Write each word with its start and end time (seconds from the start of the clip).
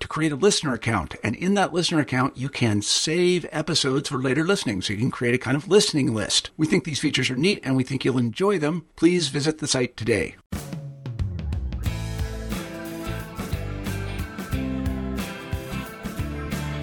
to 0.00 0.08
create 0.08 0.32
a 0.32 0.36
listener 0.36 0.74
account. 0.74 1.14
And 1.22 1.34
in 1.36 1.54
that 1.54 1.72
listener 1.72 2.00
account, 2.00 2.36
you 2.36 2.48
can 2.48 2.82
save 2.82 3.46
episodes 3.50 4.08
for 4.08 4.18
later 4.18 4.44
listening. 4.44 4.82
So 4.82 4.92
you 4.92 4.98
can 4.98 5.10
create 5.10 5.34
a 5.34 5.38
kind 5.38 5.56
of 5.56 5.68
listening 5.68 6.14
list. 6.14 6.50
We 6.56 6.66
think 6.66 6.84
these 6.84 7.00
features 7.00 7.30
are 7.30 7.36
neat 7.36 7.60
and 7.62 7.76
we 7.76 7.84
think 7.84 8.04
you'll 8.04 8.18
enjoy 8.18 8.58
them. 8.58 8.86
Please 8.96 9.28
visit 9.28 9.58
the 9.58 9.66
site 9.66 9.96
today. 9.96 10.36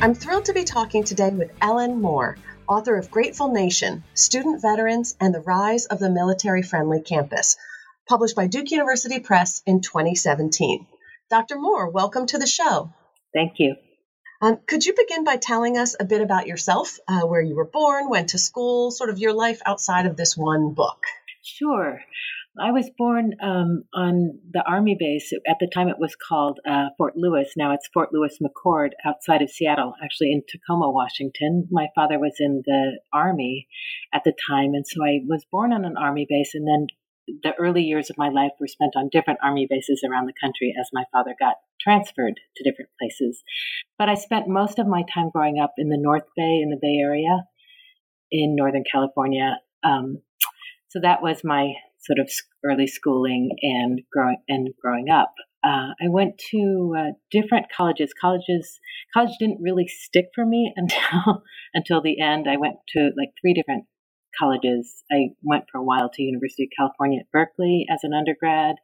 I'm 0.04 0.14
thrilled 0.14 0.46
to 0.46 0.54
be 0.54 0.66
talking 0.66 1.06
today 1.06 1.30
with 1.30 1.52
Ellen 1.62 2.02
Moore, 2.02 2.38
author 2.68 2.98
of 2.98 3.10
Grateful 3.10 3.48
Nation 3.48 4.04
Student 4.14 4.62
Veterans 4.62 5.16
and 5.22 5.34
the 5.34 5.40
Rise 5.40 5.86
of 5.86 6.00
the 6.00 6.10
Military 6.10 6.62
Friendly 6.62 7.02
Campus, 7.02 7.56
published 8.10 8.36
by 8.36 8.48
Duke 8.48 8.72
University 8.72 9.20
Press 9.20 9.62
in 9.66 9.80
2017. 9.80 10.88
Dr. 11.30 11.58
Moore, 11.58 11.90
welcome 11.90 12.26
to 12.28 12.38
the 12.38 12.46
show. 12.46 12.92
Thank 13.34 13.54
you. 13.58 13.76
Um, 14.42 14.60
could 14.68 14.86
you 14.86 14.94
begin 14.94 15.24
by 15.24 15.38
telling 15.38 15.78
us 15.78 15.96
a 16.00 16.06
bit 16.06 16.22
about 16.22 16.48
yourself, 16.48 17.00
uh, 17.08 17.22
where 17.22 17.42
you 17.42 17.56
were 17.56 17.70
born, 17.72 18.10
went 18.10 18.30
to 18.30 18.38
school, 18.38 18.92
sort 18.92 19.10
of 19.10 19.18
your 19.18 19.34
life 19.34 19.62
outside 19.66 20.06
of 20.06 20.18
this 20.18 20.36
one 20.36 20.74
book? 20.74 21.00
Sure. 21.44 22.02
I 22.60 22.72
was 22.72 22.90
born 22.98 23.34
um, 23.42 23.86
on 23.96 24.40
the 24.52 24.64
Army 24.68 24.96
base. 25.00 25.34
At 25.50 25.58
the 25.60 25.70
time, 25.74 25.88
it 25.88 25.98
was 25.98 26.16
called 26.16 26.60
uh, 26.68 26.90
Fort 26.98 27.14
Lewis. 27.16 27.54
Now 27.58 27.74
it's 27.74 27.88
Fort 27.94 28.10
Lewis 28.14 28.38
McChord 28.40 28.90
outside 29.06 29.42
of 29.42 29.50
Seattle, 29.50 29.94
actually 30.04 30.32
in 30.34 30.44
Tacoma, 30.48 30.92
Washington. 30.92 31.68
My 31.72 31.88
father 31.96 32.20
was 32.20 32.36
in 32.40 32.62
the 32.66 33.00
Army 33.12 33.68
at 34.14 34.24
the 34.24 34.34
time, 34.48 34.74
and 34.74 34.86
so 34.86 35.04
I 35.04 35.22
was 35.26 35.46
born 35.52 35.74
on 35.74 35.84
an 35.84 35.98
Army 35.98 36.28
base 36.30 36.52
and 36.54 36.68
then 36.68 36.88
the 37.28 37.54
early 37.60 37.84
years 37.84 38.10
of 38.10 38.18
my 38.18 38.30
life 38.30 38.52
were 38.60 38.68
spent 38.68 38.96
on 38.96 39.10
different 39.12 39.40
army 39.44 39.68
bases 39.70 40.04
around 40.04 40.26
the 40.26 40.34
country 40.42 40.74
as 40.80 40.90
my 40.94 41.06
father 41.12 41.36
got 41.40 41.56
transferred 41.80 42.40
to 42.56 42.64
different 42.64 42.90
places. 43.00 43.44
But 43.98 44.10
I 44.10 44.16
spent 44.16 44.48
most 44.48 44.80
of 44.80 44.88
my 44.88 45.04
time 45.14 45.30
growing 45.30 45.60
up 45.60 45.74
in 45.78 45.90
the 45.90 46.00
North 46.00 46.28
Bay, 46.36 46.60
in 46.62 46.70
the 46.70 46.80
Bay 46.82 46.98
Area, 47.02 47.44
in 48.32 48.56
Northern 48.56 48.84
California. 48.90 49.58
Um, 49.84 50.22
so 50.90 51.00
that 51.02 51.22
was 51.22 51.44
my 51.44 51.74
sort 52.00 52.20
of 52.20 52.30
early 52.66 52.88
schooling 52.88 53.52
and 53.62 54.02
growing 54.12 54.38
and 54.48 54.70
growing 54.82 55.10
up. 55.10 55.34
Uh, 55.64 55.96
I 56.02 56.10
went 56.10 56.38
to 56.52 56.94
uh, 56.98 57.12
different 57.32 57.68
colleges. 57.76 58.14
Colleges, 58.20 58.80
college 59.14 59.32
didn't 59.40 59.62
really 59.62 59.88
stick 59.88 60.26
for 60.36 60.46
me 60.46 60.74
until 60.76 61.44
until 61.74 62.02
the 62.02 62.20
end. 62.22 62.48
I 62.50 62.58
went 62.58 62.76
to 62.90 63.12
like 63.18 63.30
three 63.42 63.54
different 63.54 63.86
colleges. 64.38 65.04
I 65.12 65.30
went 65.42 65.66
for 65.72 65.78
a 65.78 65.84
while 65.84 66.10
to 66.14 66.22
University 66.24 66.64
of 66.64 66.70
California 66.78 67.20
at 67.20 67.32
Berkeley 67.32 67.86
as 67.90 68.00
an 68.04 68.14
undergrad, 68.14 68.76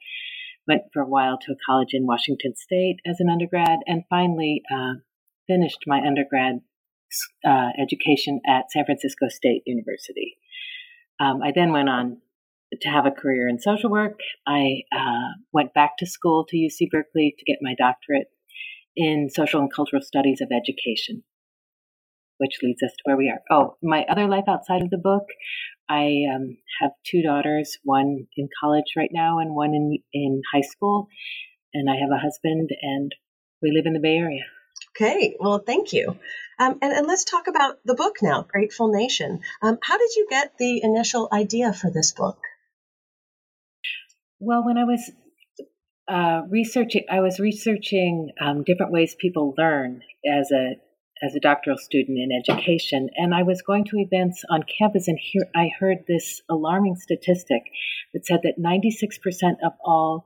went 0.68 0.84
for 0.94 1.02
a 1.02 1.08
while 1.08 1.38
to 1.40 1.52
a 1.54 1.56
college 1.66 1.90
in 1.94 2.06
Washington 2.06 2.56
State 2.56 2.98
as 3.06 3.20
an 3.20 3.30
undergrad, 3.30 3.80
and 3.86 4.04
finally 4.10 4.62
uh, 4.72 4.94
finished 5.48 5.84
my 5.88 6.00
undergrad 6.06 6.62
uh, 7.46 7.70
education 7.82 8.40
at 8.48 8.72
San 8.72 8.86
Francisco 8.86 9.28
State 9.30 9.64
University. 9.66 10.38
Um, 11.20 11.42
I 11.44 11.52
then 11.54 11.72
went 11.72 11.90
on 11.90 12.18
to 12.81 12.90
have 12.90 13.06
a 13.06 13.12
career 13.12 13.48
in 13.48 13.60
social 13.60 13.90
work. 13.90 14.20
I 14.48 14.84
uh, 14.96 15.34
went 15.52 15.74
back 15.74 15.98
to 15.98 16.06
school 16.06 16.46
to 16.50 16.58
UC 16.58 16.92
Berkeley 16.92 17.36
to 17.38 17.46
get 17.46 17.58
my 17.62 17.74
doctorate 17.76 18.28
in 18.96 19.30
social 19.30 19.60
and 19.60 19.74
cultural 19.74 20.02
studies 20.02 20.42
of 20.42 20.50
education 20.52 21.24
which 22.40 22.60
leads 22.64 22.82
us 22.82 22.92
to 22.92 23.04
where 23.04 23.18
we 23.18 23.30
are. 23.30 23.42
Oh, 23.52 23.76
my 23.84 24.06
other 24.10 24.28
life 24.28 24.46
outside 24.48 24.82
of 24.82 24.90
the 24.90 24.98
book, 24.98 25.28
I 25.90 26.24
um, 26.34 26.58
have 26.82 26.92
two 27.06 27.22
daughters, 27.22 27.78
one 27.84 28.28
in 28.36 28.50
college 28.62 28.94
right 28.98 29.12
now 29.12 29.40
and 29.40 29.54
one 29.54 29.74
in, 29.74 30.00
in 30.14 30.42
high 30.54 30.68
school. 30.68 31.08
And 31.74 31.90
I 31.90 31.96
have 31.96 32.10
a 32.12 32.20
husband, 32.20 32.70
and 32.82 33.14
we 33.62 33.72
live 33.72 33.86
in 33.86 33.94
the 33.94 34.00
Bay 34.00 34.16
Area. 34.16 34.44
Okay, 34.96 35.36
well, 35.40 35.60
thank 35.60 35.94
you. 35.94 36.18
Um, 36.58 36.80
and, 36.82 36.92
and 36.94 37.08
let's 37.08 37.24
talk 37.24 37.48
about 37.48 37.80
the 37.86 37.94
book 37.94 38.18
now, 38.22 38.46
Grateful 38.50 38.92
Nation. 38.92 39.42
Um, 39.62 39.78
how 39.82 39.98
did 39.98 40.16
you 40.16 40.28
get 40.30 40.58
the 40.58 40.82
initial 40.84 41.28
idea 41.32 41.74
for 41.74 41.92
this 41.92 42.12
book? 42.12 42.40
Well, 44.40 44.66
when 44.66 44.78
I 44.78 44.86
was 44.86 45.12
uh, 46.08 46.42
researching, 46.50 47.04
I 47.12 47.20
was 47.20 47.40
researching 47.40 48.32
um, 48.42 48.64
different 48.64 48.92
ways 48.92 49.16
people 49.20 49.54
learn 49.58 50.02
as 50.26 50.52
a 50.52 50.76
as 51.22 51.35
a 51.35 51.40
doctoral 51.40 51.78
student 51.78 52.18
in 52.18 52.30
education, 52.31 53.09
and 53.16 53.34
I 53.35 53.44
was 53.44 53.62
going 53.62 53.85
to 53.85 53.97
events 53.97 54.44
on 54.50 54.63
campus, 54.63 55.07
and 55.07 55.19
here 55.19 55.47
I 55.56 55.69
heard 55.80 56.00
this 56.07 56.41
alarming 56.50 56.96
statistic 56.96 57.63
that 58.13 58.25
said 58.25 58.41
that 58.44 58.59
96% 58.59 59.53
of 59.66 59.74
all 59.84 60.25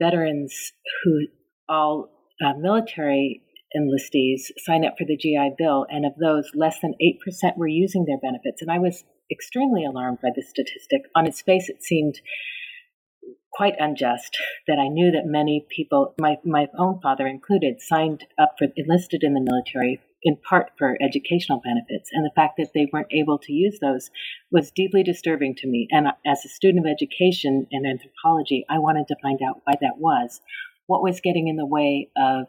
veterans 0.00 0.72
who, 1.02 1.26
all 1.68 2.08
uh, 2.44 2.54
military 2.58 3.42
enlistees, 3.76 4.42
sign 4.58 4.84
up 4.84 4.94
for 4.98 5.04
the 5.04 5.16
GI 5.16 5.54
Bill, 5.58 5.86
and 5.88 6.04
of 6.06 6.12
those, 6.20 6.50
less 6.54 6.78
than 6.80 6.94
8% 7.02 7.56
were 7.56 7.66
using 7.66 8.04
their 8.04 8.18
benefits. 8.18 8.62
And 8.62 8.70
I 8.70 8.78
was 8.78 9.04
extremely 9.30 9.84
alarmed 9.84 10.18
by 10.22 10.28
this 10.34 10.50
statistic. 10.50 11.02
On 11.16 11.26
its 11.26 11.42
face, 11.42 11.68
it 11.68 11.82
seemed 11.82 12.20
quite 13.52 13.74
unjust 13.78 14.38
that 14.66 14.78
I 14.78 14.88
knew 14.88 15.10
that 15.10 15.26
many 15.26 15.66
people, 15.68 16.14
my, 16.18 16.36
my 16.44 16.68
own 16.78 17.00
father 17.02 17.26
included, 17.26 17.80
signed 17.80 18.24
up 18.38 18.54
for 18.58 18.68
enlisted 18.76 19.22
in 19.22 19.34
the 19.34 19.40
military 19.40 20.00
in 20.22 20.36
part 20.48 20.70
for 20.78 20.96
educational 21.02 21.60
benefits. 21.64 22.10
And 22.12 22.24
the 22.24 22.34
fact 22.34 22.54
that 22.58 22.70
they 22.74 22.86
weren't 22.92 23.12
able 23.12 23.38
to 23.38 23.52
use 23.52 23.78
those 23.80 24.10
was 24.50 24.70
deeply 24.70 25.02
disturbing 25.02 25.54
to 25.56 25.68
me. 25.68 25.88
And 25.90 26.08
as 26.26 26.44
a 26.44 26.48
student 26.48 26.86
of 26.86 26.90
education 26.90 27.66
and 27.72 27.86
anthropology, 27.86 28.64
I 28.70 28.78
wanted 28.78 29.08
to 29.08 29.16
find 29.22 29.40
out 29.46 29.60
why 29.64 29.74
that 29.80 29.98
was. 29.98 30.40
What 30.86 31.02
was 31.02 31.20
getting 31.20 31.48
in 31.48 31.56
the 31.56 31.66
way 31.66 32.10
of 32.16 32.46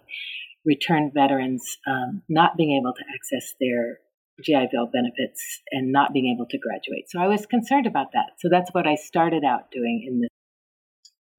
returned 0.65 1.13
veterans 1.13 1.77
um, 1.87 2.21
not 2.29 2.57
being 2.57 2.79
able 2.79 2.93
to 2.93 3.03
access 3.13 3.53
their 3.59 3.99
GI 4.43 4.67
Bill 4.71 4.87
benefits 4.91 5.61
and 5.71 5.91
not 5.91 6.13
being 6.13 6.33
able 6.35 6.47
to 6.49 6.57
graduate. 6.57 7.09
So 7.09 7.19
I 7.19 7.27
was 7.27 7.45
concerned 7.45 7.85
about 7.85 8.13
that. 8.13 8.31
So 8.39 8.49
that's 8.49 8.71
what 8.71 8.87
I 8.87 8.95
started 8.95 9.43
out 9.43 9.71
doing 9.71 10.05
in 10.07 10.21
this 10.21 10.29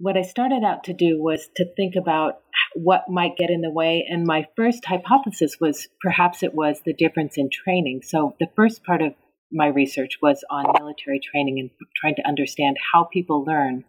what 0.05 0.19
I 0.19 0.23
started 0.23 0.63
out 0.63 0.85
to 0.85 0.93
do 0.93 1.17
was 1.19 1.49
to 1.57 1.65
think 1.77 1.95
about 1.97 2.35
what 2.75 3.09
might 3.09 3.39
get 3.39 3.49
in 3.49 3.63
the 3.63 3.71
way. 3.71 4.05
And 4.07 4.27
my 4.27 4.47
first 4.55 4.85
hypothesis 4.85 5.57
was 5.59 5.89
perhaps 6.03 6.43
it 6.43 6.53
was 6.53 6.83
the 6.85 6.93
difference 6.93 7.39
in 7.39 7.49
training. 7.49 8.03
So 8.05 8.37
the 8.39 8.51
first 8.55 8.85
part 8.85 9.01
of 9.01 9.15
my 9.51 9.69
research 9.69 10.19
was 10.21 10.45
on 10.51 10.67
military 10.79 11.21
training 11.21 11.59
and 11.59 11.71
trying 11.97 12.17
to 12.17 12.29
understand 12.29 12.77
how 12.93 13.05
people 13.05 13.47
learn 13.47 13.85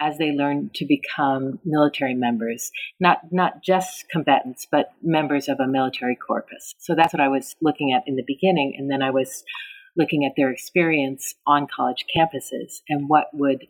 as 0.00 0.18
they 0.18 0.32
learn 0.32 0.70
to 0.74 0.84
become 0.84 1.60
military 1.64 2.14
members, 2.14 2.72
not 2.98 3.18
not 3.30 3.62
just 3.62 4.06
combatants, 4.10 4.66
but 4.68 4.90
members 5.00 5.48
of 5.48 5.60
a 5.60 5.68
military 5.68 6.16
corpus. 6.16 6.74
So 6.78 6.96
that's 6.96 7.14
what 7.14 7.20
I 7.20 7.28
was 7.28 7.54
looking 7.62 7.92
at 7.92 8.02
in 8.08 8.16
the 8.16 8.24
beginning, 8.26 8.74
and 8.76 8.90
then 8.90 9.00
I 9.00 9.10
was 9.10 9.44
looking 9.96 10.24
at 10.24 10.32
their 10.36 10.50
experience 10.50 11.36
on 11.46 11.68
college 11.72 12.04
campuses 12.16 12.80
and 12.88 13.08
what 13.08 13.26
would 13.32 13.64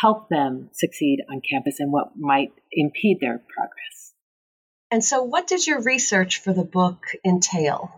help 0.00 0.28
them 0.28 0.70
succeed 0.72 1.18
on 1.30 1.40
campus 1.48 1.80
and 1.80 1.92
what 1.92 2.12
might 2.16 2.52
impede 2.72 3.18
their 3.20 3.42
progress. 3.54 4.14
And 4.90 5.04
so, 5.04 5.22
what 5.22 5.46
did 5.46 5.66
your 5.66 5.82
research 5.82 6.40
for 6.40 6.52
the 6.52 6.64
book 6.64 7.04
entail? 7.24 7.90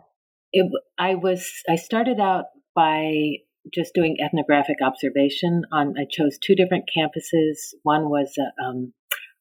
It, 0.53 0.71
I 0.99 1.15
was 1.15 1.49
I 1.69 1.77
started 1.77 2.19
out 2.19 2.47
by 2.75 3.37
just 3.73 3.95
doing 3.95 4.17
ethnographic 4.25 4.77
observation 4.83 5.63
on. 5.73 5.95
I 5.99 6.07
chose 6.11 6.39
two 6.39 6.57
different 6.57 6.85
campuses. 6.97 7.75
One 7.85 8.09
was 8.09 8.37
a, 8.39 8.65
um, 8.65 8.93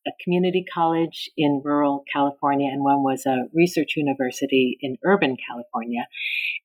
a 0.06 0.12
community 0.24 0.64
college 0.72 1.30
in 1.38 1.62
rural 1.64 2.04
California, 2.14 2.70
and 2.72 2.84
one 2.84 3.04
was 3.04 3.26
a 3.26 3.46
research 3.54 3.94
university 3.96 4.78
in 4.82 4.98
urban 5.04 5.36
California. 5.48 6.06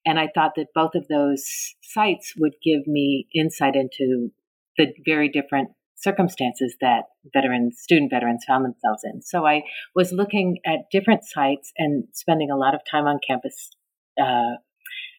And 0.05 0.19
I 0.19 0.29
thought 0.35 0.53
that 0.57 0.75
both 0.75 0.95
of 0.95 1.09
those 1.09 1.45
sites 1.83 2.35
would 2.37 2.55
give 2.63 2.87
me 2.87 3.27
insight 3.35 3.75
into 3.75 4.31
the 4.77 4.93
very 5.07 5.31
different 5.31 5.71
circumstances 6.05 6.77
that 6.81 7.05
veterans, 7.33 7.81
student 7.81 8.11
veterans 8.11 8.45
found 8.47 8.65
themselves 8.65 9.03
in. 9.05 9.23
So 9.23 9.47
I 9.47 9.63
was 9.97 10.13
looking 10.13 10.59
at 10.65 10.91
different 10.93 11.25
sites 11.25 11.73
and 11.77 12.05
spending 12.13 12.51
a 12.51 12.57
lot 12.57 12.75
of 12.75 12.83
time 12.89 13.07
on 13.07 13.19
campus, 13.27 13.71
uh, 14.21 14.55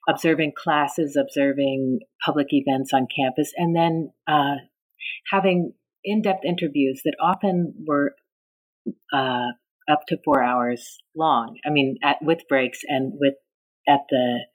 observing 0.07 0.53
classes, 0.63 1.17
observing 1.19 1.99
public 2.23 2.47
events 2.51 2.91
on 2.93 3.07
campus, 3.19 3.51
and 3.57 3.75
then 3.75 4.11
uh, 4.27 4.55
having 5.31 5.73
in-depth 6.03 6.45
interviews 6.45 7.01
that 7.03 7.15
often 7.19 7.73
were 7.87 8.13
uh, 9.11 9.49
up 9.91 10.01
to 10.07 10.17
four 10.23 10.43
hours 10.43 10.97
long. 11.15 11.57
I 11.65 11.71
mean, 11.71 11.97
at, 12.03 12.17
with 12.21 12.47
breaks 12.47 12.79
and 12.87 13.13
with 13.19 13.33
at 13.87 14.01
the 14.09 14.45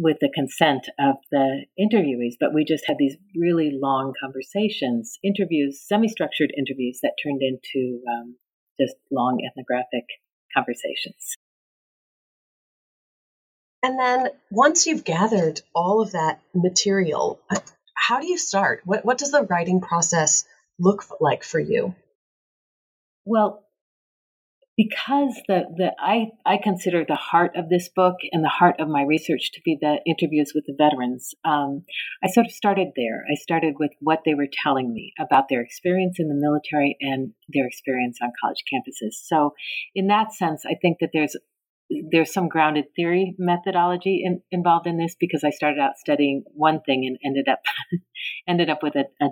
with 0.00 0.16
the 0.20 0.30
consent 0.34 0.88
of 0.98 1.16
the 1.30 1.66
interviewees, 1.78 2.36
but 2.40 2.54
we 2.54 2.64
just 2.64 2.84
had 2.86 2.96
these 2.98 3.16
really 3.36 3.70
long 3.70 4.14
conversations, 4.18 5.18
interviews, 5.22 5.80
semi-structured 5.86 6.50
interviews 6.56 7.00
that 7.02 7.12
turned 7.22 7.42
into 7.42 8.00
um, 8.08 8.36
just 8.80 8.96
long 9.10 9.38
ethnographic 9.46 10.06
conversations. 10.56 11.34
And 13.82 13.98
then 13.98 14.28
once 14.50 14.86
you've 14.86 15.04
gathered 15.04 15.60
all 15.74 16.00
of 16.00 16.12
that 16.12 16.40
material, 16.54 17.38
how 17.94 18.20
do 18.20 18.26
you 18.26 18.38
start? 18.38 18.80
What, 18.84 19.04
what 19.04 19.18
does 19.18 19.32
the 19.32 19.42
writing 19.42 19.82
process 19.82 20.44
look 20.78 21.04
like 21.20 21.44
for 21.44 21.60
you? 21.60 21.94
Well, 23.26 23.62
because 24.80 25.34
the, 25.46 25.64
the 25.76 25.92
I, 25.98 26.28
I 26.46 26.56
consider 26.62 27.04
the 27.06 27.14
heart 27.14 27.52
of 27.54 27.68
this 27.68 27.90
book 27.94 28.14
and 28.32 28.42
the 28.42 28.48
heart 28.48 28.76
of 28.80 28.88
my 28.88 29.02
research 29.02 29.50
to 29.52 29.60
be 29.62 29.76
the 29.78 29.98
interviews 30.06 30.52
with 30.54 30.64
the 30.66 30.74
veterans, 30.76 31.34
um, 31.44 31.84
I 32.24 32.30
sort 32.30 32.46
of 32.46 32.52
started 32.52 32.88
there. 32.96 33.24
I 33.30 33.34
started 33.34 33.74
with 33.78 33.90
what 34.00 34.20
they 34.24 34.32
were 34.32 34.48
telling 34.50 34.94
me 34.94 35.12
about 35.20 35.50
their 35.50 35.60
experience 35.60 36.16
in 36.18 36.28
the 36.28 36.34
military 36.34 36.96
and 36.98 37.32
their 37.50 37.66
experience 37.66 38.18
on 38.22 38.30
college 38.42 38.64
campuses. 38.72 39.20
So, 39.22 39.52
in 39.94 40.06
that 40.06 40.32
sense, 40.32 40.62
I 40.64 40.76
think 40.80 40.96
that 41.00 41.10
there's 41.12 41.36
there's 42.10 42.32
some 42.32 42.48
grounded 42.48 42.84
theory 42.96 43.34
methodology 43.36 44.22
in, 44.24 44.40
involved 44.50 44.86
in 44.86 44.96
this 44.96 45.16
because 45.18 45.42
I 45.44 45.50
started 45.50 45.80
out 45.80 45.98
studying 45.98 46.44
one 46.54 46.80
thing 46.80 47.04
and 47.06 47.18
ended 47.22 47.52
up 47.52 47.60
ended 48.48 48.70
up 48.70 48.82
with 48.82 48.94
a, 48.94 49.04
a 49.22 49.28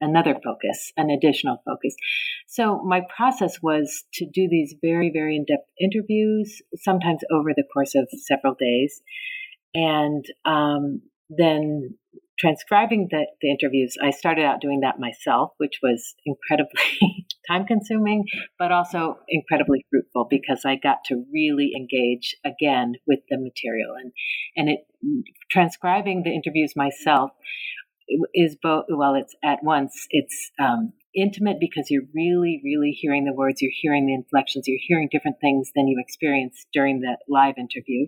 another 0.00 0.34
focus, 0.42 0.92
an 0.96 1.10
additional 1.10 1.62
focus. 1.64 1.94
So 2.46 2.82
my 2.82 3.02
process 3.14 3.58
was 3.62 4.04
to 4.14 4.26
do 4.26 4.48
these 4.48 4.74
very, 4.82 5.10
very 5.12 5.36
in-depth 5.36 5.68
interviews, 5.80 6.60
sometimes 6.76 7.20
over 7.32 7.50
the 7.54 7.64
course 7.72 7.94
of 7.94 8.08
several 8.26 8.54
days, 8.58 9.02
and 9.74 10.24
um, 10.44 11.02
then 11.28 11.94
transcribing 12.40 13.08
the, 13.10 13.26
the 13.42 13.50
interviews. 13.50 13.96
I 14.02 14.10
started 14.10 14.44
out 14.44 14.62
doing 14.62 14.80
that 14.80 14.98
myself, 14.98 15.52
which 15.58 15.78
was 15.82 16.14
incredibly 16.24 16.80
time 17.48 17.66
consuming, 17.66 18.24
but 18.58 18.72
also 18.72 19.18
incredibly 19.28 19.84
fruitful 19.90 20.26
because 20.28 20.62
I 20.64 20.76
got 20.76 21.04
to 21.06 21.22
really 21.32 21.72
engage 21.76 22.34
again 22.44 22.94
with 23.06 23.20
the 23.28 23.36
material 23.36 23.94
and 24.00 24.12
and 24.56 24.68
it 24.70 24.80
transcribing 25.50 26.22
the 26.22 26.30
interviews 26.30 26.74
myself 26.76 27.30
is 28.34 28.56
both 28.62 28.84
well 28.88 29.14
it's 29.14 29.34
at 29.44 29.58
once 29.62 30.06
it's 30.10 30.50
um, 30.60 30.92
intimate 31.14 31.58
because 31.60 31.90
you're 31.90 32.04
really 32.14 32.60
really 32.64 32.90
hearing 32.90 33.24
the 33.24 33.32
words 33.32 33.60
you're 33.62 33.72
hearing 33.80 34.06
the 34.06 34.14
inflections 34.14 34.64
you're 34.66 34.78
hearing 34.86 35.08
different 35.10 35.36
things 35.40 35.70
than 35.74 35.88
you 35.88 35.96
experienced 35.98 36.66
during 36.72 37.00
the 37.00 37.16
live 37.28 37.54
interview. 37.58 38.06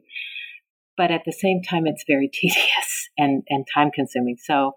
But 0.96 1.10
at 1.10 1.22
the 1.24 1.32
same 1.32 1.62
time 1.62 1.86
it's 1.86 2.04
very 2.06 2.28
tedious 2.32 3.08
and 3.18 3.42
and 3.48 3.66
time 3.74 3.90
consuming 3.94 4.36
so 4.42 4.72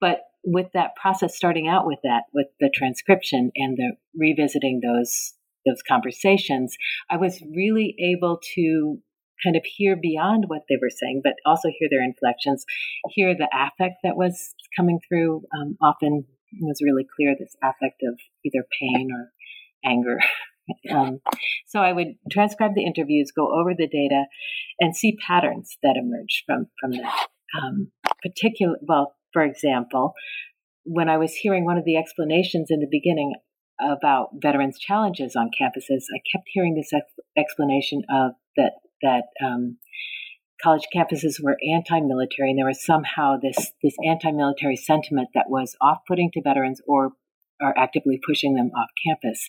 but 0.00 0.20
with 0.44 0.68
that 0.72 0.96
process 1.00 1.36
starting 1.36 1.68
out 1.68 1.86
with 1.86 1.98
that 2.02 2.24
with 2.32 2.46
the 2.60 2.70
transcription 2.74 3.50
and 3.56 3.76
the 3.76 3.92
revisiting 4.16 4.80
those 4.82 5.34
those 5.66 5.82
conversations 5.86 6.76
i 7.10 7.16
was 7.16 7.42
really 7.54 7.94
able 8.00 8.40
to 8.54 8.98
kind 9.44 9.56
of 9.56 9.62
hear 9.64 9.96
beyond 10.00 10.44
what 10.46 10.62
they 10.68 10.76
were 10.80 10.90
saying, 10.90 11.20
but 11.22 11.34
also 11.44 11.68
hear 11.78 11.88
their 11.90 12.04
inflections, 12.04 12.64
hear 13.10 13.34
the 13.34 13.48
affect 13.52 13.96
that 14.02 14.16
was 14.16 14.54
coming 14.76 14.98
through. 15.08 15.42
Um, 15.56 15.76
often 15.82 16.24
was 16.60 16.80
really 16.82 17.06
clear 17.16 17.34
this 17.38 17.54
affect 17.62 18.02
of 18.02 18.18
either 18.44 18.66
pain 18.80 19.08
or 19.12 19.30
anger. 19.84 20.18
um, 20.90 21.20
so 21.66 21.80
I 21.80 21.92
would 21.92 22.14
transcribe 22.30 22.74
the 22.74 22.84
interviews, 22.84 23.32
go 23.34 23.48
over 23.58 23.72
the 23.74 23.88
data, 23.88 24.24
and 24.78 24.96
see 24.96 25.16
patterns 25.26 25.76
that 25.82 25.96
emerge 25.96 26.44
from 26.46 26.66
from 26.80 26.92
that. 26.92 27.26
Um, 27.60 27.90
particular, 28.22 28.76
well, 28.82 29.16
for 29.32 29.42
example, 29.42 30.12
when 30.84 31.08
I 31.08 31.18
was 31.18 31.34
hearing 31.34 31.64
one 31.64 31.78
of 31.78 31.84
the 31.84 31.96
explanations 31.96 32.68
in 32.70 32.80
the 32.80 32.88
beginning 32.90 33.34
about 33.80 34.28
veterans' 34.34 34.78
challenges 34.78 35.34
on 35.36 35.50
campuses, 35.60 36.04
I 36.14 36.20
kept 36.32 36.48
hearing 36.52 36.74
this 36.74 36.92
ex- 36.92 37.26
explanation 37.36 38.02
of 38.10 38.32
that 38.56 38.72
that 39.02 39.24
um, 39.44 39.78
college 40.62 40.86
campuses 40.94 41.42
were 41.42 41.56
anti-military, 41.74 42.50
and 42.50 42.58
there 42.58 42.66
was 42.66 42.84
somehow 42.84 43.36
this 43.40 43.72
this 43.82 43.96
anti-military 44.06 44.76
sentiment 44.76 45.28
that 45.34 45.48
was 45.48 45.76
off-putting 45.80 46.30
to 46.32 46.42
veterans 46.42 46.80
or 46.86 47.12
are 47.62 47.74
actively 47.76 48.18
pushing 48.26 48.54
them 48.54 48.70
off 48.76 48.88
campus. 49.06 49.48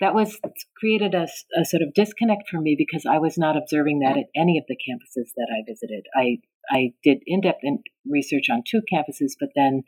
That 0.00 0.14
was 0.14 0.38
created 0.76 1.14
a, 1.14 1.28
a, 1.56 1.64
sort 1.64 1.82
of 1.82 1.94
disconnect 1.94 2.48
for 2.50 2.60
me 2.60 2.74
because 2.76 3.06
I 3.06 3.18
was 3.18 3.38
not 3.38 3.56
observing 3.56 4.00
that 4.00 4.16
at 4.16 4.26
any 4.34 4.58
of 4.58 4.64
the 4.66 4.76
campuses 4.76 5.30
that 5.36 5.48
I 5.50 5.62
visited. 5.66 6.06
I 6.14 6.38
I 6.70 6.92
did 7.02 7.18
in-depth 7.26 7.60
in 7.62 7.82
research 8.08 8.46
on 8.50 8.62
two 8.68 8.82
campuses, 8.92 9.32
but 9.38 9.50
then 9.54 9.82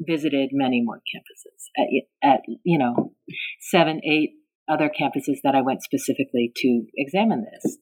visited 0.00 0.50
many 0.52 0.82
more 0.82 1.00
campuses 1.14 1.68
at, 1.78 1.88
at 2.28 2.40
you 2.64 2.78
know 2.78 3.12
seven, 3.60 4.00
eight 4.04 4.32
other 4.68 4.88
campuses 4.88 5.38
that 5.44 5.54
I 5.54 5.60
went 5.60 5.82
specifically 5.82 6.52
to 6.56 6.86
examine 6.96 7.44
this. 7.44 7.76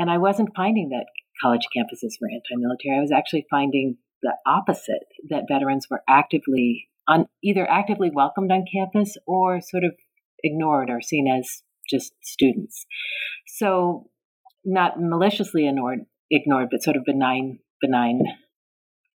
And 0.00 0.10
I 0.10 0.16
wasn't 0.16 0.56
finding 0.56 0.88
that 0.88 1.04
college 1.42 1.68
campuses 1.76 2.14
were 2.22 2.30
anti 2.32 2.56
military. 2.56 2.96
I 2.96 3.02
was 3.02 3.12
actually 3.12 3.44
finding 3.50 3.98
the 4.22 4.32
opposite 4.46 5.04
that 5.28 5.44
veterans 5.46 5.88
were 5.90 6.00
actively, 6.08 6.88
on, 7.06 7.26
either 7.44 7.70
actively 7.70 8.10
welcomed 8.10 8.50
on 8.50 8.64
campus 8.72 9.18
or 9.26 9.60
sort 9.60 9.84
of 9.84 9.92
ignored 10.42 10.88
or 10.88 11.02
seen 11.02 11.28
as 11.28 11.62
just 11.86 12.14
students. 12.22 12.86
So, 13.46 14.08
not 14.64 14.94
maliciously 14.98 15.68
ignored, 15.68 16.06
ignored 16.30 16.68
but 16.70 16.82
sort 16.82 16.96
of 16.96 17.04
benign, 17.04 17.58
benign, 17.82 18.22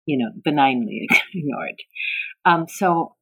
you 0.04 0.18
know, 0.18 0.32
benignly 0.44 1.08
ignored. 1.34 1.76
Um, 2.44 2.66
so, 2.68 3.16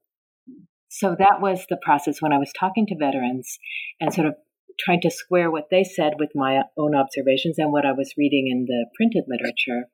so 0.88 1.14
that 1.16 1.40
was 1.40 1.64
the 1.70 1.78
process 1.80 2.20
when 2.20 2.32
I 2.32 2.38
was 2.38 2.50
talking 2.58 2.86
to 2.86 2.96
veterans 2.98 3.56
and 4.00 4.12
sort 4.12 4.26
of 4.26 4.34
trying 4.84 5.00
to 5.02 5.10
square 5.10 5.50
what 5.50 5.68
they 5.70 5.84
said 5.84 6.14
with 6.18 6.30
my 6.34 6.62
own 6.76 6.94
observations 6.94 7.58
and 7.58 7.72
what 7.72 7.86
I 7.86 7.92
was 7.92 8.14
reading 8.16 8.48
in 8.50 8.64
the 8.66 8.86
printed 8.96 9.24
literature. 9.28 9.88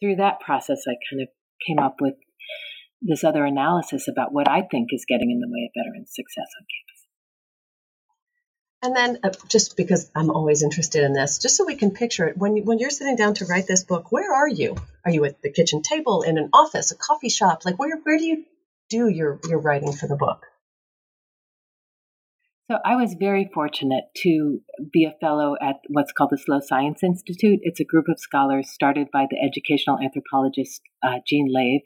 Through 0.00 0.16
that 0.16 0.40
process, 0.40 0.82
I 0.86 0.96
kind 1.10 1.22
of 1.22 1.28
came 1.66 1.78
up 1.78 1.96
with 2.00 2.14
this 3.02 3.24
other 3.24 3.44
analysis 3.44 4.08
about 4.08 4.32
what 4.32 4.48
I 4.48 4.62
think 4.62 4.88
is 4.92 5.04
getting 5.08 5.30
in 5.30 5.40
the 5.40 5.48
way 5.48 5.68
of 5.68 5.72
veterans' 5.76 6.12
success 6.14 6.48
on 6.58 6.66
campus. 6.66 7.00
And 8.82 8.96
then, 8.96 9.18
uh, 9.22 9.46
just 9.48 9.76
because 9.76 10.10
I'm 10.16 10.30
always 10.30 10.62
interested 10.62 11.04
in 11.04 11.12
this, 11.12 11.38
just 11.38 11.56
so 11.56 11.66
we 11.66 11.76
can 11.76 11.90
picture 11.90 12.26
it, 12.28 12.38
when 12.38 12.64
when 12.64 12.78
you're 12.78 12.90
sitting 12.90 13.16
down 13.16 13.34
to 13.34 13.44
write 13.44 13.66
this 13.66 13.84
book, 13.84 14.10
where 14.10 14.32
are 14.32 14.48
you? 14.48 14.74
Are 15.04 15.10
you 15.10 15.24
at 15.26 15.42
the 15.42 15.52
kitchen 15.52 15.82
table, 15.82 16.22
in 16.22 16.38
an 16.38 16.48
office, 16.54 16.90
a 16.90 16.96
coffee 16.96 17.28
shop? 17.28 17.64
Like, 17.66 17.78
where 17.78 17.96
where 18.04 18.18
do 18.18 18.24
you 18.24 18.44
do 18.88 19.08
your 19.08 19.38
your 19.48 19.58
writing 19.58 19.92
for 19.92 20.06
the 20.06 20.16
book? 20.16 20.46
So 22.70 22.78
I 22.84 22.94
was 22.94 23.16
very 23.18 23.50
fortunate 23.52 24.04
to 24.18 24.60
be 24.92 25.04
a 25.04 25.18
fellow 25.20 25.56
at 25.60 25.78
what's 25.88 26.12
called 26.12 26.30
the 26.30 26.38
Slow 26.38 26.60
Science 26.60 27.02
Institute. 27.02 27.58
It's 27.62 27.80
a 27.80 27.84
group 27.84 28.04
of 28.08 28.20
scholars 28.20 28.70
started 28.70 29.08
by 29.12 29.26
the 29.28 29.38
educational 29.44 29.98
anthropologist 29.98 30.80
uh, 31.02 31.18
Jean 31.26 31.48
Lave. 31.50 31.80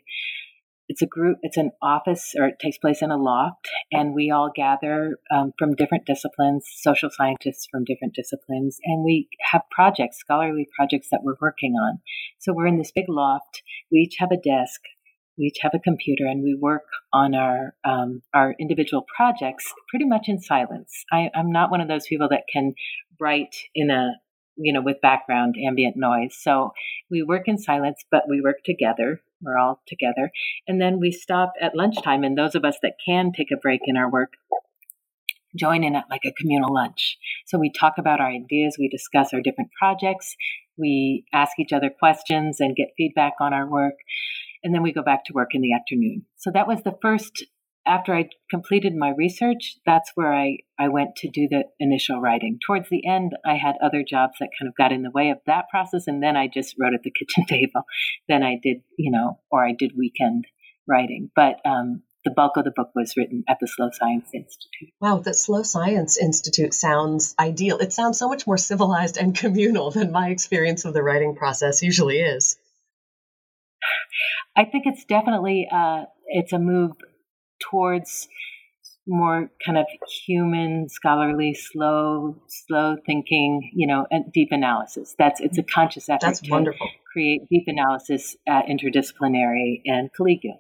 It's 0.91 1.01
a 1.01 1.07
group, 1.07 1.39
it's 1.41 1.57
an 1.57 1.71
office, 1.81 2.35
or 2.39 2.49
it 2.49 2.57
takes 2.61 2.77
place 2.77 3.01
in 3.01 3.11
a 3.11 3.17
loft, 3.17 3.67
and 3.91 4.15
we 4.15 4.31
all 4.31 4.51
gather 4.55 5.17
um, 5.35 5.55
from 5.59 5.75
different 5.75 6.05
disciplines, 6.05 6.67
social 6.71 7.09
scientists 7.11 7.67
from 7.73 7.85
different 7.85 8.15
disciplines, 8.15 8.77
and 8.85 9.03
we 9.03 9.29
have 9.53 9.63
projects, 9.71 10.19
scholarly 10.19 10.69
projects 10.77 11.09
that 11.11 11.21
we're 11.23 11.41
working 11.41 11.73
on. 11.73 12.01
So 12.39 12.53
we're 12.53 12.67
in 12.67 12.77
this 12.77 12.93
big 12.95 13.07
loft. 13.09 13.63
We 13.91 14.01
each 14.01 14.17
have 14.19 14.33
a 14.33 14.37
desk. 14.37 14.83
We 15.39 15.47
each 15.47 15.59
have 15.61 15.73
a 15.75 15.79
computer 15.79 16.27
and 16.27 16.43
we 16.43 16.55
work 16.55 16.85
on 17.13 17.35
our 17.35 17.75
um, 17.85 18.23
our 18.33 18.55
individual 18.61 19.05
projects 19.17 19.73
pretty 19.89 20.05
much 20.05 20.27
in 20.29 20.41
silence. 20.41 21.05
I, 21.13 21.31
I'm 21.35 21.51
not 21.51 21.71
one 21.71 21.81
of 21.81 21.89
those 21.89 22.07
people 22.07 22.29
that 22.31 22.45
can 22.53 22.75
write 23.21 23.57
in 23.75 23.91
a 23.91 24.13
you 24.57 24.73
know 24.73 24.83
with 24.83 25.01
background 25.01 25.57
ambient 25.65 25.97
noise. 25.97 26.37
So 26.39 26.73
we 27.11 27.23
work 27.23 27.49
in 27.49 27.59
silence, 27.59 28.05
but 28.11 28.25
we 28.29 28.41
work 28.41 28.63
together. 28.65 29.21
We're 29.43 29.59
all 29.59 29.81
together, 29.87 30.31
and 30.67 30.81
then 30.81 31.01
we 31.01 31.13
stop 31.13 31.53
at 31.61 31.77
lunchtime. 31.77 32.25
And 32.25 32.39
those 32.39 32.55
of 32.55 32.65
us 32.65 32.79
that 32.83 32.95
can 33.05 33.33
take 33.33 33.51
a 33.53 33.59
break 33.59 33.81
in 33.85 33.97
our 33.97 34.11
work 34.11 34.35
join 35.57 35.85
in 35.85 35.95
at 35.95 36.05
like 36.11 36.25
a 36.25 36.33
communal 36.33 36.75
lunch. 36.75 37.17
So 37.47 37.59
we 37.59 37.71
talk 37.71 37.95
about 37.99 38.21
our 38.21 38.29
ideas, 38.29 38.77
we 38.77 38.89
discuss 38.89 39.33
our 39.33 39.41
different 39.41 39.71
projects, 39.79 40.35
we 40.77 41.25
ask 41.33 41.53
each 41.61 41.73
other 41.73 41.91
questions 41.97 42.59
and 42.59 42.75
get 42.75 42.89
feedback 42.97 43.35
on 43.41 43.53
our 43.53 43.69
work 43.69 43.95
and 44.65 44.75
then 44.75 44.83
we 44.83 44.93
go 44.93 45.03
back 45.03 45.25
to 45.27 45.33
work 45.33 45.55
in 45.55 45.61
the 45.61 45.75
afternoon. 45.75 46.25
So 46.37 46.51
that 46.53 46.67
was 46.67 46.83
the 46.83 46.97
first 47.01 47.45
after 47.87 48.15
I 48.15 48.29
completed 48.51 48.95
my 48.95 49.11
research, 49.11 49.77
that's 49.85 50.11
where 50.15 50.33
I, 50.33 50.59
I 50.79 50.89
went 50.89 51.17
to 51.17 51.29
do 51.29 51.49
the 51.49 51.65
initial 51.79 52.21
writing. 52.21 52.59
Towards 52.67 52.89
the 52.89 53.07
end, 53.07 53.33
I 53.45 53.57
had 53.57 53.75
other 53.83 54.03
jobs 54.03 54.35
that 54.41 54.51
kind 54.59 54.69
of 54.69 54.75
got 54.75 54.93
in 54.93 55.03
the 55.03 55.11
way 55.11 55.31
of 55.31 55.39
that 55.47 55.69
process, 55.71 56.07
and 56.07 56.23
then 56.23 56.37
I 56.37 56.49
just 56.49 56.77
wrote 56.79 56.95
at 56.95 57.03
the 57.03 57.11
kitchen 57.19 57.45
table. 57.47 57.83
Then 58.29 58.43
I 58.43 58.59
did, 58.63 58.79
you 58.99 59.11
know, 59.11 59.39
or 59.51 59.67
I 59.67 59.73
did 59.73 59.93
weekend 59.97 60.47
writing. 60.87 61.31
But 61.37 61.57
um, 61.67 62.03
the 62.25 62.31
bulk 62.31 62.57
of 62.57 62.65
the 62.65 62.73
book 62.75 62.91
was 62.95 63.15
written 63.17 63.45
at 63.49 63.59
the 63.61 63.69
Slow 63.69 63.91
Science 63.93 64.31
Institute. 64.33 64.95
Wow, 65.01 65.19
the 65.19 65.35
Slow 65.35 65.63
Science 65.63 66.17
Institute 66.17 66.73
sounds 66.73 67.35
ideal. 67.39 67.79
It 67.79 67.93
sounds 67.93 68.19
so 68.19 68.29
much 68.29 68.47
more 68.47 68.57
civilized 68.57 69.19
and 69.19 69.37
communal 69.37 69.91
than 69.91 70.11
my 70.11 70.31
experience 70.31 70.85
of 70.85 70.95
the 70.95 71.03
writing 71.03 71.37
process 71.37 71.83
usually 71.83 72.21
is. 72.21 72.57
I 74.57 74.65
think 74.65 74.85
it's 74.87 75.05
definitely 75.05 75.69
uh, 75.71 76.05
it's 76.27 76.53
a 76.53 76.59
move 76.59 76.93
towards 77.71 78.29
more 79.07 79.51
kind 79.65 79.77
of 79.77 79.87
human, 80.27 80.89
scholarly, 80.89 81.55
slow, 81.55 82.37
slow 82.49 82.97
thinking, 83.05 83.71
you 83.75 83.87
know, 83.87 84.07
and 84.11 84.33
deep 84.33 84.49
analysis. 84.51 85.15
That's 85.19 85.41
it's 85.41 85.59
a 85.59 85.63
conscious 85.63 86.09
effort 86.09 86.21
That's 86.23 86.41
to 86.41 86.51
wonderful. 86.51 86.89
create 87.13 87.43
deep 87.51 87.65
analysis, 87.67 88.37
uh, 88.49 88.63
interdisciplinary 88.63 89.83
and 89.85 90.11
collegial. 90.19 90.59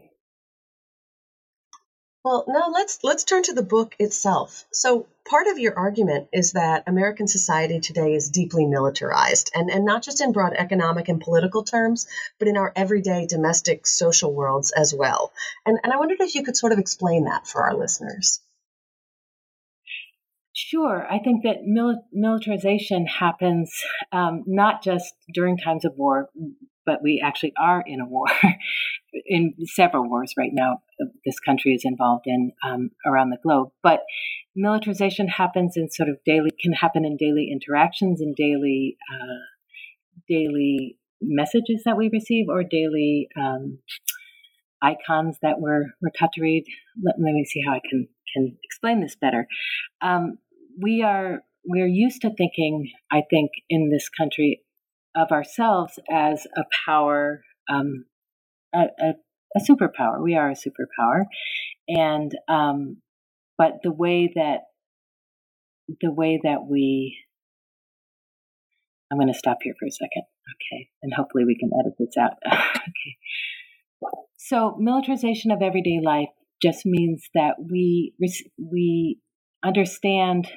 Well, 2.24 2.44
now 2.48 2.70
let's 2.70 3.04
let's 3.04 3.22
turn 3.22 3.44
to 3.44 3.52
the 3.52 3.62
book 3.62 3.94
itself. 4.00 4.64
So, 4.72 5.06
part 5.28 5.46
of 5.46 5.60
your 5.60 5.78
argument 5.78 6.28
is 6.32 6.52
that 6.52 6.82
American 6.88 7.28
society 7.28 7.78
today 7.78 8.14
is 8.14 8.30
deeply 8.30 8.66
militarized, 8.66 9.52
and 9.54 9.70
and 9.70 9.84
not 9.84 10.02
just 10.02 10.20
in 10.20 10.32
broad 10.32 10.54
economic 10.54 11.08
and 11.08 11.20
political 11.20 11.62
terms, 11.62 12.08
but 12.40 12.48
in 12.48 12.56
our 12.56 12.72
everyday 12.74 13.26
domestic 13.26 13.86
social 13.86 14.34
worlds 14.34 14.72
as 14.72 14.92
well. 14.92 15.32
And 15.64 15.78
and 15.84 15.92
I 15.92 15.98
wondered 15.98 16.20
if 16.20 16.34
you 16.34 16.42
could 16.42 16.56
sort 16.56 16.72
of 16.72 16.80
explain 16.80 17.26
that 17.26 17.46
for 17.46 17.62
our 17.62 17.74
listeners. 17.76 18.40
Sure. 20.54 21.04
I 21.10 21.18
think 21.18 21.42
that 21.42 21.64
mil- 21.64 22.04
militarization 22.12 23.06
happens 23.06 23.72
um, 24.12 24.44
not 24.46 24.82
just 24.82 25.12
during 25.32 25.58
times 25.58 25.84
of 25.84 25.94
war, 25.96 26.30
but 26.86 27.02
we 27.02 27.20
actually 27.24 27.52
are 27.58 27.82
in 27.84 28.00
a 28.00 28.06
war, 28.06 28.26
in 29.26 29.54
several 29.64 30.08
wars 30.08 30.34
right 30.36 30.50
now. 30.52 30.78
This 31.24 31.40
country 31.40 31.74
is 31.74 31.82
involved 31.84 32.24
in 32.26 32.52
um, 32.66 32.90
around 33.06 33.30
the 33.30 33.38
globe, 33.42 33.70
but 33.82 34.00
militarization 34.56 35.28
happens 35.28 35.76
in 35.76 35.90
sort 35.90 36.08
of 36.08 36.16
daily 36.24 36.50
can 36.60 36.72
happen 36.72 37.04
in 37.04 37.16
daily 37.16 37.48
interactions 37.50 38.20
and 38.20 38.34
daily 38.34 38.96
uh, 39.12 39.44
daily 40.28 40.98
messages 41.20 41.82
that 41.84 41.96
we 41.96 42.10
receive 42.12 42.46
or 42.48 42.62
daily 42.62 43.28
um, 43.38 43.78
icons 44.82 45.38
that 45.42 45.60
we're 45.60 45.86
we're 46.00 46.10
taught 46.18 46.32
to 46.34 46.42
read. 46.42 46.64
Let, 47.02 47.16
let, 47.18 47.32
me 47.32 47.44
see 47.44 47.62
how 47.66 47.72
I 47.72 47.80
can 47.88 48.08
can 48.34 48.56
explain 48.62 49.00
this 49.00 49.16
better. 49.16 49.46
Um, 50.00 50.38
we 50.80 51.02
are 51.02 51.40
we're 51.64 51.86
used 51.86 52.22
to 52.22 52.30
thinking, 52.30 52.90
I 53.10 53.22
think, 53.30 53.50
in 53.68 53.90
this 53.90 54.08
country 54.08 54.62
of 55.16 55.30
ourselves 55.30 55.98
as 56.10 56.46
a 56.56 56.64
power, 56.84 57.42
um, 57.68 58.04
a, 58.74 59.04
a, 59.04 59.12
a, 59.56 59.60
superpower. 59.60 60.22
We 60.22 60.36
are 60.36 60.50
a 60.50 60.54
superpower, 60.54 61.24
and 61.88 62.32
um, 62.48 62.98
but 63.56 63.74
the 63.82 63.92
way 63.92 64.32
that 64.34 64.60
the 66.00 66.12
way 66.12 66.40
that 66.42 66.66
we 66.68 67.18
I'm 69.10 69.18
going 69.18 69.32
to 69.32 69.38
stop 69.38 69.58
here 69.62 69.74
for 69.78 69.86
a 69.86 69.90
second, 69.90 70.24
okay, 70.54 70.88
and 71.02 71.12
hopefully 71.14 71.44
we 71.44 71.56
can 71.58 71.70
edit 71.78 71.94
this 71.98 72.16
out. 72.18 72.32
okay. 72.46 73.16
So 74.36 74.76
militarization 74.78 75.50
of 75.50 75.62
everyday 75.62 76.00
life 76.02 76.28
just 76.62 76.84
means 76.84 77.28
that 77.34 77.54
we 77.58 78.12
we 78.58 79.18
understand 79.64 80.48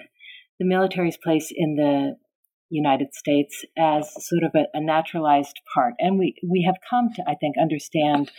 the 0.59 0.65
military's 0.65 1.17
place 1.21 1.51
in 1.55 1.75
the 1.75 2.17
United 2.69 3.13
States 3.13 3.63
as 3.77 4.11
sort 4.25 4.43
of 4.43 4.51
a, 4.55 4.65
a, 4.77 4.81
naturalized 4.81 5.59
part. 5.73 5.93
And 5.99 6.19
we, 6.19 6.35
we 6.43 6.63
have 6.65 6.75
come 6.89 7.09
to, 7.15 7.23
I 7.27 7.35
think, 7.35 7.55
understand 7.61 8.31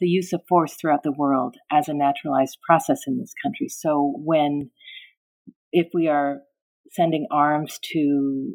the 0.00 0.06
use 0.06 0.32
of 0.32 0.42
force 0.48 0.74
throughout 0.74 1.02
the 1.02 1.12
world 1.12 1.56
as 1.70 1.88
a 1.88 1.94
naturalized 1.94 2.58
process 2.66 3.00
in 3.06 3.18
this 3.18 3.32
country. 3.42 3.68
So 3.68 4.14
when, 4.16 4.70
if 5.72 5.88
we 5.92 6.08
are 6.08 6.40
sending 6.92 7.26
arms 7.30 7.78
to, 7.92 8.54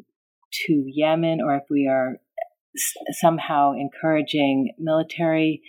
to 0.66 0.84
Yemen 0.86 1.40
or 1.44 1.56
if 1.56 1.64
we 1.70 1.88
are 1.90 2.16
somehow 3.12 3.72
encouraging 3.72 4.72
military 4.78 5.62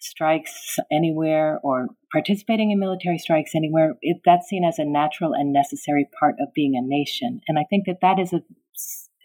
strikes 0.00 0.76
anywhere 0.92 1.58
or 1.62 1.88
participating 2.12 2.70
in 2.70 2.78
military 2.78 3.18
strikes 3.18 3.54
anywhere, 3.54 3.94
that's 4.24 4.48
seen 4.48 4.64
as 4.64 4.78
a 4.78 4.84
natural 4.84 5.32
and 5.34 5.52
necessary 5.52 6.08
part 6.18 6.36
of 6.40 6.48
being 6.54 6.74
a 6.76 6.86
nation. 6.86 7.40
And 7.48 7.58
I 7.58 7.64
think 7.68 7.86
that 7.86 7.98
that 8.00 8.18
is 8.18 8.32
a 8.32 8.40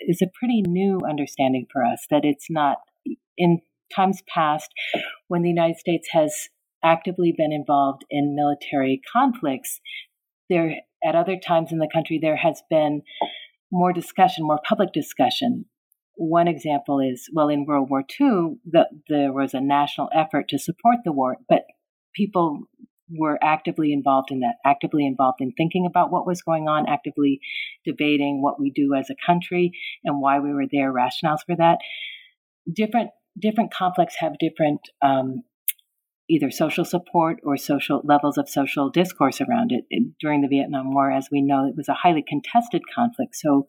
is 0.07 0.22
a 0.22 0.31
pretty 0.39 0.62
new 0.67 1.00
understanding 1.07 1.65
for 1.72 1.83
us 1.83 2.05
that 2.10 2.24
it's 2.24 2.48
not 2.50 2.77
in 3.38 3.60
times 3.95 4.22
past 4.33 4.72
when 5.27 5.41
the 5.41 5.50
United 5.50 5.77
States 5.77 6.10
has 6.12 6.50
actively 6.83 7.33
been 7.36 7.51
involved 7.51 8.03
in 8.10 8.36
military 8.36 9.01
conflicts 9.12 9.79
there 10.50 10.75
at 11.05 11.15
other 11.15 11.38
times 11.38 11.72
in 11.72 11.79
the 11.79 11.89
country 11.91 12.19
there 12.22 12.36
has 12.36 12.62
been 12.69 13.01
more 13.72 13.93
discussion 13.93 14.45
more 14.45 14.60
public 14.67 14.91
discussion. 14.93 15.65
One 16.15 16.48
example 16.48 17.00
is 17.00 17.29
well 17.33 17.50
in 17.50 17.65
world 17.65 17.89
war 17.89 18.03
ii 18.19 18.55
the, 18.65 18.86
there 19.10 19.31
was 19.31 19.53
a 19.53 19.62
national 19.62 20.10
effort 20.13 20.48
to 20.50 20.60
support 20.60 20.98
the 21.03 21.13
war 21.13 21.38
but 21.48 21.63
people 22.13 22.63
were 23.15 23.38
actively 23.41 23.93
involved 23.93 24.32
in 24.32 24.39
that, 24.41 24.55
actively 24.65 25.05
involved 25.05 25.41
in 25.41 25.51
thinking 25.51 25.86
about 25.86 26.12
what 26.12 26.25
was 26.25 26.41
going 26.41 26.67
on, 26.67 26.88
actively 26.88 27.39
debating 27.86 28.41
what 28.41 28.60
we 28.60 28.72
do 28.72 28.93
as 28.93 29.10
a 29.10 29.15
country 29.25 29.72
and 30.03 30.22
why 30.22 30.39
we 30.39 30.53
were 30.53 30.65
there, 30.72 30.93
rationales 30.93 31.46
for 31.46 31.55
that. 31.58 31.79
Different 32.72 33.12
different 33.39 33.74
conflicts 33.74 34.15
have 34.20 34.38
different 34.38 34.82
um, 35.01 35.43
either 36.29 36.50
social 36.50 36.86
support 36.86 37.39
or 37.43 37.58
social 37.58 38.01
levels 38.03 38.38
of 38.38 38.48
social 38.50 38.89
discourse 38.89 39.41
around 39.41 39.72
it. 39.72 39.86
During 40.20 40.41
the 40.41 40.48
Vietnam 40.48 40.93
War, 40.93 41.12
as 41.12 41.29
we 41.32 41.41
know, 41.41 41.67
it 41.67 41.75
was 41.75 41.89
a 41.89 41.93
highly 41.93 42.24
contested 42.27 42.82
conflict. 42.93 43.36
So 43.36 43.67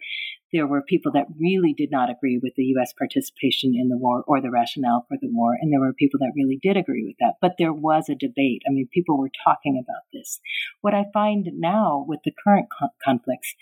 there 0.55 0.67
were 0.69 0.83
people 0.83 1.11
that 1.13 1.27
really 1.39 1.75
did 1.77 1.91
not 1.91 2.11
agree 2.11 2.39
with 2.41 2.53
the 2.57 2.63
U.S. 2.77 2.93
participation 2.97 3.75
in 3.75 3.89
the 3.89 3.99
war 3.99 4.23
or 4.29 4.41
the 4.41 4.53
rationale 4.53 5.05
for 5.09 5.17
the 5.21 5.29
war, 5.31 5.57
and 5.61 5.73
there 5.73 5.81
were 5.81 5.93
people 5.93 6.21
that 6.21 6.33
really 6.37 6.61
did 6.63 6.77
agree 6.77 7.05
with 7.05 7.17
that. 7.19 7.35
But 7.43 7.57
there 7.59 7.73
was 7.73 8.09
a 8.09 8.15
debate. 8.15 8.63
I 8.67 8.71
mean, 8.71 8.89
people 8.95 9.19
were 9.19 9.33
talking 9.45 9.83
about 9.85 10.05
this. 10.13 10.41
What 10.81 10.95
I 10.95 11.07
find 11.13 11.49
now 11.55 12.05
with 12.07 12.21
the 12.25 12.33
current 12.45 12.69
conflicts 13.05 13.55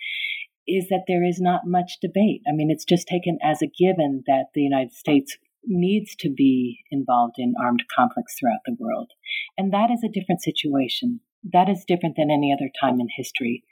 is 0.68 0.88
that 0.90 1.04
there 1.08 1.24
is 1.24 1.40
not 1.40 1.62
much 1.64 1.98
debate. 2.02 2.42
I 2.46 2.52
mean, 2.52 2.70
it's 2.70 2.84
just 2.84 3.08
taken 3.08 3.38
as 3.42 3.62
a 3.62 3.66
given 3.66 4.22
that 4.26 4.46
the 4.54 4.60
United 4.60 4.92
States 4.92 5.38
needs 5.64 6.14
to 6.16 6.28
be 6.28 6.84
involved 6.90 7.36
in 7.38 7.54
armed 7.58 7.84
conflicts 7.96 8.36
throughout 8.38 8.60
the 8.66 8.76
world. 8.78 9.10
And 9.56 9.72
that 9.72 9.90
is 9.90 10.04
a 10.04 10.12
different 10.12 10.42
situation. 10.42 11.20
That 11.52 11.70
is 11.70 11.84
different 11.88 12.16
than 12.16 12.30
any 12.30 12.52
other 12.52 12.70
time 12.80 13.00
in 13.00 13.08
history. 13.16 13.64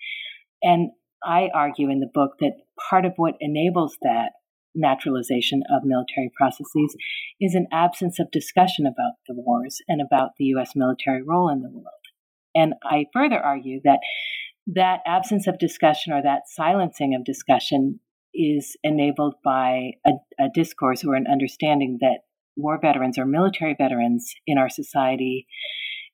And 0.62 0.90
I 1.22 1.50
argue 1.54 1.90
in 1.90 2.00
the 2.00 2.10
book 2.12 2.38
that 2.40 2.56
part 2.90 3.06
of 3.06 3.12
what 3.16 3.36
enables 3.40 3.96
that 4.02 4.32
naturalization 4.74 5.62
of 5.72 5.82
military 5.84 6.30
processes 6.36 6.96
is 7.40 7.54
an 7.54 7.66
absence 7.72 8.18
of 8.18 8.30
discussion 8.30 8.86
about 8.86 9.14
the 9.26 9.34
wars 9.34 9.78
and 9.88 10.00
about 10.00 10.30
the 10.38 10.44
U.S. 10.46 10.72
military 10.74 11.22
role 11.22 11.48
in 11.48 11.62
the 11.62 11.70
world. 11.70 11.86
And 12.54 12.74
I 12.84 13.06
further 13.12 13.38
argue 13.38 13.80
that 13.84 14.00
that 14.66 15.00
absence 15.06 15.46
of 15.46 15.58
discussion 15.58 16.12
or 16.12 16.22
that 16.22 16.42
silencing 16.46 17.14
of 17.14 17.24
discussion 17.24 18.00
is 18.34 18.76
enabled 18.84 19.34
by 19.42 19.92
a, 20.06 20.10
a 20.38 20.48
discourse 20.52 21.04
or 21.04 21.14
an 21.14 21.26
understanding 21.30 21.98
that 22.00 22.20
war 22.56 22.78
veterans 22.80 23.18
or 23.18 23.24
military 23.24 23.74
veterans 23.76 24.34
in 24.46 24.58
our 24.58 24.68
society 24.68 25.46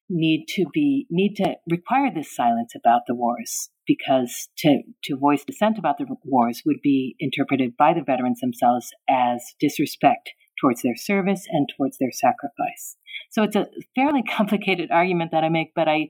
need 0.09 0.47
to 0.49 0.65
be 0.73 1.07
need 1.11 1.35
to 1.35 1.57
require 1.69 2.11
this 2.15 2.35
silence 2.35 2.73
about 2.75 3.03
the 3.07 3.15
wars 3.15 3.71
because 3.87 4.49
to 4.59 4.83
to 5.05 5.17
voice 5.17 5.45
dissent 5.45 5.79
about 5.79 5.99
the 5.99 6.07
wars 6.25 6.63
would 6.67 6.81
be 6.83 7.17
interpreted 7.19 7.77
by 7.77 7.93
the 7.93 8.03
veterans 8.03 8.41
themselves 8.41 8.93
as 9.09 9.55
disrespect 9.61 10.31
towards 10.61 10.83
their 10.83 10.97
service 10.97 11.47
and 11.51 11.69
towards 11.77 11.99
their 11.99 12.13
sacrifice. 12.13 12.97
So 13.31 13.43
it's 13.43 13.57
a 13.57 13.69
fairly 13.95 14.23
complicated 14.37 14.91
argument 14.91 15.31
that 15.33 15.45
I 15.45 15.49
make, 15.49 15.73
but 15.75 15.89
I 15.89 16.09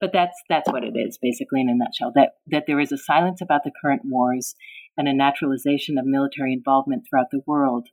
but 0.00 0.12
that's 0.12 0.38
that's 0.48 0.70
what 0.70 0.84
it 0.84 0.94
is 0.94 1.18
basically 1.20 1.60
in 1.60 1.70
a 1.70 1.74
nutshell 1.74 2.12
that 2.14 2.32
that 2.48 2.64
there 2.66 2.80
is 2.80 2.92
a 2.92 2.98
silence 2.98 3.40
about 3.40 3.64
the 3.64 3.72
current 3.82 4.02
wars 4.04 4.54
and 4.96 5.08
a 5.08 5.14
naturalization 5.14 5.98
of 5.98 6.06
military 6.06 6.52
involvement 6.52 7.04
throughout 7.08 7.30
the 7.30 7.42
world 7.46 7.88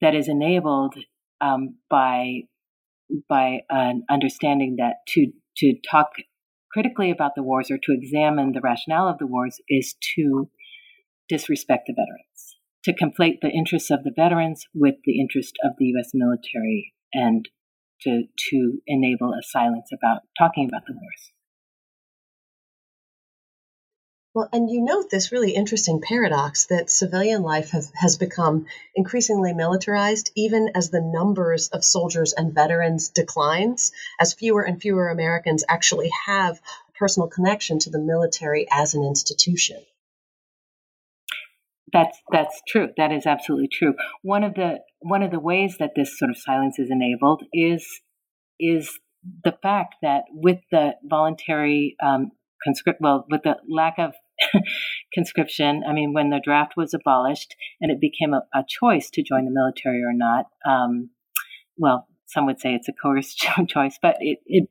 that 0.00 0.14
is 0.14 0.28
enabled 0.28 0.94
um, 1.40 1.76
by 1.88 2.42
by 3.28 3.60
an 3.68 4.04
understanding 4.08 4.76
that 4.78 4.96
to 5.08 5.32
to 5.56 5.74
talk 5.90 6.10
critically 6.72 7.10
about 7.10 7.32
the 7.34 7.42
wars 7.42 7.70
or 7.70 7.78
to 7.78 7.92
examine 7.92 8.52
the 8.52 8.60
rationale 8.60 9.08
of 9.08 9.18
the 9.18 9.26
wars 9.26 9.60
is 9.68 9.94
to 10.16 10.50
disrespect 11.28 11.84
the 11.86 11.94
veterans, 11.94 12.56
to 12.84 12.92
conflate 12.92 13.40
the 13.40 13.50
interests 13.50 13.90
of 13.90 14.04
the 14.04 14.12
veterans 14.14 14.66
with 14.74 14.96
the 15.04 15.20
interest 15.20 15.56
of 15.64 15.72
the 15.78 15.86
U.S. 15.86 16.10
military, 16.14 16.92
and 17.12 17.48
to 18.02 18.24
to 18.50 18.80
enable 18.86 19.32
a 19.32 19.42
silence 19.42 19.90
about 19.92 20.22
talking 20.38 20.68
about 20.68 20.86
the 20.86 20.94
wars. 20.94 21.32
Well, 24.32 24.48
and 24.52 24.70
you 24.70 24.80
note 24.80 25.10
this 25.10 25.32
really 25.32 25.54
interesting 25.54 26.00
paradox 26.00 26.66
that 26.66 26.88
civilian 26.88 27.42
life 27.42 27.70
have, 27.70 27.86
has 27.94 28.16
become 28.16 28.66
increasingly 28.94 29.52
militarized, 29.52 30.30
even 30.36 30.70
as 30.76 30.90
the 30.90 31.00
numbers 31.00 31.68
of 31.68 31.84
soldiers 31.84 32.32
and 32.32 32.54
veterans 32.54 33.08
declines, 33.08 33.90
as 34.20 34.34
fewer 34.34 34.62
and 34.62 34.80
fewer 34.80 35.08
Americans 35.08 35.64
actually 35.68 36.10
have 36.26 36.60
a 36.88 36.92
personal 36.96 37.28
connection 37.28 37.80
to 37.80 37.90
the 37.90 37.98
military 37.98 38.68
as 38.70 38.94
an 38.94 39.02
institution. 39.02 39.78
That's 41.92 42.16
that's 42.30 42.62
true. 42.68 42.90
That 42.96 43.10
is 43.10 43.26
absolutely 43.26 43.68
true. 43.72 43.94
One 44.22 44.44
of 44.44 44.54
the 44.54 44.78
one 45.00 45.24
of 45.24 45.32
the 45.32 45.40
ways 45.40 45.74
that 45.80 45.96
this 45.96 46.16
sort 46.16 46.30
of 46.30 46.38
silence 46.38 46.78
is 46.78 46.88
enabled 46.88 47.42
is 47.52 47.84
is 48.60 48.96
the 49.42 49.58
fact 49.60 49.96
that 50.02 50.24
with 50.30 50.60
the 50.70 50.92
voluntary 51.02 51.96
um, 52.00 52.30
conscript 52.64 53.00
well 53.00 53.26
with 53.30 53.42
the 53.42 53.56
lack 53.68 53.94
of 53.98 54.12
conscription 55.14 55.82
i 55.88 55.92
mean 55.92 56.12
when 56.12 56.30
the 56.30 56.40
draft 56.42 56.74
was 56.76 56.94
abolished 56.94 57.54
and 57.80 57.90
it 57.90 58.00
became 58.00 58.32
a, 58.32 58.42
a 58.54 58.64
choice 58.68 59.10
to 59.10 59.22
join 59.22 59.44
the 59.44 59.50
military 59.50 60.02
or 60.02 60.12
not 60.12 60.46
um, 60.68 61.10
well 61.76 62.06
some 62.26 62.46
would 62.46 62.60
say 62.60 62.74
it's 62.74 62.88
a 62.88 62.92
coerced 62.92 63.38
choice 63.68 63.98
but 64.00 64.16
it, 64.20 64.38
it 64.46 64.68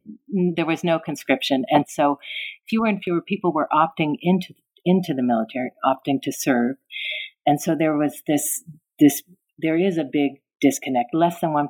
there 0.55 0.65
was 0.65 0.84
no 0.84 1.00
conscription. 1.00 1.65
And 1.69 1.86
so 1.88 2.19
fewer 2.67 2.88
and 2.88 3.01
fewer 3.01 3.22
people 3.22 3.51
were 3.53 3.67
opting 3.74 4.15
into 4.22 4.53
into 4.86 5.13
the 5.13 5.24
military 5.24 5.72
opting 5.86 6.22
to 6.24 6.31
serve. 6.31 6.77
And 7.46 7.62
so 7.62 7.75
there 7.77 7.98
was 7.98 8.22
this 8.27 8.63
this 9.00 9.24
there 9.58 9.77
is 9.77 9.98
a 9.98 10.03
big 10.03 10.41
disconnect. 10.62 11.13
Less 11.13 11.39
than 11.39 11.51
1% 11.51 11.67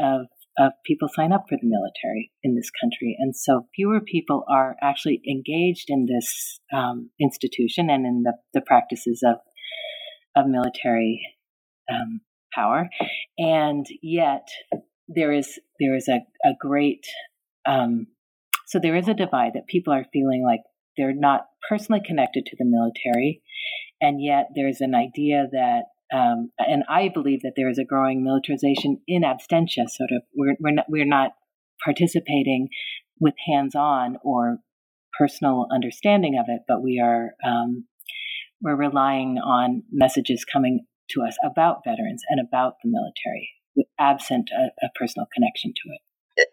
of 0.00 0.26
of 0.58 0.72
people 0.84 1.08
sign 1.08 1.32
up 1.32 1.44
for 1.48 1.56
the 1.60 1.68
military 1.68 2.32
in 2.42 2.56
this 2.56 2.70
country. 2.70 3.16
And 3.18 3.36
so 3.36 3.66
fewer 3.74 4.00
people 4.00 4.44
are 4.48 4.76
actually 4.82 5.22
engaged 5.28 5.86
in 5.88 6.06
this 6.06 6.60
um, 6.72 7.10
institution 7.20 7.88
and 7.88 8.04
in 8.04 8.22
the, 8.24 8.32
the 8.54 8.60
practices 8.60 9.22
of, 9.24 9.36
of 10.36 10.50
military 10.50 11.20
um, 11.90 12.20
power. 12.52 12.88
And 13.38 13.86
yet 14.02 14.48
there 15.06 15.32
is, 15.32 15.58
there 15.78 15.94
is 15.94 16.08
a, 16.08 16.20
a 16.44 16.52
great, 16.58 17.06
um, 17.66 18.08
so 18.66 18.78
there 18.78 18.96
is 18.96 19.08
a 19.08 19.14
divide 19.14 19.52
that 19.54 19.68
people 19.68 19.92
are 19.92 20.06
feeling 20.12 20.42
like 20.44 20.60
they're 20.96 21.14
not 21.14 21.46
personally 21.68 22.02
connected 22.04 22.44
to 22.46 22.56
the 22.58 22.64
military. 22.64 23.42
And 24.00 24.22
yet 24.22 24.48
there's 24.54 24.80
an 24.80 24.94
idea 24.94 25.46
that 25.52 25.84
um, 26.12 26.50
and 26.58 26.84
I 26.88 27.08
believe 27.08 27.42
that 27.42 27.52
there 27.56 27.68
is 27.68 27.78
a 27.78 27.84
growing 27.84 28.24
militarization 28.24 29.00
in 29.06 29.22
absentia. 29.22 29.88
Sort 29.88 30.10
of, 30.12 30.22
we're 30.34 30.56
we're 30.58 30.72
not, 30.72 30.86
we're 30.88 31.04
not 31.04 31.32
participating 31.84 32.68
with 33.20 33.34
hands-on 33.46 34.16
or 34.22 34.58
personal 35.18 35.66
understanding 35.72 36.38
of 36.38 36.46
it, 36.48 36.62
but 36.66 36.82
we 36.82 37.00
are 37.00 37.32
um, 37.44 37.86
we're 38.60 38.76
relying 38.76 39.38
on 39.38 39.82
messages 39.92 40.44
coming 40.44 40.86
to 41.10 41.22
us 41.22 41.36
about 41.44 41.84
veterans 41.84 42.22
and 42.28 42.40
about 42.46 42.74
the 42.82 42.90
military, 42.90 43.50
with 43.76 43.86
absent 43.98 44.50
a, 44.52 44.86
a 44.86 44.90
personal 44.98 45.26
connection 45.34 45.72
to 45.72 45.92
it 45.92 46.00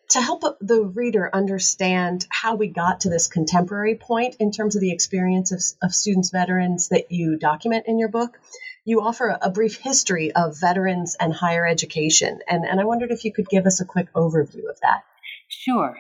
to 0.09 0.21
help 0.21 0.43
the 0.61 0.81
reader 0.81 1.29
understand 1.33 2.25
how 2.29 2.55
we 2.55 2.67
got 2.67 3.01
to 3.01 3.09
this 3.09 3.27
contemporary 3.27 3.95
point 3.95 4.35
in 4.39 4.51
terms 4.51 4.75
of 4.75 4.81
the 4.81 4.91
experience 4.91 5.51
of, 5.51 5.61
of 5.87 5.93
students, 5.93 6.31
veterans 6.31 6.89
that 6.89 7.11
you 7.11 7.37
document 7.37 7.85
in 7.87 7.99
your 7.99 8.09
book, 8.09 8.39
you 8.85 9.01
offer 9.01 9.37
a 9.41 9.49
brief 9.49 9.77
history 9.77 10.31
of 10.33 10.59
veterans 10.59 11.17
and 11.19 11.33
higher 11.33 11.65
education. 11.65 12.39
And, 12.47 12.65
and 12.65 12.79
I 12.79 12.85
wondered 12.85 13.11
if 13.11 13.25
you 13.25 13.33
could 13.33 13.49
give 13.49 13.65
us 13.65 13.81
a 13.81 13.85
quick 13.85 14.13
overview 14.13 14.69
of 14.69 14.79
that. 14.81 15.03
Sure, 15.47 15.97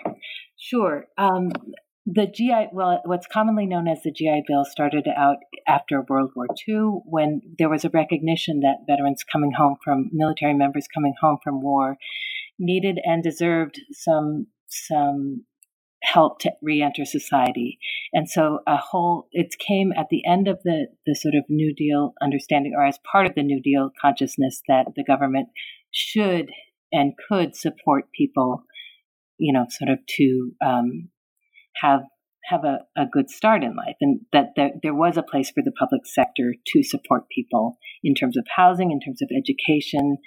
sure. 0.55 1.07
Um, 1.17 1.51
the 2.05 2.27
GI, 2.27 2.67
well, 2.71 3.01
what's 3.05 3.25
commonly 3.25 3.65
known 3.65 3.87
as 3.87 4.03
the 4.03 4.11
GI 4.11 4.43
Bill 4.47 4.63
started 4.63 5.07
out 5.17 5.37
after 5.67 6.03
World 6.07 6.31
War 6.35 6.45
II 6.67 7.01
when 7.05 7.41
there 7.57 7.69
was 7.69 7.83
a 7.83 7.89
recognition 7.89 8.59
that 8.59 8.85
veterans 8.87 9.23
coming 9.23 9.51
home 9.51 9.77
from 9.83 10.11
military 10.13 10.53
members 10.53 10.87
coming 10.93 11.15
home 11.19 11.39
from 11.43 11.61
war 11.61 11.97
needed 12.59 12.99
and 13.03 13.23
deserved 13.23 13.81
some 13.91 14.47
some 14.67 15.45
help 16.05 16.39
to 16.39 16.51
re-enter 16.61 17.05
society. 17.05 17.77
And 18.13 18.29
so 18.29 18.59
a 18.67 18.77
whole, 18.77 19.27
it 19.31 19.55
came 19.59 19.91
at 19.97 20.07
the 20.09 20.23
end 20.25 20.47
of 20.47 20.59
the, 20.63 20.87
the 21.05 21.15
sort 21.15 21.35
of 21.35 21.43
New 21.49 21.73
Deal 21.73 22.13
understanding 22.21 22.73
or 22.77 22.85
as 22.85 22.99
part 23.11 23.25
of 23.25 23.35
the 23.35 23.43
New 23.43 23.61
Deal 23.61 23.91
consciousness 23.99 24.61
that 24.67 24.85
the 24.95 25.03
government 25.03 25.49
should 25.91 26.49
and 26.91 27.13
could 27.27 27.55
support 27.55 28.05
people, 28.13 28.63
you 29.37 29.51
know, 29.51 29.65
sort 29.69 29.89
of 29.89 29.99
to 30.17 30.51
um, 30.65 31.09
have 31.81 32.01
have 32.45 32.63
a, 32.63 32.77
a 32.95 33.05
good 33.11 33.27
start 33.29 33.63
in 33.63 33.75
life 33.75 33.95
and 33.99 34.19
that 34.31 34.49
there, 34.55 34.69
there 34.83 34.93
was 34.93 35.17
a 35.17 35.23
place 35.23 35.49
for 35.49 35.63
the 35.63 35.71
public 35.71 36.05
sector 36.05 36.53
to 36.67 36.83
support 36.83 37.23
people 37.33 37.77
in 38.03 38.13
terms 38.13 38.37
of 38.37 38.45
housing, 38.55 38.91
in 38.91 38.99
terms 38.99 39.19
of 39.19 39.29
education, 39.35 40.17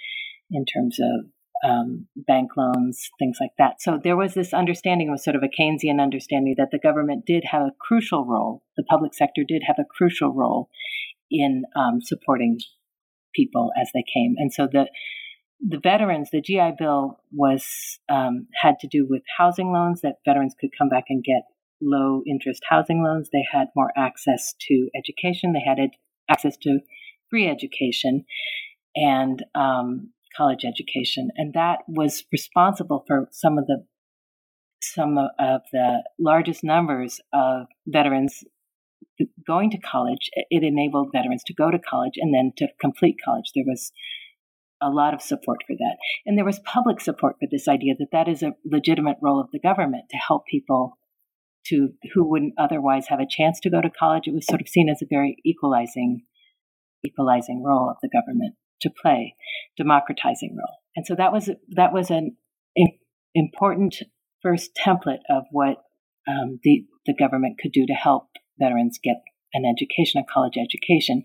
in 0.51 0.65
terms 0.65 0.99
of 1.01 1.31
um, 1.65 2.07
bank 2.17 2.51
loans, 2.57 3.09
things 3.19 3.39
like 3.41 3.53
that. 3.59 3.81
So 3.81 3.99
there 4.03 4.17
was 4.17 4.35
this 4.35 4.53
understanding, 4.53 5.11
was 5.11 5.25
sort 5.25 5.37
of 5.37 5.43
a 5.43 5.49
Keynesian 5.49 6.01
understanding 6.01 6.55
that 6.59 6.69
the 6.71 6.79
government 6.79 7.25
did 7.27 7.45
have 7.51 7.63
a 7.63 7.73
crucial 7.81 8.25
role, 8.25 8.63
the 8.77 8.85
public 8.85 9.15
sector 9.15 9.43
did 9.47 9.63
have 9.67 9.77
a 9.79 9.85
crucial 9.85 10.33
role 10.33 10.69
in 11.31 11.65
um, 11.77 12.01
supporting 12.01 12.59
people 13.35 13.71
as 13.81 13.91
they 13.95 14.05
came. 14.15 14.35
And 14.39 14.53
so 14.53 14.69
the 14.71 14.87
the 15.61 15.81
veterans, 15.83 16.29
the 16.31 16.41
GI 16.41 16.75
Bill 16.79 17.19
was 17.33 17.67
um, 18.09 18.47
had 18.63 18.79
to 18.81 18.87
do 18.87 19.07
with 19.09 19.23
housing 19.39 19.73
loans 19.73 20.03
that 20.03 20.17
veterans 20.25 20.55
could 20.59 20.71
come 20.79 20.89
back 20.89 21.07
and 21.09 21.25
get 21.25 21.43
low 21.83 22.23
interest 22.27 22.63
housing 22.69 23.03
loans. 23.03 23.31
They 23.33 23.45
had 23.51 23.69
more 23.75 23.91
access 23.97 24.55
to 24.69 24.89
education. 24.97 25.53
They 25.53 25.65
had 25.67 25.79
ed- 25.81 25.99
access 26.31 26.57
to 26.59 26.79
free 27.29 27.49
education, 27.49 28.25
and 28.95 29.45
um, 29.55 30.11
college 30.39 30.65
education, 30.65 31.29
and 31.37 31.53
that 31.55 31.81
was 31.89 32.25
responsible 32.33 33.05
for 33.07 33.29
some 33.33 33.59
of 33.59 33.67
the 33.67 33.85
some 34.81 35.19
of 35.19 35.63
the 35.73 36.05
largest 36.21 36.63
numbers 36.63 37.21
of 37.33 37.67
veterans 37.87 38.45
going 39.45 39.71
to 39.73 39.79
college. 39.79 40.31
It 40.35 40.63
enabled 40.63 41.09
veterans 41.13 41.43
to 41.47 41.55
go 41.55 41.73
to 41.73 41.79
college 41.79 42.15
and 42.17 42.33
then 42.33 42.53
to 42.59 42.69
complete 42.81 43.17
college. 43.25 43.51
There 43.57 43.65
was 43.67 43.91
a 44.81 44.89
lot 44.89 45.13
of 45.13 45.21
support 45.21 45.59
for 45.67 45.75
that, 45.75 45.97
and 46.25 46.39
there 46.39 46.45
was 46.45 46.61
public 46.61 47.01
support 47.01 47.37
for 47.41 47.49
this 47.51 47.67
idea 47.67 47.95
that 47.99 48.13
that 48.13 48.29
is 48.29 48.43
a 48.43 48.55
legitimate 48.65 49.17
role 49.21 49.41
of 49.41 49.51
the 49.53 49.59
government 49.59 50.05
to 50.11 50.17
help 50.17 50.47
people 50.47 50.97
to 51.67 51.89
who 52.15 52.25
wouldn't 52.25 52.55
otherwise 52.57 53.09
have 53.09 53.19
a 53.19 53.27
chance 53.29 53.59
to 53.61 53.71
go 53.71 53.81
to 53.81 53.91
college. 53.91 54.29
It 54.29 54.35
was 54.35 54.47
sort 54.47 54.61
of 54.61 54.69
seen 54.69 54.89
as 54.89 55.03
a 55.03 55.07
very 55.11 55.37
equalizing 55.45 56.23
equalizing 57.05 57.65
role 57.65 57.91
of 57.91 57.97
the 58.03 58.09
government 58.09 58.55
to 58.83 58.91
play, 59.03 59.35
democratizing 59.77 60.57
role. 60.57 60.77
And 60.97 61.07
so 61.07 61.15
that 61.17 61.33
was 61.33 61.51
that 61.71 61.93
was 61.93 62.11
an 62.11 62.37
important 63.35 63.97
first 64.43 64.71
template 64.75 65.23
of 65.31 65.45
what 65.51 65.83
um, 66.29 66.59
the 66.63 66.85
the 67.07 67.15
government 67.15 67.59
could 67.61 67.73
do 67.73 67.87
to 67.87 67.95
help 67.95 68.29
veterans 68.59 68.99
get 69.03 69.17
an 69.55 69.65
education, 69.65 70.21
a 70.21 70.33
college 70.33 70.57
education. 70.59 71.25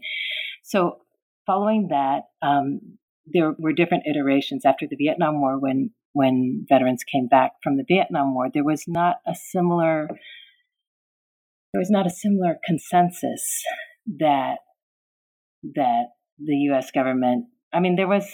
So 0.63 0.99
following 1.45 1.89
that, 1.89 2.23
um, 2.41 2.97
there 3.25 3.53
were 3.57 3.73
different 3.73 4.05
iterations 4.07 4.65
after 4.65 4.85
the 4.89 4.95
Vietnam 4.95 5.41
War 5.41 5.59
when 5.59 5.91
when 6.13 6.65
veterans 6.69 7.03
came 7.03 7.27
back 7.27 7.53
from 7.63 7.77
the 7.77 7.85
Vietnam 7.87 8.33
War. 8.33 8.47
There 8.53 8.63
was 8.63 8.83
not 8.87 9.17
a 9.27 9.33
similar 9.35 10.07
there 11.73 11.79
was 11.79 11.89
not 11.89 12.05
a 12.05 12.11
similar 12.11 12.57
consensus 12.65 13.63
that 14.19 14.57
that 15.75 16.07
the 16.37 16.55
U.S. 16.69 16.91
government. 16.91 17.45
I 17.73 17.79
mean, 17.79 17.95
there 17.95 18.07
was. 18.07 18.29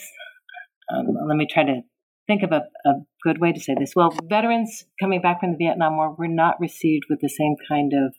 Um, 0.92 1.06
let 1.28 1.38
me 1.38 1.48
try 1.50 1.64
to 1.64 1.82
think 2.26 2.42
of 2.44 2.52
a, 2.52 2.64
a, 2.88 2.94
good 3.24 3.40
way 3.40 3.52
to 3.52 3.60
say 3.60 3.76
this. 3.78 3.94
Well, 3.96 4.16
veterans 4.24 4.86
coming 5.00 5.22
back 5.22 5.42
from 5.42 5.52
the 5.52 5.58
Vietnam 5.58 5.98
War 5.98 6.16
were 6.18 6.28
not 6.28 6.60
received 6.60 7.04
with 7.10 7.20
the 7.22 7.30
same 7.30 7.56
kind 7.68 7.92
of 7.94 8.16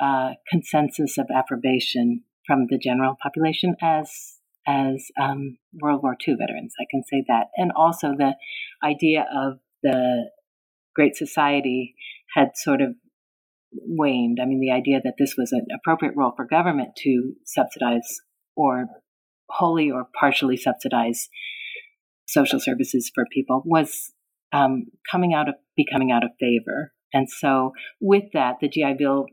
uh, 0.00 0.34
consensus 0.50 1.16
of 1.16 1.26
approbation 1.34 2.24
from 2.46 2.66
the 2.68 2.78
general 2.78 3.16
population 3.22 3.76
as 3.80 4.38
as 4.66 5.06
um, 5.20 5.56
World 5.80 6.02
War 6.02 6.16
II 6.26 6.34
veterans. 6.38 6.74
I 6.78 6.84
can 6.90 7.02
say 7.04 7.24
that, 7.28 7.46
and 7.56 7.72
also 7.74 8.08
the 8.16 8.34
idea 8.82 9.26
of 9.34 9.58
the 9.82 10.30
Great 10.94 11.16
Society 11.16 11.94
had 12.34 12.50
sort 12.56 12.82
of 12.82 12.94
waned. 13.72 14.38
I 14.42 14.46
mean, 14.46 14.60
the 14.60 14.72
idea 14.72 15.00
that 15.02 15.14
this 15.18 15.34
was 15.38 15.52
an 15.52 15.66
appropriate 15.74 16.14
role 16.16 16.32
for 16.36 16.46
government 16.46 16.96
to 17.04 17.34
subsidize 17.44 18.20
or 18.58 18.88
wholly 19.48 19.90
or 19.90 20.08
partially 20.18 20.56
subsidize 20.56 21.28
social 22.26 22.60
services 22.60 23.10
for 23.14 23.24
people 23.32 23.62
was 23.64 24.12
um, 24.52 24.86
coming 25.10 25.32
out 25.32 25.48
of 25.48 25.54
becoming 25.76 26.10
out 26.10 26.24
of 26.24 26.30
favor. 26.38 26.92
And 27.14 27.28
so, 27.30 27.72
with 28.00 28.24
that, 28.34 28.56
the 28.60 28.68
GI 28.68 28.94
Bill 28.98 29.26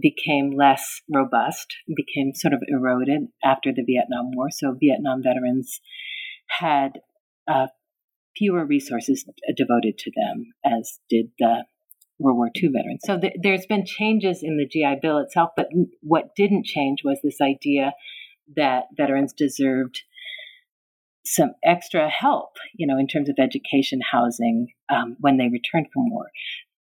became 0.00 0.56
less 0.56 1.02
robust, 1.08 1.66
became 1.94 2.32
sort 2.34 2.54
of 2.54 2.60
eroded 2.66 3.28
after 3.44 3.70
the 3.72 3.84
Vietnam 3.86 4.30
War. 4.34 4.48
So, 4.50 4.74
Vietnam 4.80 5.22
veterans 5.22 5.80
had 6.48 7.00
uh, 7.46 7.66
fewer 8.36 8.64
resources 8.64 9.24
devoted 9.56 9.98
to 9.98 10.10
them, 10.16 10.46
as 10.64 10.98
did 11.08 11.26
the 11.38 11.64
World 12.18 12.38
War 12.38 12.50
II 12.56 12.70
veterans. 12.70 13.02
So, 13.04 13.20
th- 13.20 13.34
there's 13.40 13.66
been 13.66 13.84
changes 13.86 14.40
in 14.42 14.56
the 14.56 14.66
GI 14.66 14.96
Bill 15.00 15.18
itself, 15.18 15.50
but 15.56 15.68
what 16.00 16.34
didn't 16.34 16.66
change 16.66 17.00
was 17.04 17.20
this 17.22 17.40
idea 17.40 17.92
that 18.56 18.84
veterans 18.96 19.32
deserved 19.32 20.02
some 21.24 21.52
extra 21.64 22.08
help, 22.08 22.56
you 22.74 22.86
know, 22.86 22.98
in 22.98 23.06
terms 23.06 23.28
of 23.28 23.36
education, 23.38 24.00
housing, 24.10 24.68
um, 24.92 25.16
when 25.20 25.36
they 25.36 25.48
returned 25.48 25.86
from 25.92 26.10
war. 26.10 26.30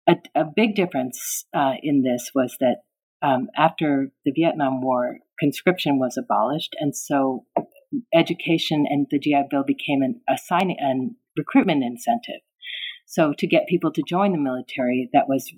A, 0.09 0.17
a 0.35 0.45
big 0.45 0.75
difference 0.75 1.45
uh, 1.55 1.75
in 1.83 2.03
this 2.03 2.31
was 2.35 2.57
that 2.61 2.77
um, 3.23 3.49
after 3.57 4.11
the 4.25 4.33
Vietnam 4.33 4.81
War, 4.81 5.19
conscription 5.39 5.99
was 5.99 6.17
abolished, 6.17 6.75
and 6.81 6.97
so 6.97 7.45
education 8.15 8.87
and 8.89 9.07
the 9.11 9.19
GI 9.19 9.43
Bill 9.51 9.65
became 9.67 10.03
an 10.03 10.21
assigning 10.29 10.77
and 10.79 11.13
recruitment 11.37 11.85
incentive. 11.85 12.41
So 13.07 13.35
to 13.39 13.47
get 13.47 13.67
people 13.69 13.93
to 13.93 14.03
join 14.03 14.33
the 14.33 14.39
military, 14.39 15.11
that 15.13 15.29
was 15.29 15.53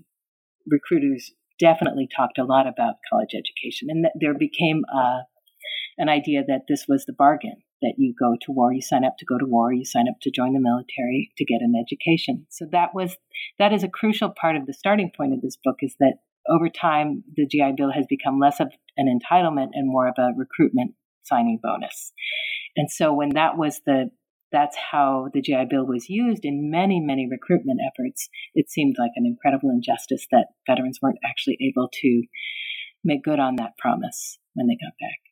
recruiters 0.66 1.33
definitely 1.61 2.09
talked 2.14 2.38
a 2.38 2.44
lot 2.44 2.66
about 2.66 2.96
college 3.09 3.35
education, 3.35 3.88
and 3.90 4.07
there 4.18 4.35
became 4.35 4.83
a, 4.92 5.20
an 5.98 6.09
idea 6.09 6.42
that 6.46 6.62
this 6.68 6.87
was 6.88 7.05
the 7.05 7.12
bargain 7.12 7.57
that 7.83 7.94
you 7.98 8.14
go 8.18 8.37
to 8.42 8.52
war, 8.52 8.72
you 8.72 8.81
sign 8.81 9.05
up 9.05 9.16
to 9.18 9.26
go 9.26 9.38
to 9.38 9.44
war, 9.44 9.72
you 9.72 9.85
sign 9.85 10.09
up 10.09 10.16
to 10.22 10.31
join 10.31 10.52
the 10.52 10.61
military 10.61 11.33
to 11.37 11.44
get 11.44 11.61
an 11.61 11.74
education. 11.78 12.46
So 12.48 12.66
that 12.72 12.94
was 12.94 13.16
that 13.59 13.72
is 13.72 13.83
a 13.83 13.88
crucial 13.88 14.31
part 14.31 14.57
of 14.57 14.66
the 14.66 14.72
starting 14.72 15.11
point 15.16 15.35
of 15.35 15.40
this 15.42 15.59
book 15.62 15.76
is 15.81 15.94
that 16.00 16.14
over 16.48 16.68
time 16.68 17.24
the 17.37 17.46
GI 17.46 17.72
Bill 17.76 17.92
has 17.92 18.07
become 18.09 18.38
less 18.38 18.61
of 18.61 18.72
an 18.96 19.07
entitlement 19.07 19.70
and 19.74 19.88
more 19.88 20.09
of 20.09 20.14
a 20.18 20.31
recruitment 20.37 20.94
signing 21.24 21.61
bonus. 21.62 22.12
And 22.76 22.90
so 22.90 23.12
when 23.12 23.31
that 23.31 23.57
was 23.57 23.81
the 23.87 24.11
that's 24.52 24.76
how 24.76 25.31
the 25.33 25.40
GI 25.40 25.64
Bill 25.70 25.87
was 25.87 26.11
used 26.11 26.44
in 26.44 26.70
many, 26.70 27.00
many 27.00 27.26
recruitment 27.28 27.81
efforts. 27.81 28.28
It 28.55 28.70
seemed 28.70 28.96
like 28.98 29.12
an 29.16 29.24
incredible 29.24 29.70
injustice 29.70 30.26
that 30.31 30.48
veterans 30.66 30.98
weren't 31.00 31.18
actually 31.24 31.57
able 31.62 31.88
to 32.02 32.22
make 33.02 33.24
good 33.24 33.40
on 33.40 33.57
that 33.57 33.78
promise 33.78 34.38
when 34.52 34.66
they 34.66 34.76
got 34.76 34.92
back. 35.00 35.31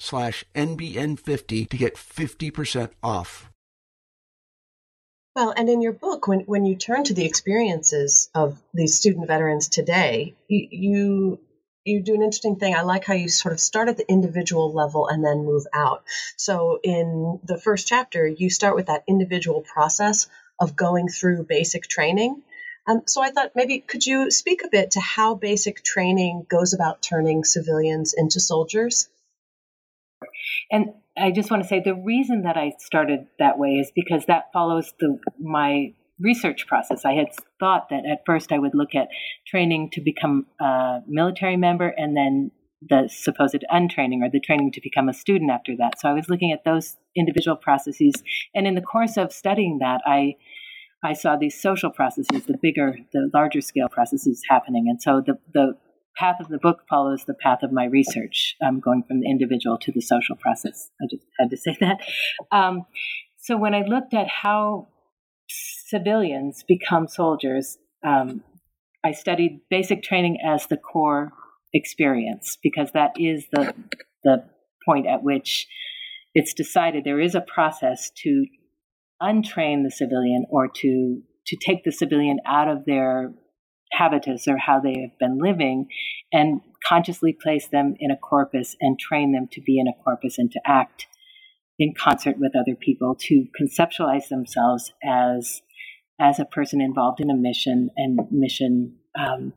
slash 0.00 0.44
NBN50 0.54 1.68
to 1.68 1.76
get 1.76 1.96
50% 1.96 2.90
off. 3.02 3.50
Well, 5.34 5.52
and 5.54 5.68
in 5.68 5.82
your 5.82 5.92
book, 5.92 6.26
when, 6.26 6.40
when 6.40 6.64
you 6.64 6.76
turn 6.76 7.04
to 7.04 7.14
the 7.14 7.26
experiences 7.26 8.30
of 8.34 8.58
these 8.72 8.96
student 8.96 9.26
veterans 9.26 9.68
today, 9.68 10.34
you, 10.48 10.68
you 10.70 11.40
you 11.86 12.02
do 12.02 12.14
an 12.14 12.22
interesting 12.22 12.56
thing. 12.56 12.74
I 12.74 12.82
like 12.82 13.04
how 13.04 13.14
you 13.14 13.28
sort 13.28 13.52
of 13.52 13.60
start 13.60 13.88
at 13.88 13.96
the 13.96 14.10
individual 14.10 14.72
level 14.72 15.06
and 15.06 15.24
then 15.24 15.44
move 15.44 15.64
out. 15.72 16.02
So 16.36 16.80
in 16.82 17.38
the 17.44 17.58
first 17.58 17.86
chapter, 17.86 18.26
you 18.26 18.50
start 18.50 18.74
with 18.74 18.86
that 18.86 19.04
individual 19.06 19.60
process 19.60 20.26
of 20.58 20.74
going 20.74 21.08
through 21.08 21.44
basic 21.44 21.84
training. 21.84 22.42
Um, 22.88 23.02
so 23.06 23.22
I 23.22 23.30
thought 23.30 23.52
maybe 23.54 23.78
could 23.80 24.04
you 24.04 24.30
speak 24.30 24.62
a 24.64 24.68
bit 24.68 24.92
to 24.92 25.00
how 25.00 25.34
basic 25.34 25.82
training 25.84 26.46
goes 26.48 26.72
about 26.72 27.02
turning 27.02 27.44
civilians 27.44 28.14
into 28.16 28.40
soldiers? 28.40 29.08
And 30.70 30.86
I 31.16 31.30
just 31.30 31.50
want 31.50 31.62
to 31.62 31.68
say 31.68 31.80
the 31.84 31.94
reason 31.94 32.42
that 32.42 32.56
I 32.56 32.72
started 32.78 33.26
that 33.38 33.58
way 33.58 33.70
is 33.70 33.90
because 33.94 34.26
that 34.26 34.52
follows 34.52 34.92
the 35.00 35.18
my 35.40 35.94
research 36.18 36.66
process. 36.66 37.04
I 37.04 37.12
had 37.12 37.28
thought 37.60 37.88
that 37.90 38.04
at 38.10 38.22
first 38.24 38.52
I 38.52 38.58
would 38.58 38.74
look 38.74 38.94
at 38.94 39.08
training 39.46 39.90
to 39.92 40.00
become 40.00 40.46
a 40.60 41.00
military 41.06 41.56
member 41.56 41.88
and 41.88 42.16
then 42.16 42.50
the 42.88 43.08
supposed 43.08 43.64
untraining 43.70 44.22
or 44.22 44.30
the 44.30 44.40
training 44.40 44.72
to 44.72 44.80
become 44.80 45.08
a 45.08 45.14
student 45.14 45.50
after 45.50 45.74
that. 45.78 46.00
So 46.00 46.08
I 46.08 46.12
was 46.12 46.28
looking 46.28 46.52
at 46.52 46.64
those 46.64 46.96
individual 47.14 47.56
processes 47.56 48.14
and 48.54 48.66
in 48.66 48.74
the 48.74 48.82
course 48.82 49.16
of 49.16 49.32
studying 49.32 49.78
that 49.80 50.00
I 50.06 50.36
I 51.02 51.12
saw 51.12 51.36
these 51.36 51.60
social 51.60 51.90
processes, 51.90 52.46
the 52.46 52.58
bigger, 52.60 52.96
the 53.12 53.30
larger 53.32 53.60
scale 53.60 53.88
processes 53.88 54.42
happening. 54.48 54.86
And 54.88 55.00
so 55.00 55.22
the, 55.24 55.38
the 55.52 55.76
path 56.16 56.36
of 56.40 56.48
the 56.48 56.58
book 56.58 56.82
follows 56.88 57.24
the 57.26 57.34
path 57.34 57.62
of 57.62 57.72
my 57.72 57.84
research, 57.84 58.56
um, 58.66 58.80
going 58.80 59.02
from 59.02 59.20
the 59.20 59.28
individual 59.28 59.78
to 59.78 59.92
the 59.92 60.00
social 60.00 60.36
process. 60.36 60.90
I 61.00 61.06
just 61.10 61.26
had 61.38 61.50
to 61.50 61.56
say 61.56 61.76
that. 61.80 61.98
Um, 62.50 62.86
so 63.36 63.56
when 63.56 63.74
I 63.74 63.82
looked 63.82 64.14
at 64.14 64.28
how 64.28 64.88
civilians 65.48 66.64
become 66.66 67.06
soldiers, 67.06 67.78
um, 68.04 68.42
I 69.04 69.12
studied 69.12 69.60
basic 69.70 70.02
training 70.02 70.38
as 70.44 70.66
the 70.66 70.76
core 70.76 71.32
experience 71.72 72.58
because 72.62 72.90
that 72.92 73.12
is 73.18 73.46
the 73.52 73.74
the 74.24 74.44
point 74.84 75.06
at 75.06 75.22
which 75.22 75.66
it's 76.34 76.54
decided 76.54 77.04
there 77.04 77.20
is 77.20 77.34
a 77.34 77.40
process 77.40 78.10
to 78.16 78.46
untrain 79.22 79.82
the 79.84 79.90
civilian 79.90 80.44
or 80.50 80.68
to 80.68 81.22
to 81.46 81.56
take 81.64 81.84
the 81.84 81.92
civilian 81.92 82.38
out 82.46 82.68
of 82.68 82.84
their 82.84 83.32
habitus 83.92 84.46
or 84.48 84.58
how 84.58 84.80
they 84.80 85.00
have 85.00 85.18
been 85.18 85.38
living 85.38 85.88
and 86.32 86.60
consciously 86.86 87.32
place 87.32 87.68
them 87.68 87.94
in 87.98 88.10
a 88.10 88.16
corpus 88.16 88.76
and 88.80 88.98
train 88.98 89.32
them 89.32 89.48
to 89.52 89.60
be 89.60 89.78
in 89.78 89.88
a 89.88 90.02
corpus 90.04 90.38
and 90.38 90.50
to 90.52 90.60
act 90.66 91.06
in 91.78 91.94
concert 91.94 92.36
with 92.38 92.52
other 92.56 92.74
people 92.74 93.14
to 93.14 93.46
conceptualize 93.60 94.28
themselves 94.28 94.92
as 95.04 95.62
as 96.18 96.38
a 96.38 96.46
person 96.46 96.80
involved 96.80 97.20
in 97.20 97.30
a 97.30 97.34
mission 97.34 97.90
and 97.96 98.18
mission 98.30 98.96
um, 99.18 99.52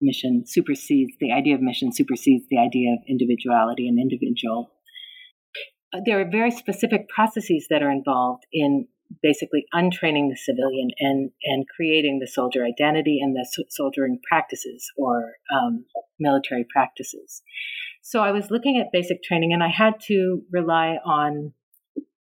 mission 0.00 0.44
supersedes 0.46 1.12
the 1.20 1.32
idea 1.32 1.54
of 1.54 1.62
mission 1.62 1.92
supersedes 1.92 2.44
the 2.50 2.58
idea 2.58 2.92
of 2.92 2.98
individuality 3.08 3.88
and 3.88 3.98
individual. 3.98 4.70
There 6.04 6.20
are 6.20 6.30
very 6.30 6.50
specific 6.50 7.08
processes 7.08 7.66
that 7.70 7.82
are 7.82 7.90
involved 7.90 8.44
in 8.52 8.86
basically 9.22 9.66
untraining 9.72 10.28
the 10.28 10.36
civilian 10.36 10.88
and 10.98 11.30
and 11.44 11.66
creating 11.74 12.18
the 12.20 12.26
soldier 12.26 12.64
identity 12.64 13.18
and 13.20 13.34
the 13.34 13.46
soldiering 13.70 14.18
practices 14.28 14.90
or 14.96 15.34
um, 15.54 15.84
military 16.18 16.64
practices. 16.72 17.42
So 18.02 18.20
I 18.20 18.30
was 18.30 18.50
looking 18.50 18.78
at 18.78 18.92
basic 18.92 19.22
training, 19.22 19.52
and 19.52 19.62
I 19.62 19.68
had 19.68 19.94
to 20.08 20.42
rely 20.50 20.98
on 21.04 21.52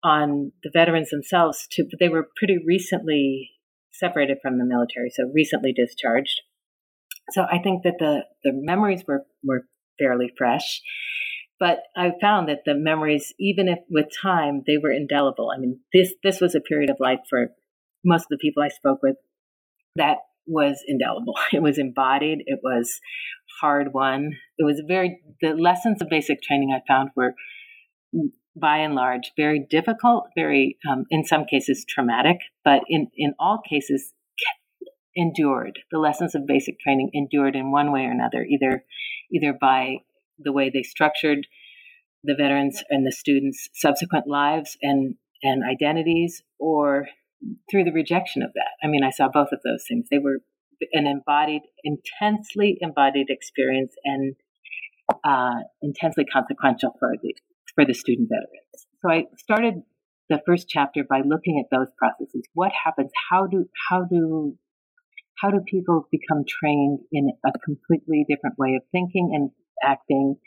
on 0.03 0.51
the 0.63 0.71
veterans 0.71 1.09
themselves. 1.09 1.67
To 1.71 1.83
But 1.89 1.99
they 1.99 2.09
were 2.09 2.29
pretty 2.35 2.57
recently 2.65 3.51
separated 3.91 4.37
from 4.41 4.57
the 4.57 4.65
military, 4.65 5.09
so 5.09 5.29
recently 5.33 5.73
discharged. 5.73 6.41
So 7.31 7.45
I 7.51 7.59
think 7.59 7.83
that 7.83 7.95
the 7.99 8.25
the 8.43 8.51
memories 8.53 9.03
were 9.07 9.25
were 9.43 9.67
fairly 9.99 10.31
fresh. 10.37 10.81
But 11.59 11.79
I 11.95 12.11
found 12.21 12.49
that 12.49 12.61
the 12.65 12.75
memories, 12.75 13.33
even 13.39 13.67
if 13.67 13.79
with 13.89 14.07
time, 14.21 14.63
they 14.67 14.77
were 14.77 14.91
indelible. 14.91 15.51
I 15.55 15.59
mean, 15.59 15.79
this 15.93 16.13
this 16.23 16.39
was 16.41 16.55
a 16.55 16.61
period 16.61 16.89
of 16.89 16.97
life 16.99 17.19
for 17.29 17.47
most 18.03 18.23
of 18.23 18.29
the 18.29 18.37
people 18.37 18.63
I 18.63 18.69
spoke 18.69 18.99
with 19.01 19.15
that 19.95 20.17
was 20.45 20.83
indelible. 20.87 21.35
It 21.53 21.61
was 21.61 21.77
embodied. 21.77 22.43
It 22.45 22.59
was 22.63 22.99
hard 23.61 23.93
won. 23.93 24.33
It 24.57 24.63
was 24.63 24.81
very 24.87 25.21
the 25.41 25.53
lessons 25.53 26.01
of 26.01 26.09
basic 26.09 26.41
training 26.41 26.71
I 26.73 26.81
found 26.87 27.09
were 27.15 27.33
by 28.59 28.77
and 28.77 28.95
large 28.95 29.31
very 29.35 29.65
difficult, 29.69 30.25
very 30.35 30.77
um, 30.89 31.05
in 31.09 31.25
some 31.25 31.45
cases 31.45 31.85
traumatic, 31.87 32.37
but 32.63 32.81
in 32.87 33.07
in 33.15 33.33
all 33.39 33.61
cases 33.67 34.13
endured. 35.15 35.79
The 35.91 35.99
lessons 35.99 36.35
of 36.35 36.45
basic 36.45 36.79
training 36.79 37.09
endured 37.13 37.55
in 37.55 37.71
one 37.71 37.91
way 37.91 38.01
or 38.01 38.11
another, 38.11 38.45
either 38.45 38.83
either 39.31 39.57
by 39.59 39.97
the 40.39 40.51
way 40.51 40.69
they 40.69 40.83
structured 40.83 41.47
the 42.23 42.35
veterans 42.35 42.83
and 42.89 43.05
the 43.05 43.11
students' 43.11 43.69
subsequent 43.73 44.27
lives 44.27 44.77
and 44.81 45.15
and 45.43 45.63
identities, 45.63 46.41
or 46.59 47.07
through 47.69 47.83
the 47.83 47.91
rejection 47.91 48.41
of 48.41 48.51
that. 48.53 48.71
I 48.83 48.87
mean, 48.87 49.03
I 49.03 49.11
saw 49.11 49.29
both 49.29 49.49
of 49.51 49.59
those 49.63 49.85
things. 49.87 50.07
They 50.09 50.17
were 50.17 50.39
an 50.93 51.05
embodied, 51.07 51.61
intensely 51.83 52.77
embodied 52.81 53.27
experience 53.29 53.93
and 54.03 54.35
uh, 55.23 55.61
intensely 55.81 56.25
consequential 56.25 56.95
for 56.99 57.13
the 57.21 57.33
for 57.75 57.85
the 57.85 57.93
student 57.93 58.29
veterans. 58.29 58.87
So 59.01 59.11
I 59.11 59.25
started 59.37 59.83
the 60.29 60.41
first 60.45 60.67
chapter 60.67 61.03
by 61.07 61.21
looking 61.25 61.63
at 61.63 61.75
those 61.75 61.87
processes. 61.97 62.43
What 62.53 62.71
happens? 62.83 63.11
How 63.29 63.47
do 63.47 63.65
how 63.89 64.03
do 64.03 64.57
how 65.37 65.51
do 65.51 65.61
people 65.65 66.07
become 66.11 66.43
trained 66.47 66.99
in 67.11 67.29
a 67.45 67.51
completely 67.63 68.25
different 68.27 68.57
way 68.57 68.75
of 68.75 68.81
thinking 68.91 69.31
and 69.33 69.51
acting, 69.83 70.37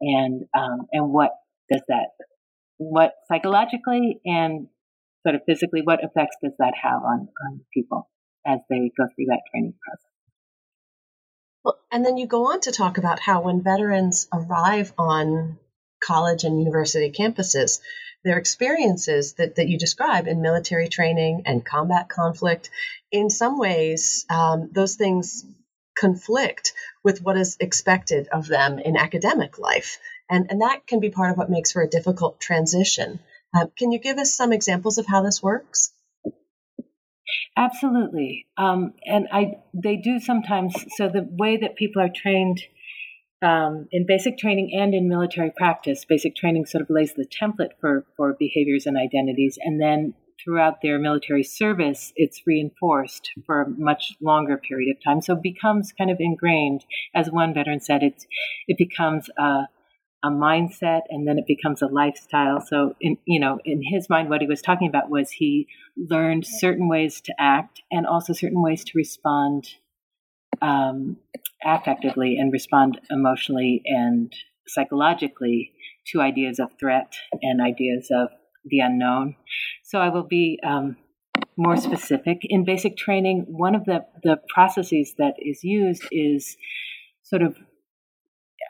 and 0.00 0.44
um, 0.56 0.86
and 0.92 1.12
what 1.12 1.30
does 1.70 1.82
that 1.88 2.08
what 2.78 3.14
psychologically 3.28 4.20
and 4.24 4.68
sort 5.22 5.34
of 5.34 5.42
physically 5.46 5.80
what 5.82 6.00
effects 6.02 6.36
does 6.42 6.52
that 6.58 6.74
have 6.80 7.02
on 7.02 7.28
on 7.46 7.60
people 7.72 8.08
as 8.46 8.60
they 8.70 8.90
go 8.96 9.06
through 9.14 9.26
that 9.26 9.40
training 9.50 9.74
process? 9.84 10.10
Well, 11.64 11.78
and 11.90 12.04
then 12.04 12.16
you 12.16 12.26
go 12.26 12.52
on 12.52 12.60
to 12.60 12.72
talk 12.72 12.98
about 12.98 13.18
how 13.18 13.42
when 13.42 13.62
veterans 13.62 14.28
arrive 14.32 14.92
on 14.98 15.58
college 16.00 16.44
and 16.44 16.60
university 16.60 17.10
campuses, 17.10 17.80
their 18.24 18.38
experiences 18.38 19.34
that, 19.34 19.56
that 19.56 19.68
you 19.68 19.78
describe 19.78 20.28
in 20.28 20.42
military 20.42 20.88
training 20.88 21.42
and 21.46 21.64
combat 21.64 22.08
conflict, 22.08 22.70
in 23.10 23.30
some 23.30 23.58
ways, 23.58 24.26
um, 24.30 24.70
those 24.72 24.96
things 24.96 25.44
conflict 25.98 26.72
with 27.06 27.22
what 27.22 27.36
is 27.36 27.56
expected 27.60 28.26
of 28.32 28.48
them 28.48 28.80
in 28.80 28.96
academic 28.96 29.60
life. 29.60 30.00
And, 30.28 30.50
and 30.50 30.60
that 30.60 30.88
can 30.88 30.98
be 30.98 31.08
part 31.08 31.30
of 31.30 31.38
what 31.38 31.48
makes 31.48 31.70
for 31.70 31.80
a 31.80 31.88
difficult 31.88 32.40
transition. 32.40 33.20
Uh, 33.54 33.66
can 33.78 33.92
you 33.92 34.00
give 34.00 34.18
us 34.18 34.34
some 34.34 34.52
examples 34.52 34.98
of 34.98 35.06
how 35.06 35.22
this 35.22 35.40
works? 35.40 35.92
Absolutely. 37.56 38.46
Um, 38.58 38.94
and 39.04 39.28
I, 39.30 39.58
they 39.72 39.94
do 39.94 40.18
sometimes. 40.18 40.74
So 40.96 41.08
the 41.08 41.24
way 41.30 41.58
that 41.58 41.76
people 41.76 42.02
are 42.02 42.10
trained 42.12 42.60
um, 43.40 43.86
in 43.92 44.04
basic 44.04 44.36
training 44.36 44.72
and 44.76 44.92
in 44.92 45.08
military 45.08 45.52
practice, 45.56 46.04
basic 46.04 46.34
training 46.34 46.66
sort 46.66 46.82
of 46.82 46.90
lays 46.90 47.14
the 47.14 47.24
template 47.24 47.78
for, 47.80 48.04
for 48.16 48.34
behaviors 48.36 48.86
and 48.86 48.98
identities. 48.98 49.60
And 49.62 49.80
then 49.80 50.14
throughout 50.42 50.82
their 50.82 50.98
military 50.98 51.42
service, 51.42 52.12
it's 52.16 52.46
reinforced 52.46 53.30
for 53.44 53.62
a 53.62 53.68
much 53.68 54.12
longer 54.20 54.56
period 54.56 54.94
of 54.94 55.02
time. 55.02 55.20
So 55.20 55.34
it 55.34 55.42
becomes 55.42 55.92
kind 55.92 56.10
of 56.10 56.18
ingrained. 56.20 56.84
As 57.14 57.30
one 57.30 57.54
veteran 57.54 57.80
said, 57.80 58.02
it's, 58.02 58.26
it 58.68 58.76
becomes 58.78 59.28
a, 59.38 59.68
a 60.22 60.28
mindset 60.28 61.02
and 61.08 61.26
then 61.26 61.38
it 61.38 61.46
becomes 61.46 61.82
a 61.82 61.86
lifestyle. 61.86 62.60
So, 62.60 62.94
in, 63.00 63.16
you 63.26 63.40
know, 63.40 63.58
in 63.64 63.82
his 63.82 64.08
mind, 64.08 64.28
what 64.28 64.40
he 64.40 64.46
was 64.46 64.62
talking 64.62 64.88
about 64.88 65.10
was 65.10 65.30
he 65.30 65.68
learned 65.96 66.46
certain 66.46 66.88
ways 66.88 67.20
to 67.22 67.34
act 67.38 67.82
and 67.90 68.06
also 68.06 68.32
certain 68.32 68.62
ways 68.62 68.84
to 68.84 68.92
respond 68.94 69.68
um, 70.62 71.16
affectively 71.64 72.38
and 72.38 72.52
respond 72.52 73.00
emotionally 73.10 73.82
and 73.84 74.32
psychologically 74.66 75.72
to 76.08 76.20
ideas 76.20 76.58
of 76.58 76.70
threat 76.78 77.14
and 77.42 77.60
ideas 77.60 78.08
of 78.10 78.28
the 78.66 78.80
unknown. 78.80 79.36
So 79.84 79.98
I 79.98 80.08
will 80.08 80.26
be 80.26 80.58
um, 80.66 80.96
more 81.56 81.76
specific. 81.76 82.38
In 82.42 82.64
basic 82.64 82.96
training, 82.96 83.46
one 83.48 83.74
of 83.74 83.84
the, 83.84 84.04
the 84.22 84.36
processes 84.52 85.14
that 85.18 85.34
is 85.38 85.62
used 85.62 86.04
is 86.10 86.56
sort 87.22 87.42
of 87.42 87.56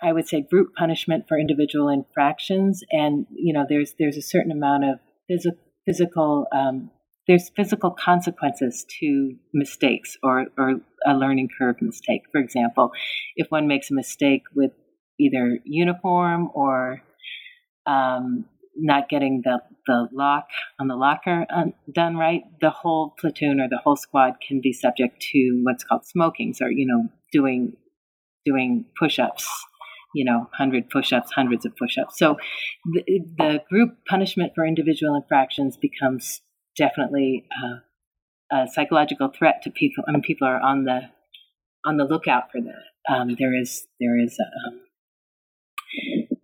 I 0.02 0.12
would 0.12 0.28
say 0.28 0.42
group 0.42 0.74
punishment 0.76 1.24
for 1.26 1.38
individual 1.38 1.88
infractions, 1.88 2.82
and 2.90 3.24
you 3.30 3.54
know 3.54 3.64
there's 3.66 3.94
there's 3.98 4.18
a 4.18 4.22
certain 4.22 4.52
amount 4.52 4.84
of 4.84 4.98
physical 5.26 5.58
physical 5.86 6.46
um, 6.52 6.90
there's 7.26 7.50
physical 7.56 7.90
consequences 7.90 8.84
to 9.00 9.34
mistakes 9.52 10.16
or, 10.22 10.46
or 10.56 10.80
a 11.06 11.14
learning 11.14 11.48
curve 11.58 11.76
mistake. 11.80 12.22
For 12.30 12.40
example, 12.40 12.92
if 13.34 13.48
one 13.48 13.66
makes 13.66 13.90
a 13.90 13.94
mistake 13.94 14.42
with 14.54 14.70
either 15.18 15.58
uniform 15.64 16.50
or 16.54 17.02
um, 17.86 18.44
not 18.78 19.08
getting 19.08 19.42
the, 19.44 19.60
the 19.86 20.08
lock 20.12 20.46
on 20.78 20.88
the 20.88 20.96
locker 20.96 21.46
um, 21.50 21.72
done 21.92 22.16
right, 22.16 22.42
the 22.60 22.70
whole 22.70 23.14
platoon 23.18 23.60
or 23.60 23.68
the 23.68 23.80
whole 23.82 23.96
squad 23.96 24.34
can 24.46 24.60
be 24.62 24.72
subject 24.72 25.20
to 25.32 25.60
what's 25.64 25.84
called 25.84 26.06
smoking, 26.06 26.54
or 26.60 26.70
you 26.70 26.86
know, 26.86 27.08
doing 27.32 27.72
doing 28.44 28.84
push-ups 28.98 29.48
you 30.14 30.24
know, 30.24 30.38
100 30.38 30.88
push 30.88 31.12
ups, 31.12 31.30
hundreds 31.32 31.66
of 31.66 31.76
push 31.76 31.98
ups. 31.98 32.18
So 32.18 32.38
the, 32.86 33.20
the, 33.36 33.62
group 33.68 33.98
punishment 34.08 34.52
for 34.54 34.64
individual 34.66 35.14
infractions 35.14 35.76
becomes 35.76 36.40
definitely 36.74 37.44
uh, 37.62 38.56
a 38.56 38.66
psychological 38.72 39.30
threat 39.36 39.60
to 39.64 39.70
people. 39.70 40.04
I 40.08 40.12
mean, 40.12 40.22
people 40.22 40.48
are 40.48 40.58
on 40.58 40.84
the 40.84 41.02
on 41.84 41.98
the 41.98 42.04
lookout 42.04 42.50
for 42.50 42.62
that. 42.62 43.14
Um, 43.14 43.36
there 43.38 43.54
is 43.54 43.86
there 44.00 44.18
is 44.18 44.38
a, 44.40 44.48
um, 44.68 44.80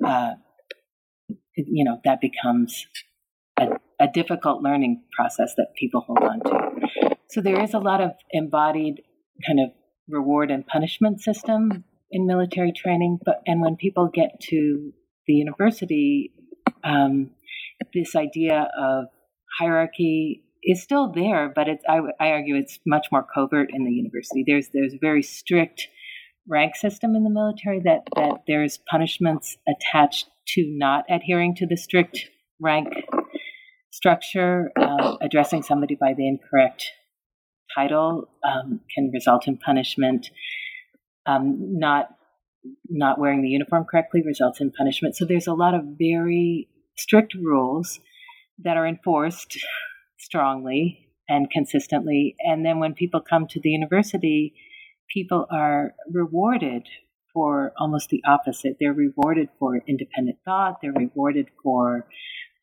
uh, 0.04 0.34
you 1.56 1.84
know 1.84 1.98
that 2.04 2.20
becomes 2.20 2.86
a, 3.58 3.68
a 4.00 4.08
difficult 4.12 4.62
learning 4.62 5.02
process 5.16 5.54
that 5.56 5.68
people 5.78 6.02
hold 6.06 6.20
on 6.20 6.40
to. 6.40 7.16
So 7.28 7.40
there 7.40 7.62
is 7.62 7.74
a 7.74 7.78
lot 7.78 8.00
of 8.00 8.12
embodied 8.30 9.02
kind 9.46 9.60
of 9.60 9.70
reward 10.08 10.50
and 10.50 10.66
punishment 10.66 11.20
system 11.20 11.84
in 12.10 12.26
military 12.26 12.72
training, 12.72 13.18
but 13.24 13.42
and 13.46 13.60
when 13.60 13.76
people 13.76 14.10
get 14.12 14.40
to 14.50 14.92
the 15.26 15.34
university, 15.34 16.32
um, 16.84 17.30
this 17.94 18.14
idea 18.16 18.68
of 18.78 19.06
hierarchy 19.58 20.44
is 20.62 20.82
still 20.82 21.12
there, 21.12 21.52
but 21.54 21.68
it's 21.68 21.84
I, 21.88 22.00
I 22.20 22.30
argue 22.30 22.56
it's 22.56 22.78
much 22.86 23.08
more 23.10 23.26
covert 23.34 23.70
in 23.72 23.84
the 23.84 23.92
university. 23.92 24.44
There's 24.46 24.68
there's 24.72 24.94
a 24.94 24.98
very 25.00 25.22
strict 25.22 25.88
rank 26.48 26.76
system 26.76 27.14
in 27.14 27.24
the 27.24 27.30
military 27.30 27.80
that 27.84 28.08
that 28.16 28.42
there's 28.46 28.78
punishments 28.90 29.56
attached 29.68 30.28
to 30.48 30.64
not 30.66 31.04
adhering 31.10 31.54
to 31.56 31.66
the 31.66 31.76
strict 31.76 32.28
rank 32.60 32.88
structure. 33.90 34.70
Uh, 34.78 35.16
addressing 35.20 35.62
somebody 35.62 35.94
by 35.94 36.14
the 36.14 36.26
incorrect 36.26 36.90
title 37.74 38.28
um, 38.44 38.80
can 38.94 39.10
result 39.12 39.46
in 39.46 39.56
punishment 39.56 40.28
um, 41.26 41.56
not 41.78 42.08
not 42.88 43.18
wearing 43.18 43.42
the 43.42 43.48
uniform 43.48 43.84
correctly 43.84 44.22
results 44.24 44.60
in 44.60 44.70
punishment. 44.70 45.16
So 45.16 45.24
there's 45.24 45.48
a 45.48 45.54
lot 45.54 45.74
of 45.74 45.82
very 45.98 46.68
strict 46.96 47.34
rules 47.34 47.98
that 48.62 48.76
are 48.76 48.86
enforced 48.86 49.58
strongly 50.18 51.08
and 51.28 51.50
consistently. 51.50 52.36
And 52.38 52.64
then 52.64 52.78
when 52.78 52.94
people 52.94 53.20
come 53.20 53.46
to 53.48 53.60
the 53.60 53.70
university, 53.70 54.54
people 55.12 55.46
are 55.50 55.94
rewarded 56.12 56.86
for 57.32 57.72
almost 57.78 58.08
the 58.10 58.22
opposite. 58.26 58.76
They're 58.78 58.92
rewarded 58.92 59.48
for 59.58 59.80
independent 59.88 60.38
thought. 60.44 60.76
They're 60.80 60.92
rewarded 60.92 61.48
for 61.62 62.06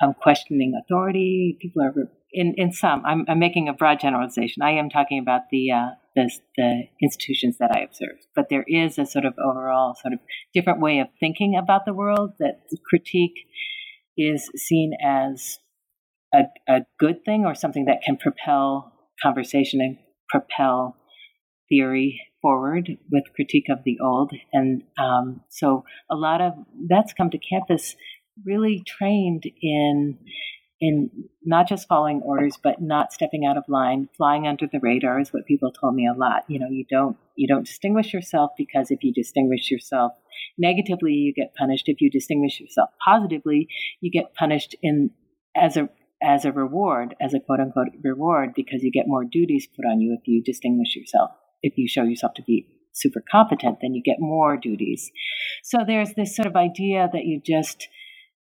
um, 0.02 0.14
questioning 0.22 0.80
authority. 0.84 1.58
People 1.62 1.84
are 1.84 1.94
in 2.32 2.54
in 2.58 2.72
some. 2.72 3.04
I'm, 3.06 3.26
I'm, 3.28 3.40
making 3.40 3.68
a 3.68 3.74
broad 3.74 4.00
generalization. 4.00 4.62
I 4.62 4.72
am 4.72 4.90
talking 4.90 5.20
about 5.20 5.44
the 5.52 5.72
uh, 5.72 5.90
the, 6.16 6.32
the 6.58 6.84
institutions 7.02 7.58
that 7.60 7.72
I 7.74 7.82
observe. 7.82 8.18
But 8.36 8.48
there 8.50 8.66
is 8.68 8.98
a 8.98 9.06
sort 9.06 9.26
of 9.26 9.34
overall 9.44 9.96
sort 10.02 10.14
of 10.14 10.20
different 10.54 10.82
way 10.82 11.00
of 11.00 11.08
thinking 11.20 11.60
about 11.62 11.86
the 11.86 11.94
world 11.94 12.34
that 12.40 12.62
critique 12.88 13.46
is 14.18 14.50
seen 14.56 14.94
as 15.04 15.60
a, 16.34 16.44
a 16.68 16.82
good 17.00 17.24
thing 17.26 17.46
or 17.46 17.56
something 17.56 17.86
that 17.86 18.02
can 18.04 18.18
propel 18.18 18.94
conversation 19.22 19.82
and 19.82 19.98
propel 20.30 20.96
theory 21.70 22.22
forward 22.42 22.90
with 23.12 23.24
critique 23.36 23.68
of 23.70 23.84
the 23.84 23.98
old. 24.02 24.32
And 24.54 24.84
um, 24.98 25.42
so 25.50 25.84
a 26.10 26.16
lot 26.16 26.42
of 26.42 26.54
that's 26.88 27.14
come 27.14 27.30
to 27.32 27.38
campus 27.38 27.96
really 28.46 28.84
trained 28.86 29.44
in 29.62 30.18
in 30.82 31.10
not 31.44 31.68
just 31.68 31.90
following 31.90 32.22
orders 32.24 32.58
but 32.64 32.82
not 32.82 33.12
stepping 33.12 33.46
out 33.46 33.58
of 33.58 33.66
line 33.68 34.08
flying 34.16 34.48
under 34.48 34.66
the 34.66 34.80
radar 34.82 35.20
is 35.20 35.34
what 35.34 35.46
people 35.46 35.72
told 35.72 35.94
me 35.94 36.08
a 36.08 36.18
lot. 36.18 36.44
You 36.48 36.60
know 36.60 36.70
you 36.70 36.86
don't 36.90 37.18
you 37.36 37.48
don't 37.48 37.66
distinguish 37.66 38.14
yourself 38.14 38.52
because 38.58 38.90
if 38.90 39.04
you 39.04 39.14
distinguish 39.14 39.70
yourself 39.70 40.14
negatively 40.58 41.12
you 41.12 41.34
get 41.34 41.54
punished. 41.56 41.90
If 41.90 42.00
you 42.00 42.10
distinguish 42.10 42.60
yourself 42.60 42.92
positively 43.04 43.68
you 44.00 44.10
get 44.12 44.34
punished 44.34 44.76
in 44.82 45.12
as 45.56 45.76
a 45.76 45.90
as 46.22 46.46
a 46.46 46.52
reward 46.52 47.16
as 47.22 47.34
a 47.34 47.40
quote 47.40 47.60
unquote 47.60 47.90
reward 48.04 48.54
because 48.56 48.84
you 48.84 48.92
get 48.92 49.08
more 49.08 49.26
duties 49.26 49.68
put 49.76 49.86
on 49.86 50.00
you 50.00 50.18
if 50.20 50.28
you 50.28 50.42
distinguish 50.44 50.96
yourself 50.96 51.32
if 51.62 51.78
you 51.78 51.88
show 51.88 52.04
yourself 52.04 52.34
to 52.36 52.44
be 52.44 52.68
super 52.94 53.24
competent 53.32 53.78
then 53.82 53.94
you 53.94 54.02
get 54.04 54.18
more 54.20 54.58
duties. 54.58 55.12
So 55.64 55.80
there's 55.86 56.14
this 56.14 56.36
sort 56.36 56.48
of 56.48 56.56
idea 56.56 57.10
that 57.12 57.26
you 57.26 57.42
just 57.46 57.88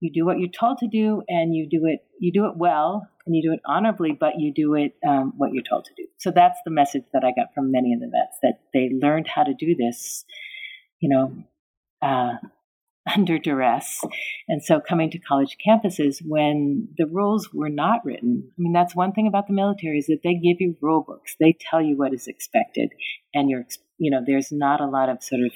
you 0.00 0.12
do 0.12 0.24
what 0.24 0.38
you're 0.38 0.48
told 0.48 0.78
to 0.78 0.88
do 0.88 1.22
and 1.28 1.54
you 1.54 1.68
do 1.68 1.86
it 1.86 2.00
you 2.20 2.32
do 2.32 2.46
it 2.46 2.56
well 2.56 3.08
and 3.26 3.34
you 3.34 3.42
do 3.42 3.52
it 3.52 3.60
honorably 3.66 4.12
but 4.18 4.34
you 4.38 4.52
do 4.54 4.74
it 4.74 4.94
um, 5.06 5.32
what 5.36 5.52
you're 5.52 5.64
told 5.68 5.84
to 5.84 5.94
do. 5.96 6.06
So 6.18 6.30
that's 6.30 6.58
the 6.64 6.70
message 6.70 7.04
that 7.12 7.24
i 7.24 7.30
got 7.30 7.54
from 7.54 7.70
many 7.70 7.92
of 7.92 8.00
the 8.00 8.06
vets 8.06 8.38
that 8.42 8.60
they 8.72 8.90
learned 8.92 9.28
how 9.28 9.44
to 9.44 9.54
do 9.54 9.74
this 9.76 10.24
you 11.00 11.08
know 11.08 11.44
uh, 12.00 12.36
under 13.16 13.38
duress. 13.38 14.00
And 14.48 14.62
so 14.62 14.80
coming 14.80 15.10
to 15.10 15.18
college 15.18 15.56
campuses 15.66 16.18
when 16.24 16.88
the 16.96 17.06
rules 17.06 17.50
were 17.52 17.68
not 17.68 18.04
written 18.04 18.44
i 18.48 18.54
mean 18.58 18.72
that's 18.72 18.94
one 18.94 19.12
thing 19.12 19.26
about 19.26 19.46
the 19.46 19.52
military 19.52 19.98
is 19.98 20.06
that 20.06 20.20
they 20.22 20.34
give 20.34 20.60
you 20.60 20.76
rule 20.80 21.04
books. 21.06 21.34
They 21.38 21.56
tell 21.58 21.80
you 21.80 21.96
what 21.96 22.14
is 22.14 22.26
expected 22.26 22.90
and 23.34 23.50
you're 23.50 23.64
you 23.98 24.10
know 24.10 24.20
there's 24.24 24.52
not 24.52 24.80
a 24.80 24.86
lot 24.86 25.08
of 25.08 25.22
sort 25.22 25.42
of 25.42 25.52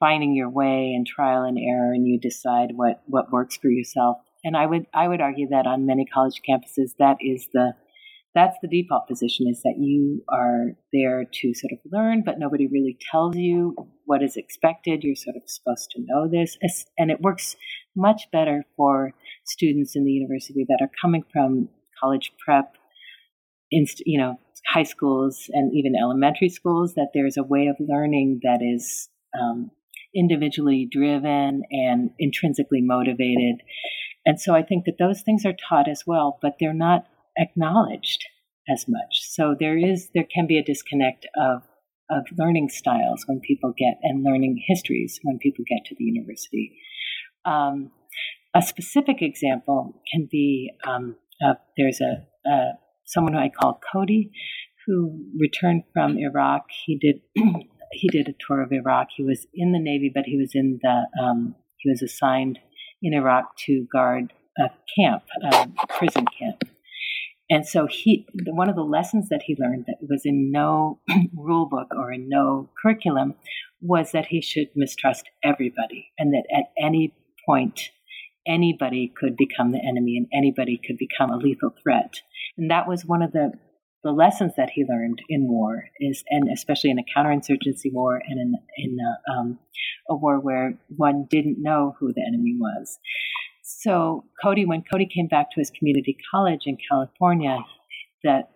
finding 0.00 0.34
your 0.34 0.50
way 0.50 0.92
and 0.94 1.06
trial 1.06 1.44
and 1.44 1.58
error 1.58 1.92
and 1.92 2.06
you 2.06 2.18
decide 2.20 2.70
what 2.74 3.02
what 3.06 3.32
works 3.32 3.56
for 3.56 3.68
yourself. 3.68 4.18
And 4.42 4.56
i 4.56 4.66
would 4.66 4.86
i 4.92 5.08
would 5.08 5.20
argue 5.20 5.48
that 5.50 5.66
on 5.66 5.86
many 5.86 6.04
college 6.04 6.40
campuses 6.48 6.90
that 6.98 7.16
is 7.20 7.48
the 7.52 7.74
that's 8.34 8.56
the 8.62 8.68
default 8.68 9.06
position 9.06 9.46
is 9.48 9.62
that 9.62 9.76
you 9.78 10.24
are 10.28 10.72
there 10.92 11.24
to 11.24 11.54
sort 11.54 11.72
of 11.72 11.78
learn 11.90 12.22
but 12.24 12.38
nobody 12.38 12.66
really 12.66 12.98
tells 13.10 13.36
you 13.36 13.74
what 14.06 14.22
is 14.22 14.36
expected 14.36 15.02
you're 15.02 15.16
sort 15.16 15.36
of 15.36 15.42
supposed 15.46 15.90
to 15.90 16.02
know 16.06 16.28
this 16.28 16.56
and 16.98 17.10
it 17.10 17.20
works 17.20 17.56
much 17.96 18.22
better 18.32 18.64
for 18.76 19.12
students 19.44 19.94
in 19.94 20.04
the 20.04 20.12
university 20.12 20.64
that 20.68 20.78
are 20.80 20.90
coming 21.00 21.24
from 21.32 21.68
college 22.00 22.32
prep 22.44 22.74
inst- 23.70 24.02
you 24.06 24.18
know 24.18 24.38
high 24.66 24.82
schools 24.82 25.50
and 25.52 25.72
even 25.74 25.94
elementary 26.00 26.48
schools 26.48 26.94
that 26.94 27.10
there's 27.12 27.36
a 27.36 27.42
way 27.42 27.66
of 27.66 27.76
learning 27.78 28.40
that 28.42 28.60
is 28.62 29.08
um, 29.38 29.70
individually 30.14 30.88
driven 30.90 31.62
and 31.70 32.10
intrinsically 32.18 32.80
motivated. 32.80 33.62
And 34.24 34.40
so 34.40 34.54
I 34.54 34.62
think 34.62 34.84
that 34.86 34.98
those 34.98 35.22
things 35.22 35.44
are 35.44 35.52
taught 35.52 35.88
as 35.88 36.04
well, 36.06 36.38
but 36.40 36.54
they're 36.58 36.72
not 36.72 37.06
acknowledged 37.36 38.24
as 38.68 38.86
much. 38.88 39.20
So 39.20 39.54
there 39.58 39.76
is 39.76 40.08
there 40.14 40.24
can 40.24 40.46
be 40.46 40.56
a 40.56 40.64
disconnect 40.64 41.26
of 41.36 41.62
of 42.10 42.24
learning 42.38 42.68
styles 42.68 43.24
when 43.26 43.40
people 43.40 43.72
get 43.76 43.98
and 44.02 44.22
learning 44.22 44.62
histories 44.66 45.18
when 45.22 45.38
people 45.38 45.64
get 45.68 45.84
to 45.86 45.94
the 45.98 46.04
university. 46.04 46.76
Um, 47.44 47.90
a 48.54 48.62
specific 48.62 49.20
example 49.20 50.02
can 50.12 50.28
be 50.30 50.70
um, 50.86 51.16
uh, 51.44 51.54
there's 51.76 52.00
a, 52.00 52.26
someone 53.06 53.32
who 53.32 53.38
I 53.38 53.50
call 53.50 53.80
Cody 53.92 54.30
who 54.86 55.24
returned 55.38 55.82
from 55.92 56.18
Iraq. 56.18 56.66
He 56.84 56.96
did 56.96 57.16
he 57.92 58.08
did 58.08 58.28
a 58.28 58.34
tour 58.46 58.62
of 58.62 58.72
Iraq. 58.72 59.08
He 59.16 59.22
was 59.22 59.46
in 59.54 59.72
the 59.72 59.78
Navy, 59.78 60.10
but 60.14 60.24
he 60.24 60.36
was 60.36 60.50
in 60.54 60.78
the 60.82 61.06
um, 61.22 61.54
he 61.78 61.90
was 61.90 62.02
assigned 62.02 62.58
in 63.02 63.14
Iraq 63.14 63.56
to 63.66 63.86
guard 63.92 64.32
a 64.58 64.70
camp, 64.96 65.24
a 65.42 65.68
prison 65.88 66.24
camp. 66.38 66.62
And 67.50 67.66
so 67.66 67.86
he, 67.88 68.26
one 68.46 68.70
of 68.70 68.76
the 68.76 68.82
lessons 68.82 69.28
that 69.28 69.42
he 69.44 69.56
learned 69.58 69.84
that 69.86 69.98
was 70.00 70.22
in 70.24 70.50
no 70.50 71.00
rule 71.36 71.66
book 71.66 71.88
or 71.94 72.12
in 72.12 72.28
no 72.28 72.70
curriculum 72.80 73.34
was 73.80 74.12
that 74.12 74.26
he 74.26 74.40
should 74.40 74.68
mistrust 74.74 75.24
everybody 75.42 76.10
and 76.18 76.32
that 76.32 76.44
at 76.54 76.72
any 76.82 77.14
point 77.46 77.90
anybody 78.46 79.12
could 79.14 79.36
become 79.36 79.72
the 79.72 79.80
enemy 79.86 80.16
and 80.16 80.26
anybody 80.32 80.80
could 80.86 80.96
become 80.96 81.30
a 81.30 81.36
lethal 81.36 81.74
threat. 81.82 82.20
And 82.56 82.70
that 82.70 82.88
was 82.88 83.04
one 83.04 83.22
of 83.22 83.32
the 83.32 83.52
the 84.04 84.12
lessons 84.12 84.52
that 84.58 84.68
he 84.68 84.84
learned 84.84 85.22
in 85.30 85.48
war 85.48 85.84
is, 85.98 86.22
and 86.28 86.50
especially 86.52 86.90
in 86.90 86.98
a 86.98 87.18
counterinsurgency 87.18 87.90
war 87.90 88.20
and 88.28 88.38
in, 88.38 88.54
in 88.76 88.98
a, 89.00 89.32
um, 89.32 89.58
a 90.10 90.14
war 90.14 90.38
where 90.38 90.78
one 90.94 91.26
didn't 91.30 91.56
know 91.58 91.96
who 91.98 92.12
the 92.12 92.22
enemy 92.28 92.54
was. 92.60 92.98
So 93.84 94.24
Cody, 94.42 94.64
when 94.64 94.82
Cody 94.90 95.06
came 95.06 95.26
back 95.26 95.50
to 95.50 95.60
his 95.60 95.70
community 95.70 96.16
college 96.30 96.62
in 96.64 96.78
California, 96.90 97.58
that 98.22 98.48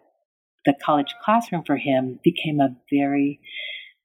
the 0.65 0.73
college 0.83 1.15
classroom 1.23 1.65
for 1.67 1.77
him 1.77 2.19
became 2.25 2.61
a 2.61 2.75
very 2.91 3.39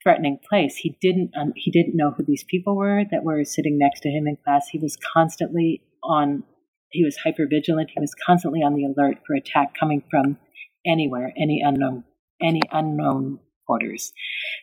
threatening 0.04 0.38
place. 0.50 0.76
He 0.76 0.98
didn't 1.02 1.32
um, 1.40 1.54
he 1.56 1.72
didn't 1.72 1.96
know 1.96 2.12
who 2.12 2.26
these 2.28 2.44
people 2.44 2.76
were 2.76 3.04
that 3.10 3.24
were 3.24 3.46
sitting 3.46 3.78
next 3.78 4.02
to 4.02 4.10
him 4.10 4.28
in 4.28 4.36
class. 4.44 4.68
He 4.68 4.80
was 4.80 4.98
constantly 5.14 5.82
on. 6.04 6.44
He 6.92 7.06
was 7.06 7.16
hyper 7.16 7.48
vigilant. 7.50 7.92
He 7.96 8.02
was 8.02 8.14
constantly 8.28 8.60
on 8.60 8.76
the 8.76 8.84
alert 8.84 9.20
for 9.26 9.34
attack 9.34 9.76
coming 9.80 10.04
from 10.12 10.38
anywhere, 10.86 11.34
any 11.42 11.62
unknown, 11.66 12.04
any 12.42 12.62
unknown 12.70 13.40
quarters. 13.66 14.12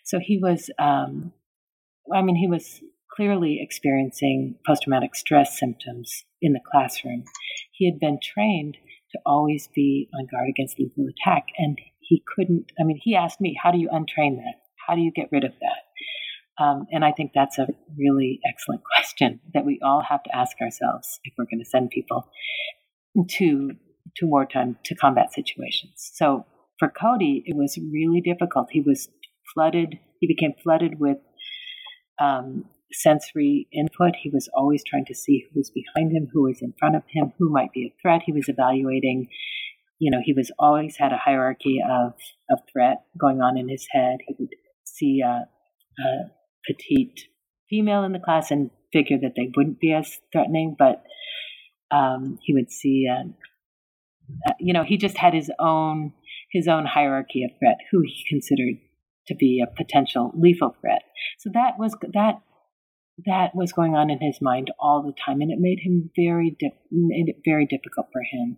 So 0.04 0.20
he 0.20 0.38
was, 0.38 0.70
um, 0.78 1.32
I 2.14 2.20
mean, 2.20 2.36
he 2.36 2.46
was 2.46 2.80
clearly 3.16 3.58
experiencing 3.60 4.56
post 4.64 4.82
traumatic 4.82 5.16
stress 5.16 5.58
symptoms 5.58 6.24
in 6.42 6.53
the 6.53 6.61
classroom. 6.70 7.24
He 7.72 7.90
had 7.90 8.00
been 8.00 8.18
trained 8.22 8.76
to 9.12 9.18
always 9.26 9.68
be 9.74 10.09
on 10.18 10.26
guard 10.31 10.48
against 10.48 10.79
lethal 10.79 11.07
attack, 11.09 11.48
and 11.59 11.79
he 12.00 12.22
couldn't. 12.37 12.72
I 12.81 12.85
mean, 12.85 13.00
he 13.03 13.16
asked 13.16 13.40
me, 13.40 13.59
"How 13.62 13.72
do 13.72 13.79
you 13.79 13.88
untrain 13.88 14.37
that? 14.37 14.57
How 14.87 14.94
do 14.94 15.00
you 15.03 15.12
get 15.12 15.29
rid 15.33 15.44
of 15.44 15.53
that?" 15.61 15.98
Um, 16.64 16.87
and 16.92 17.05
I 17.05 17.12
think 17.12 17.33
that's 17.35 17.59
a 17.59 17.68
really 17.98 18.40
excellent 18.48 18.83
question 18.96 19.40
that 19.55 19.64
we 19.64 19.81
all 19.83 20.03
have 20.09 20.22
to 20.24 20.37
ask 20.37 20.57
ourselves 20.61 21.20
if 21.24 21.35
we're 21.38 21.46
going 21.46 21.62
to 21.64 21.70
send 21.70 21.90
people 21.90 22.31
to 23.38 23.72
to 24.16 24.26
wartime 24.26 24.76
to 24.85 24.94
combat 24.94 25.33
situations. 25.33 26.11
So 26.14 26.46
for 26.79 26.88
Cody, 26.90 27.42
it 27.46 27.57
was 27.57 27.79
really 27.92 28.20
difficult. 28.20 28.68
He 28.70 28.81
was 28.81 29.09
flooded. 29.55 29.98
He 30.20 30.26
became 30.26 30.53
flooded 30.62 31.00
with 31.00 31.18
um, 32.20 32.64
sensory 32.92 33.68
input. 33.72 34.16
He 34.20 34.31
was 34.31 34.48
always 34.55 34.83
trying 34.85 35.05
to 35.07 35.14
see 35.14 35.44
who 35.44 35.61
was 35.61 35.70
behind 35.70 36.12
him, 36.12 36.29
who 36.33 36.42
was 36.42 36.62
in 36.62 36.74
front 36.79 36.96
of 36.96 37.03
him, 37.09 37.33
who 37.38 37.50
might 37.50 37.72
be 37.72 37.87
a 37.87 37.94
threat. 38.03 38.22
He 38.24 38.33
was 38.33 38.48
evaluating. 38.48 39.29
You 39.98 40.11
know, 40.11 40.20
he 40.24 40.33
was 40.33 40.50
always 40.59 40.96
had 40.96 41.12
a 41.12 41.18
hierarchy 41.18 41.81
of 41.88 42.14
of 42.50 42.59
threat 42.72 43.05
going 43.18 43.40
on 43.40 43.59
in 43.59 43.68
his 43.68 43.87
head. 43.90 44.18
He 44.26 44.35
would 44.38 44.55
see 44.85 45.20
a, 45.24 45.46
a 46.03 46.07
petite 46.66 47.20
female 47.68 48.05
in 48.05 48.12
the 48.12 48.18
class 48.18 48.50
and 48.50 48.70
figure 48.92 49.18
that 49.22 49.35
they 49.37 49.50
wouldn't 49.57 49.79
be 49.79 49.92
as 49.92 50.18
threatening, 50.33 50.74
but 50.79 51.05
um, 51.90 52.38
he 52.42 52.53
would 52.55 52.70
see 52.70 53.07
a, 53.09 53.24
uh, 54.48 54.55
you 54.59 54.72
know, 54.72 54.85
he 54.85 54.96
just 54.96 55.16
had 55.16 55.35
his 55.35 55.50
own 55.59 56.12
his 56.50 56.66
own 56.66 56.85
hierarchy 56.85 57.44
of 57.44 57.50
threat, 57.59 57.76
who 57.90 58.00
he 58.03 58.24
considered 58.29 58.74
to 59.29 59.35
be 59.37 59.62
a 59.62 59.76
potential 59.76 60.33
lethal 60.35 60.74
threat. 60.81 61.03
So 61.38 61.50
that 61.55 61.79
was 61.79 61.94
that 62.12 62.40
that 63.26 63.54
was 63.54 63.72
going 63.72 63.94
on 63.94 64.11
in 64.11 64.20
his 64.20 64.40
mind 64.40 64.70
all 64.78 65.02
the 65.02 65.14
time, 65.24 65.40
and 65.40 65.50
it 65.50 65.59
made 65.59 65.80
him 65.80 66.11
very 66.16 66.56
made 66.90 67.28
it 67.28 67.42
very 67.44 67.66
difficult 67.66 68.09
for 68.12 68.22
him 68.22 68.56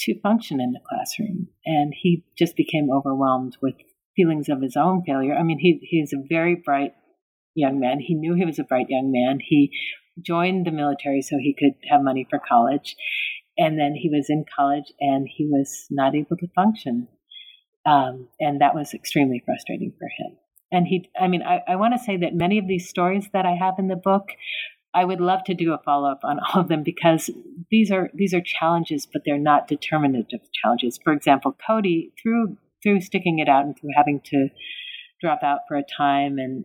to 0.00 0.20
function 0.20 0.60
in 0.60 0.72
the 0.72 0.80
classroom. 0.88 1.48
And 1.66 1.92
he 1.94 2.24
just 2.38 2.56
became 2.56 2.90
overwhelmed 2.90 3.56
with 3.60 3.74
feelings 4.16 4.48
of 4.48 4.62
his 4.62 4.76
own 4.76 5.02
failure. 5.06 5.34
I 5.34 5.42
mean, 5.42 5.58
he 5.58 5.78
he's 5.82 6.12
a 6.12 6.26
very 6.28 6.54
bright 6.54 6.94
young 7.54 7.80
man. 7.80 8.00
He 8.00 8.14
knew 8.14 8.34
he 8.34 8.44
was 8.44 8.58
a 8.58 8.64
bright 8.64 8.86
young 8.88 9.12
man. 9.12 9.38
He 9.40 9.72
joined 10.20 10.66
the 10.66 10.72
military 10.72 11.22
so 11.22 11.36
he 11.38 11.54
could 11.58 11.74
have 11.88 12.02
money 12.02 12.26
for 12.28 12.38
college. 12.38 12.96
And 13.58 13.78
then 13.78 13.94
he 13.94 14.08
was 14.08 14.26
in 14.28 14.44
college 14.56 14.92
and 15.00 15.28
he 15.28 15.46
was 15.46 15.86
not 15.90 16.14
able 16.14 16.36
to 16.38 16.48
function. 16.54 17.08
Um, 17.86 18.28
and 18.38 18.60
that 18.60 18.74
was 18.74 18.94
extremely 18.94 19.42
frustrating 19.44 19.92
for 19.98 20.08
him. 20.18 20.36
And 20.72 20.86
he, 20.86 21.10
I 21.18 21.28
mean, 21.28 21.42
I, 21.42 21.60
I 21.66 21.76
want 21.76 21.94
to 21.94 21.98
say 21.98 22.16
that 22.18 22.34
many 22.34 22.58
of 22.58 22.66
these 22.68 22.88
stories 22.88 23.28
that 23.32 23.44
I 23.44 23.52
have 23.52 23.74
in 23.78 23.88
the 23.88 23.96
book, 23.96 24.28
I 24.94 25.04
would 25.04 25.20
love 25.20 25.44
to 25.44 25.54
do 25.54 25.72
a 25.72 25.78
follow 25.78 26.10
up 26.10 26.20
on 26.24 26.38
all 26.38 26.62
of 26.62 26.68
them 26.68 26.82
because 26.82 27.30
these 27.70 27.90
are 27.90 28.10
these 28.14 28.34
are 28.34 28.40
challenges, 28.40 29.06
but 29.06 29.22
they're 29.24 29.38
not 29.38 29.68
determinative 29.68 30.40
challenges. 30.52 30.98
For 31.02 31.12
example, 31.12 31.56
Cody, 31.66 32.12
through 32.20 32.56
through 32.82 33.00
sticking 33.00 33.38
it 33.38 33.48
out 33.48 33.64
and 33.64 33.78
through 33.78 33.90
having 33.94 34.20
to 34.26 34.48
drop 35.20 35.42
out 35.42 35.60
for 35.68 35.76
a 35.76 35.84
time 35.84 36.38
and 36.38 36.64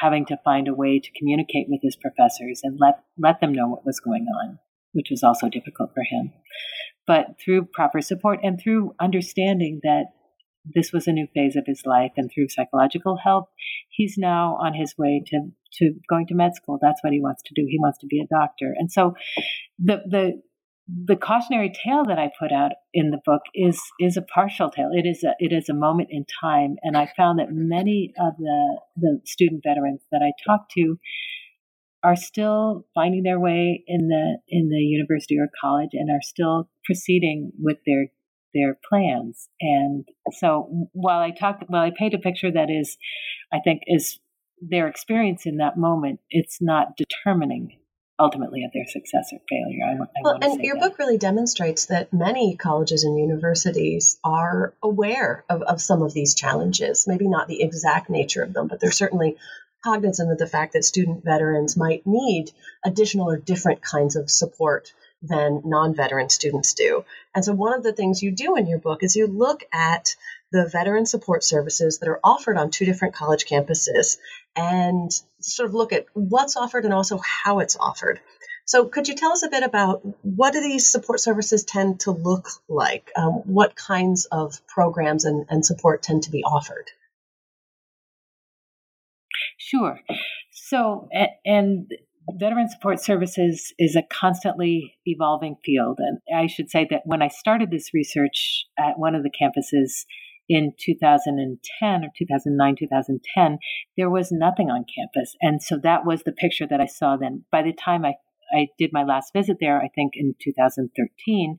having 0.00 0.26
to 0.26 0.36
find 0.44 0.68
a 0.68 0.74
way 0.74 0.98
to 0.98 1.10
communicate 1.16 1.66
with 1.68 1.80
his 1.82 1.96
professors 1.96 2.60
and 2.62 2.78
let 2.80 3.02
let 3.18 3.40
them 3.40 3.52
know 3.52 3.68
what 3.68 3.86
was 3.86 4.00
going 4.00 4.26
on 4.42 4.58
which 4.92 5.08
was 5.10 5.22
also 5.22 5.48
difficult 5.48 5.90
for 5.94 6.02
him. 6.02 6.32
But 7.06 7.38
through 7.42 7.68
proper 7.72 8.00
support 8.00 8.40
and 8.42 8.60
through 8.60 8.94
understanding 9.00 9.80
that 9.82 10.06
this 10.64 10.92
was 10.92 11.06
a 11.06 11.12
new 11.12 11.26
phase 11.34 11.56
of 11.56 11.64
his 11.66 11.82
life 11.84 12.12
and 12.16 12.30
through 12.30 12.48
psychological 12.48 13.18
help, 13.22 13.50
he's 13.88 14.14
now 14.16 14.56
on 14.60 14.74
his 14.74 14.94
way 14.96 15.22
to, 15.26 15.50
to 15.78 15.94
going 16.08 16.26
to 16.28 16.34
med 16.34 16.54
school. 16.54 16.78
That's 16.80 17.02
what 17.02 17.12
he 17.12 17.20
wants 17.20 17.42
to 17.46 17.54
do. 17.54 17.66
He 17.68 17.78
wants 17.80 17.98
to 17.98 18.06
be 18.06 18.20
a 18.20 18.26
doctor. 18.26 18.74
And 18.78 18.90
so 18.90 19.14
the, 19.78 20.02
the, 20.08 20.42
the 20.88 21.16
cautionary 21.16 21.72
tale 21.84 22.04
that 22.04 22.18
I 22.18 22.30
put 22.38 22.52
out 22.52 22.72
in 22.92 23.10
the 23.10 23.20
book 23.24 23.42
is 23.54 23.80
is 24.00 24.16
a 24.16 24.22
partial 24.22 24.68
tale. 24.70 24.90
It 24.92 25.06
is 25.06 25.22
a 25.22 25.34
it 25.38 25.52
is 25.52 25.68
a 25.68 25.74
moment 25.74 26.08
in 26.10 26.26
time, 26.42 26.76
and 26.82 26.96
I 26.96 27.08
found 27.16 27.38
that 27.38 27.48
many 27.50 28.12
of 28.18 28.36
the 28.36 28.80
the 28.96 29.20
student 29.24 29.62
veterans 29.64 30.00
that 30.10 30.22
I 30.22 30.32
talked 30.44 30.72
to 30.72 30.98
are 32.02 32.16
still 32.16 32.84
finding 32.94 33.22
their 33.22 33.38
way 33.38 33.84
in 33.86 34.08
the 34.08 34.38
in 34.48 34.68
the 34.68 34.80
university 34.80 35.38
or 35.38 35.48
college 35.60 35.90
and 35.92 36.10
are 36.10 36.22
still 36.22 36.68
proceeding 36.84 37.52
with 37.58 37.78
their 37.86 38.08
their 38.54 38.78
plans. 38.88 39.48
And 39.60 40.04
so 40.32 40.88
while 40.92 41.20
I 41.20 41.30
talk 41.30 41.60
while 41.68 41.82
I 41.82 41.90
paint 41.96 42.14
a 42.14 42.18
picture 42.18 42.50
that 42.50 42.70
is 42.70 42.96
I 43.52 43.58
think 43.60 43.82
is 43.86 44.18
their 44.60 44.88
experience 44.88 45.46
in 45.46 45.56
that 45.56 45.76
moment, 45.76 46.20
it's 46.30 46.58
not 46.60 46.96
determining 46.96 47.78
ultimately 48.18 48.64
of 48.64 48.70
their 48.72 48.86
success 48.86 49.30
or 49.32 49.38
failure. 49.48 49.84
I, 49.84 49.94
I 49.94 50.22
well, 50.22 50.38
and 50.40 50.62
your 50.62 50.76
that. 50.76 50.90
book 50.90 50.98
really 50.98 51.18
demonstrates 51.18 51.86
that 51.86 52.12
many 52.12 52.56
colleges 52.56 53.04
and 53.04 53.18
universities 53.18 54.18
are 54.22 54.74
aware 54.82 55.44
of, 55.48 55.62
of 55.62 55.80
some 55.80 56.02
of 56.02 56.12
these 56.12 56.34
challenges. 56.34 57.06
Maybe 57.08 57.26
not 57.26 57.48
the 57.48 57.62
exact 57.62 58.08
nature 58.08 58.42
of 58.42 58.52
them, 58.52 58.68
but 58.68 58.80
they're 58.80 58.92
certainly 58.92 59.36
cognizant 59.84 60.30
of 60.30 60.38
the 60.38 60.46
fact 60.46 60.74
that 60.74 60.84
student 60.84 61.24
veterans 61.24 61.76
might 61.76 62.06
need 62.06 62.52
additional 62.84 63.28
or 63.28 63.36
different 63.36 63.82
kinds 63.82 64.14
of 64.14 64.30
support 64.30 64.92
than 65.22 65.62
non 65.64 65.94
veteran 65.94 66.28
students 66.28 66.74
do. 66.74 67.04
And 67.34 67.44
so, 67.44 67.52
one 67.52 67.74
of 67.74 67.82
the 67.82 67.92
things 67.92 68.22
you 68.22 68.32
do 68.32 68.56
in 68.56 68.66
your 68.66 68.78
book 68.78 69.02
is 69.02 69.16
you 69.16 69.26
look 69.26 69.64
at 69.72 70.16
the 70.50 70.68
veteran 70.68 71.06
support 71.06 71.44
services 71.44 71.98
that 71.98 72.08
are 72.08 72.20
offered 72.22 72.56
on 72.56 72.70
two 72.70 72.84
different 72.84 73.14
college 73.14 73.46
campuses 73.46 74.18
and 74.54 75.10
sort 75.40 75.68
of 75.68 75.74
look 75.74 75.92
at 75.92 76.06
what's 76.12 76.56
offered 76.56 76.84
and 76.84 76.92
also 76.92 77.18
how 77.18 77.60
it's 77.60 77.76
offered. 77.78 78.20
So, 78.64 78.86
could 78.86 79.08
you 79.08 79.14
tell 79.14 79.32
us 79.32 79.42
a 79.42 79.48
bit 79.48 79.62
about 79.62 80.02
what 80.22 80.52
do 80.52 80.60
these 80.60 80.90
support 80.90 81.20
services 81.20 81.64
tend 81.64 82.00
to 82.00 82.10
look 82.10 82.48
like? 82.68 83.10
Um, 83.16 83.42
what 83.44 83.76
kinds 83.76 84.26
of 84.26 84.66
programs 84.66 85.24
and, 85.24 85.46
and 85.48 85.64
support 85.64 86.02
tend 86.02 86.24
to 86.24 86.30
be 86.30 86.44
offered? 86.44 86.90
Sure. 89.56 90.00
So, 90.50 91.08
and 91.44 91.90
veteran 92.38 92.68
support 92.68 93.02
services 93.02 93.72
is 93.78 93.96
a 93.96 94.02
constantly 94.02 94.94
evolving 95.06 95.56
field. 95.64 95.98
And 95.98 96.18
I 96.36 96.46
should 96.46 96.70
say 96.70 96.86
that 96.90 97.02
when 97.04 97.22
I 97.22 97.28
started 97.28 97.70
this 97.70 97.92
research 97.94 98.66
at 98.78 98.98
one 98.98 99.14
of 99.14 99.22
the 99.22 99.30
campuses 99.30 100.04
in 100.48 100.72
2010 100.78 102.04
or 102.04 102.08
2009, 102.16 102.76
2010, 102.78 103.58
there 103.96 104.10
was 104.10 104.30
nothing 104.30 104.70
on 104.70 104.84
campus. 104.94 105.34
And 105.40 105.62
so 105.62 105.78
that 105.82 106.04
was 106.04 106.22
the 106.22 106.32
picture 106.32 106.66
that 106.68 106.80
I 106.80 106.86
saw 106.86 107.16
then. 107.16 107.44
By 107.50 107.62
the 107.62 107.72
time 107.72 108.04
I 108.04 108.14
I 108.54 108.68
did 108.78 108.90
my 108.92 109.02
last 109.02 109.32
visit 109.32 109.56
there, 109.60 109.80
I 109.80 109.88
think 109.88 110.12
in 110.14 110.34
2013, 110.42 111.56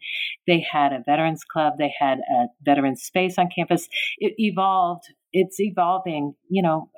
they 0.47 0.63
had 0.71 0.93
a 0.93 1.03
veterans 1.03 1.43
club, 1.43 1.73
they 1.79 1.91
had 1.97 2.19
a 2.19 2.45
veterans 2.63 3.01
space 3.01 3.37
on 3.37 3.49
campus. 3.53 3.87
It 4.19 4.33
evolved, 4.37 5.05
it's 5.31 5.59
evolving, 5.59 6.35
you 6.49 6.61
know, 6.61 6.89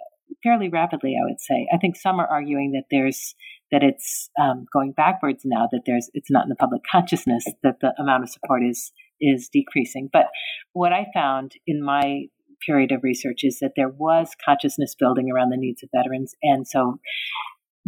fairly 0.43 0.70
rapidly, 0.70 1.16
I 1.20 1.26
would 1.30 1.39
say. 1.39 1.68
I 1.74 1.78
think 1.78 1.95
some 1.95 2.20
are 2.20 2.28
arguing 2.28 2.74
that 2.74 2.86
there's 2.91 3.36
that 3.72 3.84
it's 3.84 4.30
um, 4.39 4.66
going 4.72 4.91
backwards 4.91 5.41
now, 5.45 5.68
that 5.72 5.82
there's 5.86 6.09
it's 6.13 6.32
not 6.32 6.43
in 6.43 6.49
the 6.49 6.55
public 6.55 6.82
consciousness 6.89 7.45
that 7.63 7.78
the 7.82 7.93
amount 7.99 8.24
of 8.24 8.30
support 8.30 8.61
is 8.63 8.91
is 9.20 9.49
decreasing. 9.51 10.09
But 10.11 10.28
what 10.74 10.93
I 10.93 11.07
found 11.13 11.53
in 11.66 11.84
my 11.84 12.26
period 12.66 12.91
of 12.91 13.03
research 13.03 13.43
is 13.43 13.59
that 13.59 13.74
there 13.76 13.89
was 13.89 14.32
consciousness 14.43 14.95
building 14.97 15.30
around 15.32 15.49
the 15.49 15.57
needs 15.57 15.84
of 15.84 15.89
veterans. 15.95 16.34
And 16.41 16.68
so 16.68 16.99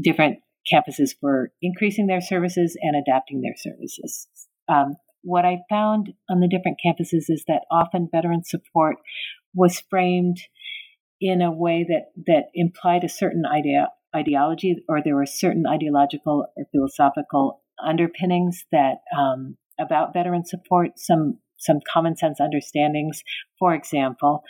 different 0.01 0.39
campuses 0.71 1.11
were 1.21 1.51
increasing 1.61 2.07
their 2.07 2.21
services 2.21 2.77
and 2.81 2.95
adapting 2.95 3.41
their 3.41 3.55
services. 3.57 4.27
Um, 4.67 4.95
what 5.23 5.45
I 5.45 5.59
found 5.69 6.13
on 6.29 6.39
the 6.39 6.47
different 6.47 6.77
campuses 6.85 7.25
is 7.29 7.43
that 7.47 7.63
often 7.71 8.09
veteran 8.11 8.43
support 8.43 8.97
was 9.53 9.81
framed 9.89 10.37
in 11.19 11.41
a 11.41 11.51
way 11.51 11.85
that, 11.87 12.11
that 12.27 12.49
implied 12.53 13.03
a 13.03 13.09
certain 13.09 13.43
idea, 13.45 13.87
ideology 14.17 14.83
or 14.89 15.01
there 15.03 15.15
were 15.15 15.25
certain 15.25 15.65
ideological 15.67 16.45
or 16.57 16.65
philosophical 16.71 17.61
underpinnings 17.85 18.65
that 18.71 18.97
um, 19.17 19.57
about 19.79 20.13
veteran 20.13 20.45
support, 20.45 20.91
some 20.97 21.39
some 21.59 21.79
common 21.91 22.15
sense 22.15 22.39
understandings. 22.39 23.23
For 23.59 23.73
example, 23.73 24.43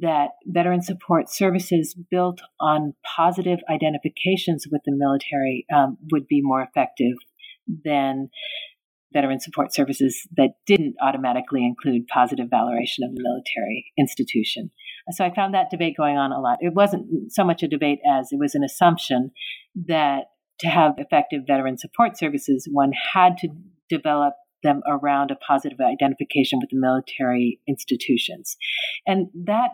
that 0.00 0.30
veteran 0.46 0.82
support 0.82 1.28
services 1.28 1.96
built 2.10 2.40
on 2.60 2.94
positive 3.16 3.58
identifications 3.68 4.66
with 4.70 4.82
the 4.86 4.92
military 4.94 5.66
um, 5.74 5.98
would 6.12 6.26
be 6.26 6.40
more 6.42 6.62
effective 6.62 7.16
than 7.84 8.28
veteran 9.12 9.40
support 9.40 9.72
services 9.74 10.26
that 10.36 10.54
didn't 10.66 10.96
automatically 11.02 11.64
include 11.64 12.06
positive 12.08 12.48
valoration 12.50 13.04
of 13.04 13.14
the 13.14 13.22
military 13.22 13.92
institution. 13.98 14.70
So 15.10 15.24
I 15.24 15.34
found 15.34 15.54
that 15.54 15.70
debate 15.70 15.96
going 15.96 16.16
on 16.16 16.32
a 16.32 16.40
lot. 16.40 16.58
It 16.60 16.74
wasn't 16.74 17.32
so 17.32 17.44
much 17.44 17.62
a 17.62 17.68
debate 17.68 17.98
as 18.08 18.28
it 18.32 18.38
was 18.38 18.54
an 18.54 18.64
assumption 18.64 19.30
that 19.86 20.24
to 20.60 20.68
have 20.68 20.94
effective 20.98 21.42
veteran 21.46 21.78
support 21.78 22.16
services, 22.16 22.68
one 22.70 22.92
had 23.12 23.36
to 23.38 23.48
develop 23.88 24.34
them 24.62 24.80
around 24.88 25.30
a 25.30 25.36
positive 25.36 25.78
identification 25.80 26.58
with 26.58 26.70
the 26.70 26.78
military 26.78 27.60
institutions. 27.68 28.56
And 29.06 29.26
that, 29.44 29.70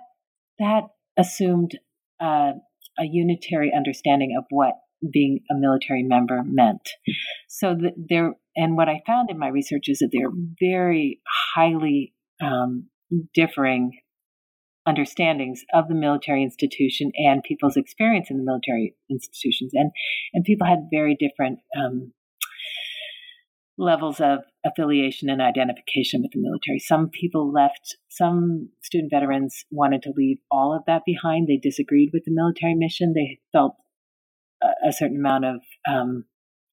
that 0.58 0.88
assumed 1.16 1.78
uh, 2.20 2.52
a 2.98 3.04
unitary 3.04 3.72
understanding 3.74 4.34
of 4.36 4.44
what 4.50 4.74
being 5.12 5.40
a 5.50 5.54
military 5.54 6.02
member 6.02 6.42
meant. 6.44 6.90
So 7.48 7.74
that 7.74 7.92
there, 7.96 8.32
and 8.56 8.76
what 8.76 8.88
I 8.88 9.00
found 9.06 9.30
in 9.30 9.38
my 9.38 9.48
research 9.48 9.84
is 9.88 10.00
that 10.00 10.10
there 10.12 10.28
are 10.28 10.32
very 10.60 11.20
highly 11.54 12.14
um, 12.42 12.88
differing 13.32 13.99
understandings 14.90 15.62
of 15.72 15.88
the 15.88 15.94
military 15.94 16.42
institution 16.42 17.12
and 17.16 17.42
people's 17.42 17.76
experience 17.76 18.28
in 18.30 18.36
the 18.38 18.48
military 18.50 18.94
institutions, 19.08 19.70
and 19.74 19.90
and 20.34 20.44
people 20.44 20.66
had 20.66 20.88
very 20.90 21.16
different 21.18 21.60
um, 21.78 22.12
levels 23.78 24.20
of 24.20 24.40
affiliation 24.64 25.30
and 25.30 25.40
identification 25.40 26.20
with 26.22 26.32
the 26.32 26.40
military. 26.40 26.78
Some 26.78 27.08
people 27.08 27.50
left, 27.50 27.96
some 28.08 28.68
student 28.82 29.10
veterans 29.10 29.64
wanted 29.70 30.02
to 30.02 30.12
leave 30.14 30.38
all 30.50 30.76
of 30.76 30.82
that 30.86 31.02
behind. 31.06 31.48
They 31.48 31.56
disagreed 31.56 32.10
with 32.12 32.24
the 32.26 32.34
military 32.34 32.74
mission. 32.74 33.14
They 33.14 33.40
felt 33.52 33.76
a, 34.62 34.88
a 34.88 34.92
certain 34.92 35.16
amount 35.16 35.46
of 35.46 35.60
um, 35.90 36.24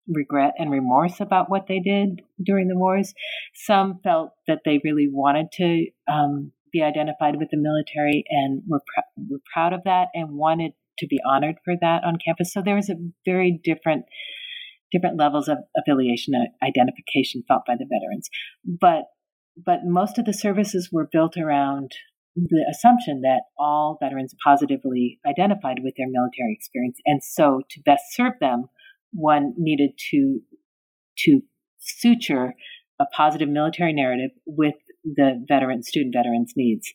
regret 0.07 0.53
and 0.57 0.69
remorse 0.71 1.19
about 1.19 1.49
what 1.49 1.67
they 1.67 1.79
did 1.79 2.21
during 2.43 2.67
the 2.67 2.77
wars. 2.77 3.13
Some 3.53 3.99
felt 4.03 4.31
that 4.47 4.61
they 4.65 4.81
really 4.83 5.07
wanted 5.09 5.47
to 5.53 5.85
um, 6.11 6.51
be 6.77 6.83
identified 6.83 7.35
with 7.37 7.49
the 7.51 7.57
military 7.57 8.23
and 8.29 8.61
were, 8.67 8.79
pr- 8.79 9.21
were 9.29 9.41
proud 9.53 9.73
of 9.73 9.81
that 9.85 10.07
and 10.13 10.37
wanted 10.37 10.73
to 10.99 11.07
be 11.07 11.19
honored 11.27 11.55
for 11.63 11.75
that 11.81 12.03
on 12.03 12.17
campus. 12.23 12.53
So 12.53 12.61
there 12.63 12.75
was 12.75 12.89
a 12.89 12.95
very 13.25 13.59
different 13.63 14.05
different 14.91 15.17
levels 15.17 15.49
of 15.49 15.57
affiliation 15.77 16.33
identification 16.63 17.43
felt 17.47 17.63
by 17.67 17.75
the 17.75 17.85
veterans. 17.85 18.29
But 18.63 19.03
but 19.65 19.79
most 19.83 20.17
of 20.17 20.25
the 20.25 20.33
services 20.33 20.89
were 20.91 21.09
built 21.11 21.35
around 21.35 21.91
the 22.35 22.65
assumption 22.69 23.21
that 23.21 23.41
all 23.57 23.97
veterans 24.01 24.35
positively 24.43 25.19
identified 25.27 25.79
with 25.83 25.95
their 25.97 26.07
military 26.07 26.53
experience. 26.53 26.97
And 27.05 27.21
so 27.23 27.63
to 27.71 27.81
best 27.83 28.03
serve 28.11 28.33
them, 28.39 28.65
one 29.11 29.53
needed 29.57 29.91
to 30.11 30.39
to 31.25 31.41
suture 31.79 32.53
a 32.99 33.05
positive 33.15 33.49
military 33.49 33.93
narrative 33.93 34.31
with 34.45 34.75
the 35.03 35.43
veteran 35.47 35.83
student 35.83 36.13
veterans 36.15 36.53
needs. 36.55 36.93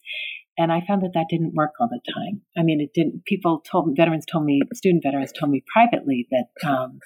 And 0.58 0.70
I 0.70 0.82
found 0.86 1.02
that 1.02 1.12
that 1.14 1.26
didn't 1.30 1.54
work 1.54 1.72
all 1.80 1.88
the 1.88 2.00
time. 2.12 2.42
I 2.56 2.62
mean, 2.62 2.80
it 2.80 2.90
didn't. 2.94 3.24
People 3.24 3.62
told 3.70 3.96
veterans 3.96 4.26
told 4.30 4.44
me, 4.44 4.60
student 4.74 5.02
veterans 5.02 5.32
told 5.32 5.50
me 5.50 5.64
privately 5.72 6.28
that 6.30 6.68
um, 6.68 6.98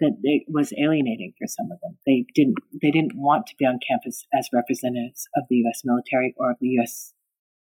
that 0.00 0.16
it 0.22 0.44
was 0.48 0.72
alienating 0.72 1.32
for 1.38 1.46
some 1.46 1.70
of 1.70 1.78
them. 1.82 1.98
They 2.06 2.24
didn't 2.34 2.58
they 2.82 2.90
didn't 2.90 3.12
want 3.14 3.46
to 3.46 3.54
be 3.58 3.64
on 3.64 3.78
campus 3.86 4.24
as 4.36 4.48
representatives 4.52 5.28
of 5.36 5.44
the 5.48 5.56
U.S. 5.56 5.82
military 5.84 6.34
or 6.36 6.50
of 6.50 6.56
the 6.60 6.68
U.S. 6.80 7.12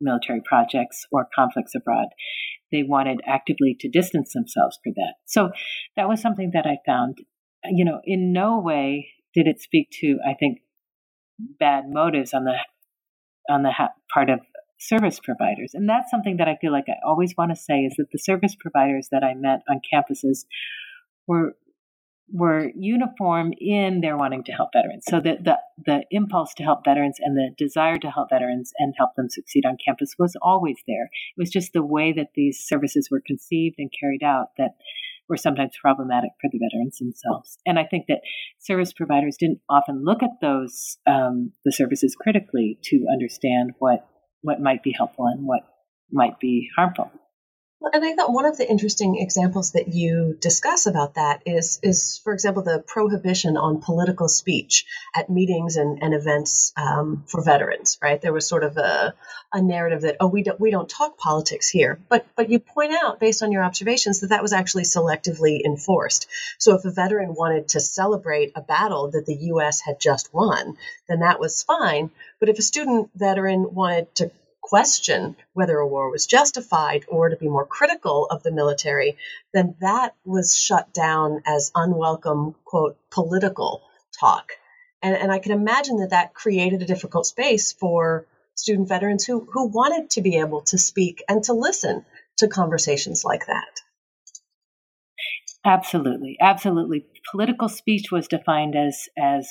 military 0.01 0.41
projects 0.43 1.05
or 1.11 1.27
conflicts 1.35 1.75
abroad. 1.75 2.07
They 2.71 2.83
wanted 2.83 3.21
actively 3.27 3.75
to 3.79 3.89
distance 3.89 4.33
themselves 4.33 4.79
for 4.83 4.91
that. 4.95 5.15
So 5.25 5.51
that 5.95 6.07
was 6.07 6.21
something 6.21 6.51
that 6.53 6.65
I 6.65 6.77
found. 6.85 7.19
You 7.65 7.85
know, 7.85 7.99
in 8.05 8.31
no 8.31 8.59
way 8.59 9.09
did 9.33 9.45
it 9.45 9.61
speak 9.61 9.89
to 10.01 10.17
I 10.27 10.33
think 10.33 10.59
bad 11.59 11.85
motives 11.89 12.33
on 12.33 12.45
the 12.45 12.55
on 13.49 13.63
the 13.63 13.71
ha- 13.71 13.93
part 14.13 14.29
of 14.29 14.39
service 14.79 15.19
providers. 15.19 15.71
And 15.73 15.89
that's 15.89 16.09
something 16.09 16.37
that 16.37 16.47
I 16.47 16.57
feel 16.61 16.71
like 16.71 16.85
I 16.87 16.95
always 17.05 17.35
want 17.37 17.51
to 17.51 17.55
say 17.55 17.79
is 17.79 17.95
that 17.97 18.11
the 18.11 18.19
service 18.19 18.55
providers 18.57 19.09
that 19.11 19.23
I 19.23 19.33
met 19.33 19.61
on 19.69 19.81
campuses 19.93 20.45
were 21.27 21.55
were 22.31 22.71
uniform 22.75 23.53
in 23.59 24.01
their 24.01 24.15
wanting 24.15 24.43
to 24.43 24.51
help 24.51 24.69
veterans. 24.71 25.03
So 25.09 25.19
the, 25.19 25.37
the, 25.43 25.57
the 25.85 26.03
impulse 26.11 26.53
to 26.55 26.63
help 26.63 26.85
veterans 26.85 27.17
and 27.19 27.35
the 27.35 27.49
desire 27.57 27.97
to 27.97 28.11
help 28.11 28.29
veterans 28.29 28.71
and 28.77 28.93
help 28.97 29.15
them 29.15 29.29
succeed 29.29 29.65
on 29.65 29.77
campus 29.83 30.13
was 30.19 30.35
always 30.41 30.77
there. 30.87 31.05
It 31.05 31.39
was 31.39 31.49
just 31.49 31.73
the 31.73 31.83
way 31.83 32.13
that 32.13 32.29
these 32.35 32.59
services 32.59 33.09
were 33.09 33.21
conceived 33.25 33.75
and 33.79 33.89
carried 33.99 34.23
out 34.23 34.49
that 34.57 34.75
were 35.29 35.37
sometimes 35.37 35.73
problematic 35.79 36.31
for 36.41 36.49
the 36.51 36.59
veterans 36.59 36.97
themselves. 36.97 37.57
And 37.65 37.77
I 37.77 37.85
think 37.85 38.05
that 38.07 38.21
service 38.59 38.91
providers 38.91 39.37
didn't 39.39 39.59
often 39.69 40.03
look 40.03 40.23
at 40.23 40.41
those 40.41 40.97
um, 41.07 41.51
the 41.63 41.71
services 41.71 42.15
critically 42.19 42.79
to 42.85 43.05
understand 43.11 43.73
what 43.79 44.07
what 44.41 44.61
might 44.61 44.83
be 44.83 44.93
helpful 44.95 45.27
and 45.27 45.45
what 45.45 45.61
might 46.11 46.39
be 46.39 46.69
harmful. 46.75 47.11
And 47.81 48.03
I 48.03 48.13
thought 48.13 48.33
one 48.33 48.45
of 48.45 48.57
the 48.57 48.69
interesting 48.69 49.19
examples 49.19 49.71
that 49.71 49.87
you 49.87 50.37
discuss 50.41 50.85
about 50.85 51.15
that 51.15 51.43
is, 51.45 51.79
is 51.81 52.19
for 52.23 52.33
example, 52.33 52.61
the 52.61 52.83
prohibition 52.85 53.55
on 53.55 53.81
political 53.81 54.27
speech 54.27 54.85
at 55.15 55.29
meetings 55.29 55.77
and, 55.77 56.03
and 56.03 56.13
events 56.13 56.73
um, 56.75 57.23
for 57.27 57.41
veterans. 57.41 57.97
Right, 58.01 58.21
there 58.21 58.33
was 58.33 58.47
sort 58.47 58.65
of 58.65 58.75
a, 58.75 59.15
a 59.53 59.61
narrative 59.61 60.01
that 60.01 60.17
oh, 60.19 60.27
we 60.27 60.43
don't 60.43 60.59
we 60.59 60.71
don't 60.71 60.89
talk 60.89 61.17
politics 61.17 61.69
here, 61.69 61.99
but 62.09 62.27
but 62.35 62.49
you 62.49 62.59
point 62.59 62.93
out 63.01 63.19
based 63.19 63.43
on 63.43 63.51
your 63.51 63.63
observations 63.63 64.19
that 64.19 64.27
that 64.27 64.41
was 64.41 64.51
actually 64.51 64.83
selectively 64.83 65.61
enforced. 65.65 66.27
So 66.57 66.75
if 66.75 66.83
a 66.83 66.91
veteran 66.91 67.33
wanted 67.33 67.69
to 67.69 67.79
celebrate 67.79 68.51
a 68.55 68.61
battle 68.61 69.11
that 69.11 69.25
the 69.25 69.35
U.S. 69.53 69.79
had 69.79 70.01
just 70.01 70.33
won, 70.33 70.75
then 71.07 71.19
that 71.19 71.39
was 71.39 71.63
fine. 71.63 72.11
But 72.41 72.49
if 72.49 72.59
a 72.59 72.63
student 72.63 73.09
veteran 73.15 73.73
wanted 73.73 74.13
to 74.15 74.31
question 74.69 75.35
whether 75.53 75.79
a 75.79 75.87
war 75.87 76.11
was 76.11 76.27
justified 76.27 77.03
or 77.07 77.29
to 77.29 77.35
be 77.35 77.47
more 77.47 77.65
critical 77.65 78.27
of 78.29 78.43
the 78.43 78.51
military, 78.51 79.17
then 79.51 79.75
that 79.81 80.13
was 80.23 80.55
shut 80.55 80.93
down 80.93 81.41
as 81.47 81.71
unwelcome, 81.73 82.53
quote, 82.65 82.95
political 83.09 83.81
talk. 84.19 84.51
And, 85.01 85.15
and 85.15 85.31
I 85.31 85.39
can 85.39 85.53
imagine 85.53 85.97
that 86.01 86.11
that 86.11 86.35
created 86.35 86.83
a 86.83 86.85
difficult 86.85 87.25
space 87.25 87.71
for 87.71 88.27
student 88.53 88.87
veterans 88.87 89.25
who, 89.25 89.47
who 89.51 89.69
wanted 89.69 90.11
to 90.11 90.21
be 90.21 90.37
able 90.37 90.61
to 90.61 90.77
speak 90.77 91.23
and 91.27 91.43
to 91.45 91.53
listen 91.53 92.05
to 92.37 92.47
conversations 92.47 93.25
like 93.25 93.47
that. 93.47 93.81
Absolutely, 95.65 96.37
absolutely. 96.39 97.07
Political 97.31 97.69
speech 97.69 98.11
was 98.11 98.27
defined 98.27 98.75
as 98.75 99.09
as 99.17 99.49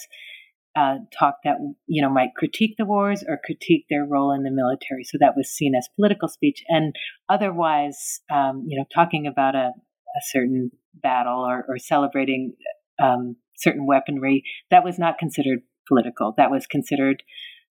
uh, 0.78 0.98
talk 1.18 1.36
that 1.44 1.56
you 1.86 2.00
know 2.00 2.10
might 2.10 2.34
critique 2.36 2.76
the 2.78 2.84
wars 2.84 3.24
or 3.26 3.40
critique 3.44 3.86
their 3.90 4.04
role 4.04 4.32
in 4.32 4.44
the 4.44 4.50
military. 4.50 5.02
So 5.02 5.18
that 5.18 5.36
was 5.36 5.50
seen 5.50 5.74
as 5.74 5.88
political 5.96 6.28
speech, 6.28 6.62
and 6.68 6.94
otherwise, 7.28 8.20
um, 8.30 8.64
you 8.66 8.78
know, 8.78 8.84
talking 8.94 9.26
about 9.26 9.56
a, 9.56 9.70
a 9.70 10.20
certain 10.30 10.70
battle 10.94 11.40
or, 11.40 11.64
or 11.68 11.78
celebrating 11.78 12.54
um, 13.02 13.36
certain 13.56 13.86
weaponry 13.86 14.44
that 14.70 14.84
was 14.84 14.98
not 14.98 15.18
considered 15.18 15.60
political. 15.88 16.34
That 16.36 16.50
was 16.50 16.66
considered 16.66 17.24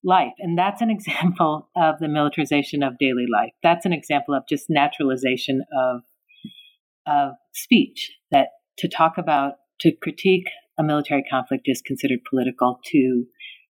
life, 0.03 0.33
and 0.39 0.57
that's 0.57 0.81
an 0.81 0.89
example 0.97 1.69
of 1.77 1.99
the 1.99 2.09
militarization 2.09 2.83
of 2.83 2.97
daily 2.97 3.25
life. 3.31 3.53
That's 3.63 3.85
an 3.85 3.93
example 3.93 4.33
of 4.33 4.43
just 4.49 4.65
naturalization 4.69 5.61
of 5.71 6.01
of 7.07 7.35
speech. 7.53 8.11
That 8.31 8.47
to 8.79 8.89
talk 8.89 9.17
about 9.17 9.53
to 9.79 9.93
critique 9.93 10.49
a 10.79 10.83
military 10.83 11.23
conflict 11.29 11.63
is 11.65 11.81
considered 11.81 12.19
political 12.29 12.79
to 12.91 13.25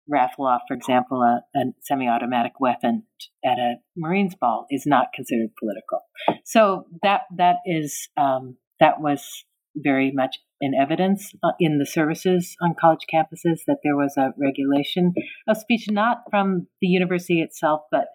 raffle 0.07 0.45
off, 0.45 0.61
for 0.67 0.73
example, 0.73 1.21
a, 1.21 1.41
a 1.57 1.63
semi 1.81 2.07
automatic 2.07 2.53
weapon 2.59 3.03
at 3.43 3.57
a 3.57 3.75
Marines 3.95 4.35
ball 4.35 4.65
is 4.69 4.85
not 4.85 5.07
considered 5.13 5.49
political. 5.59 6.01
So 6.45 6.85
that 7.01 7.21
that 7.37 7.57
is 7.65 8.09
um, 8.17 8.57
that 8.79 8.99
was 8.99 9.45
very 9.75 10.11
much 10.13 10.37
in 10.61 10.73
evidence 10.79 11.33
uh, 11.43 11.51
in 11.59 11.79
the 11.79 11.85
services 11.85 12.55
on 12.61 12.75
college 12.79 13.05
campuses 13.13 13.61
that 13.67 13.79
there 13.83 13.95
was 13.95 14.15
a 14.17 14.33
regulation 14.37 15.13
of 15.47 15.57
speech, 15.57 15.87
not 15.89 16.19
from 16.29 16.67
the 16.81 16.87
university 16.87 17.41
itself, 17.41 17.81
but 17.91 18.05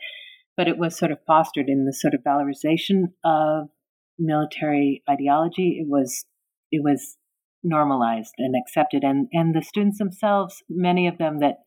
but 0.57 0.66
it 0.68 0.78
was 0.78 0.99
sort 0.99 1.12
of 1.12 1.18
fostered 1.26 1.68
in 1.68 1.84
the 1.84 1.93
sort 1.93 2.14
of 2.14 2.20
valorization 2.26 3.12
of 3.24 3.68
military 4.18 5.03
ideology. 5.09 5.78
It 5.80 5.86
was 5.89 6.24
it 6.72 6.82
was 6.82 7.18
normalized 7.63 8.35
and 8.39 8.55
accepted. 8.57 9.03
And, 9.05 9.29
and 9.33 9.55
the 9.55 9.63
students 9.63 9.99
themselves, 9.99 10.63
many 10.69 11.07
of 11.07 11.19
them 11.19 11.41
that 11.41 11.59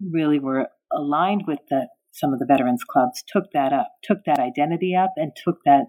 really 0.00 0.38
were 0.38 0.68
aligned 0.92 1.44
with 1.46 1.60
the, 1.70 1.88
some 2.12 2.32
of 2.32 2.38
the 2.38 2.46
veterans 2.46 2.82
clubs, 2.88 3.22
took 3.26 3.44
that 3.52 3.72
up, 3.72 3.88
took 4.02 4.18
that 4.26 4.38
identity 4.38 4.94
up, 4.96 5.12
and 5.16 5.32
took 5.42 5.58
that 5.64 5.86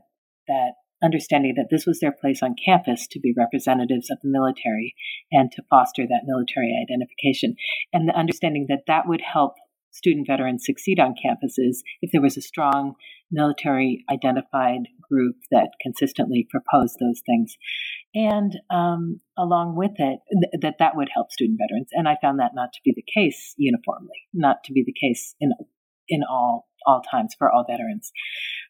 that 0.48 0.74
understanding 1.04 1.54
that 1.58 1.68
this 1.70 1.86
was 1.86 2.00
their 2.00 2.12
place 2.12 2.42
on 2.42 2.56
campus 2.64 3.08
to 3.08 3.20
be 3.20 3.34
representatives 3.36 4.10
of 4.10 4.18
the 4.22 4.30
military 4.30 4.96
and 5.32 5.52
to 5.52 5.64
foster 5.70 6.04
that 6.04 6.22
military 6.26 6.74
identification, 6.82 7.56
and 7.92 8.08
the 8.08 8.18
understanding 8.18 8.68
that 8.70 8.84
that 8.88 9.08
would 9.08 9.22
help 9.22 9.54
student 9.92 10.28
veterans 10.28 10.66
succeed 10.66 11.00
on 11.00 11.16
campuses 11.16 11.78
if 12.02 12.12
there 12.12 12.22
was 12.22 12.38
a 12.38 12.42
strong 12.42 12.96
military 13.32 14.04
identified 14.12 14.82
group 15.10 15.36
that 15.52 15.70
consistently 15.82 16.48
proposed 16.50 16.98
those 17.00 17.22
things 17.26 17.56
and 18.16 18.57
um, 18.72 19.20
along 19.38 19.76
with 19.76 19.91
it 19.97 20.20
th- 20.32 20.61
that 20.61 20.76
that 20.80 20.95
would 20.95 21.09
help 21.13 21.32
student 21.32 21.59
veterans. 21.61 21.89
And 21.91 22.07
i 22.07 22.18
found 22.22 22.39
that 22.39 22.51
not 22.55 22.70
to 22.74 22.80
be 22.84 22.93
the 22.95 23.03
case 23.03 23.53
uniformly 23.57 24.28
not 24.34 24.57
to 24.66 24.74
be 24.74 24.84
the 24.86 24.93
case 24.93 25.36
in 25.39 25.51
in 26.07 26.22
all 26.30 26.68
all 26.88 27.01
times 27.01 27.36
for 27.38 27.51
all 27.51 27.66
veterans. 27.68 28.11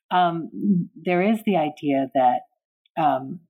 Um, 0.09 0.89
there 0.95 1.21
is 1.21 1.39
the 1.45 1.57
idea 1.57 2.07
that 2.13 3.01
um, 3.01 3.41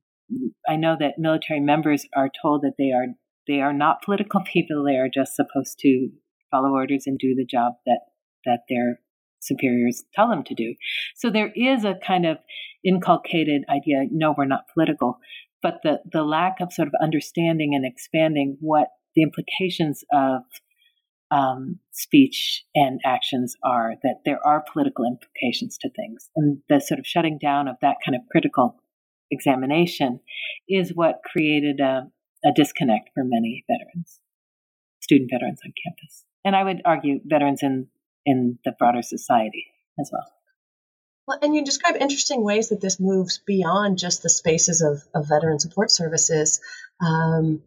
i 0.67 0.75
know 0.75 0.95
that 0.99 1.19
military 1.19 1.59
members 1.59 2.05
are 2.15 2.29
told 2.41 2.61
that 2.63 2.73
they 2.77 2.91
are 2.91 3.13
they 3.47 3.61
are 3.61 3.73
not 3.73 4.01
political 4.03 4.41
people. 4.53 4.83
They 4.83 4.97
are 4.97 5.09
just 5.13 5.35
supposed 5.35 5.79
to 5.79 6.09
follow 6.51 6.69
orders 6.69 7.03
and 7.05 7.17
do 7.17 7.35
the 7.35 7.45
job 7.45 7.73
that 7.85 8.01
that 8.45 8.61
their 8.69 8.99
superiors 9.41 10.03
tell 10.13 10.29
them 10.29 10.43
to 10.43 10.55
do. 10.55 10.75
So 11.15 11.29
there 11.29 11.51
is 11.55 11.83
a 11.83 11.95
kind 12.05 12.25
of 12.25 12.37
inculcated 12.83 13.63
idea 13.69 14.05
no 14.11 14.33
we're 14.37 14.45
not 14.45 14.65
political 14.73 15.17
but 15.65 15.79
the, 15.81 15.99
the 16.11 16.21
lack 16.21 16.61
of 16.61 16.71
sort 16.71 16.87
of 16.87 16.93
understanding 17.01 17.73
and 17.73 17.91
expanding 17.91 18.55
what 18.59 18.89
the 19.15 19.23
implications 19.23 20.03
of 20.13 20.43
um, 21.31 21.79
speech 21.91 22.63
and 22.75 22.99
actions 23.03 23.55
are, 23.63 23.95
that 24.03 24.17
there 24.25 24.37
are 24.45 24.63
political 24.71 25.05
implications 25.05 25.79
to 25.79 25.89
things. 25.89 26.29
And 26.35 26.59
the 26.69 26.79
sort 26.79 26.99
of 26.99 27.07
shutting 27.07 27.39
down 27.41 27.67
of 27.67 27.77
that 27.81 27.95
kind 28.05 28.15
of 28.15 28.21
critical 28.31 28.75
examination 29.31 30.19
is 30.69 30.91
what 30.93 31.21
created 31.25 31.79
a, 31.79 32.11
a 32.45 32.51
disconnect 32.55 33.09
for 33.15 33.23
many 33.25 33.65
veterans, 33.67 34.19
student 35.01 35.31
veterans 35.33 35.61
on 35.65 35.73
campus. 35.83 36.25
And 36.45 36.55
I 36.55 36.63
would 36.63 36.83
argue 36.85 37.21
veterans 37.25 37.63
in, 37.63 37.87
in 38.23 38.59
the 38.63 38.73
broader 38.77 39.01
society 39.01 39.65
as 39.99 40.11
well. 40.13 40.27
Well, 41.27 41.39
and 41.41 41.55
you 41.55 41.65
describe 41.65 41.95
interesting 41.95 42.43
ways 42.43 42.69
that 42.69 42.81
this 42.81 42.99
moves 42.99 43.39
beyond 43.39 43.97
just 43.97 44.21
the 44.21 44.29
spaces 44.29 44.81
of, 44.81 45.03
of 45.13 45.27
veteran 45.27 45.59
support 45.59 45.89
services. 45.89 46.61
Um, 47.01 47.63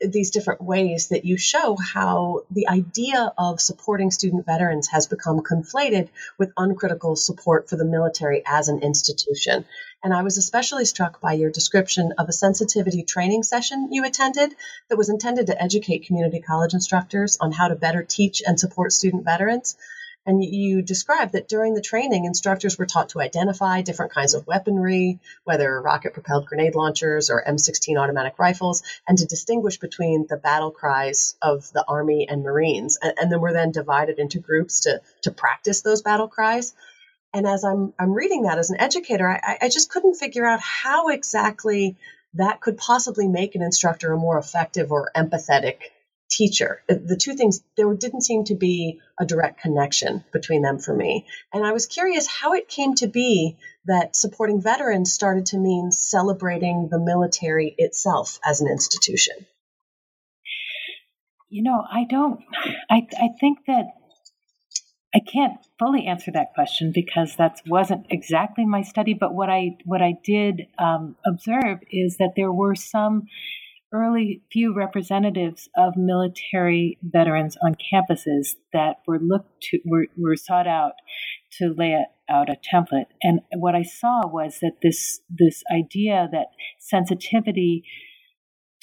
these 0.00 0.30
different 0.30 0.60
ways 0.62 1.08
that 1.08 1.24
you 1.24 1.38
show 1.38 1.76
how 1.76 2.42
the 2.50 2.68
idea 2.68 3.32
of 3.38 3.60
supporting 3.60 4.10
student 4.10 4.44
veterans 4.44 4.88
has 4.88 5.06
become 5.06 5.40
conflated 5.40 6.08
with 6.38 6.52
uncritical 6.56 7.16
support 7.16 7.68
for 7.68 7.76
the 7.76 7.84
military 7.84 8.42
as 8.46 8.68
an 8.68 8.80
institution. 8.80 9.64
And 10.02 10.12
I 10.12 10.22
was 10.22 10.38
especially 10.38 10.84
struck 10.84 11.20
by 11.20 11.34
your 11.34 11.50
description 11.50 12.12
of 12.18 12.28
a 12.28 12.32
sensitivity 12.32 13.02
training 13.04 13.42
session 13.42 13.88
you 13.92 14.04
attended 14.04 14.54
that 14.88 14.96
was 14.96 15.08
intended 15.08 15.46
to 15.46 15.62
educate 15.62 16.06
community 16.06 16.40
college 16.40 16.74
instructors 16.74 17.38
on 17.40 17.52
how 17.52 17.68
to 17.68 17.76
better 17.76 18.02
teach 18.02 18.42
and 18.44 18.58
support 18.58 18.92
student 18.92 19.24
veterans. 19.24 19.76
And 20.26 20.44
you 20.44 20.82
described 20.82 21.32
that 21.32 21.48
during 21.48 21.74
the 21.74 21.80
training, 21.80 22.24
instructors 22.24 22.76
were 22.76 22.86
taught 22.86 23.10
to 23.10 23.20
identify 23.20 23.82
different 23.82 24.12
kinds 24.12 24.34
of 24.34 24.46
weaponry, 24.46 25.20
whether 25.44 25.80
rocket 25.80 26.14
propelled 26.14 26.46
grenade 26.46 26.74
launchers 26.74 27.30
or 27.30 27.44
M16 27.46 27.96
automatic 27.96 28.36
rifles, 28.38 28.82
and 29.06 29.16
to 29.18 29.24
distinguish 29.24 29.78
between 29.78 30.26
the 30.28 30.36
battle 30.36 30.72
cries 30.72 31.36
of 31.40 31.72
the 31.72 31.84
Army 31.86 32.26
and 32.28 32.42
Marines. 32.42 32.98
And, 33.00 33.14
and 33.16 33.32
then 33.32 33.40
were 33.40 33.52
then 33.52 33.70
divided 33.70 34.18
into 34.18 34.40
groups 34.40 34.80
to, 34.80 35.00
to 35.22 35.30
practice 35.30 35.82
those 35.82 36.02
battle 36.02 36.28
cries. 36.28 36.74
And 37.32 37.46
as 37.46 37.62
I'm, 37.64 37.94
I'm 37.96 38.12
reading 38.12 38.42
that 38.42 38.58
as 38.58 38.70
an 38.70 38.80
educator, 38.80 39.28
I, 39.28 39.58
I 39.62 39.68
just 39.68 39.90
couldn't 39.90 40.16
figure 40.16 40.44
out 40.44 40.60
how 40.60 41.08
exactly 41.10 41.96
that 42.34 42.60
could 42.60 42.78
possibly 42.78 43.28
make 43.28 43.54
an 43.54 43.62
instructor 43.62 44.12
a 44.12 44.16
more 44.16 44.38
effective 44.38 44.90
or 44.90 45.10
empathetic 45.16 45.76
teacher. 46.36 46.82
The 46.88 47.18
two 47.20 47.34
things, 47.34 47.62
there 47.76 47.92
didn't 47.94 48.22
seem 48.22 48.44
to 48.44 48.54
be 48.54 49.00
a 49.18 49.24
direct 49.24 49.60
connection 49.60 50.24
between 50.32 50.62
them 50.62 50.78
for 50.78 50.94
me. 50.94 51.26
And 51.52 51.64
I 51.64 51.72
was 51.72 51.86
curious 51.86 52.26
how 52.26 52.52
it 52.52 52.68
came 52.68 52.94
to 52.96 53.06
be 53.06 53.56
that 53.86 54.16
supporting 54.16 54.60
veterans 54.60 55.12
started 55.12 55.46
to 55.46 55.58
mean 55.58 55.90
celebrating 55.92 56.88
the 56.90 56.98
military 56.98 57.74
itself 57.78 58.38
as 58.44 58.60
an 58.60 58.68
institution. 58.68 59.34
You 61.48 61.62
know, 61.62 61.82
I 61.90 62.04
don't, 62.04 62.40
I, 62.90 63.06
I 63.16 63.28
think 63.40 63.60
that 63.66 63.86
I 65.14 65.20
can't 65.20 65.54
fully 65.78 66.06
answer 66.06 66.30
that 66.32 66.52
question 66.54 66.92
because 66.94 67.36
that 67.36 67.62
wasn't 67.66 68.06
exactly 68.10 68.66
my 68.66 68.82
study. 68.82 69.14
But 69.14 69.32
what 69.32 69.48
I 69.48 69.78
what 69.84 70.02
I 70.02 70.14
did 70.22 70.66
um, 70.78 71.16
observe 71.24 71.78
is 71.90 72.18
that 72.18 72.32
there 72.36 72.52
were 72.52 72.74
some 72.74 73.22
early 73.96 74.42
few 74.52 74.74
representatives 74.74 75.68
of 75.76 75.96
military 75.96 76.98
veterans 77.02 77.56
on 77.64 77.74
campuses 77.74 78.56
that 78.72 78.96
were 79.06 79.18
looked 79.18 79.60
to 79.62 79.78
were, 79.84 80.06
were 80.16 80.36
sought 80.36 80.66
out 80.66 80.92
to 81.52 81.74
lay 81.76 82.04
out 82.28 82.50
a 82.50 82.56
template. 82.56 83.06
And 83.22 83.40
what 83.54 83.74
I 83.74 83.82
saw 83.82 84.26
was 84.26 84.58
that 84.60 84.78
this 84.82 85.20
this 85.30 85.62
idea 85.72 86.28
that 86.32 86.48
sensitivity 86.78 87.84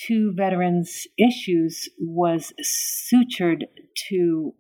to 0.08 0.34
veterans 0.36 1.08
issues 1.18 1.90
was 2.00 2.54
sutured 2.62 3.64
to 4.10 4.54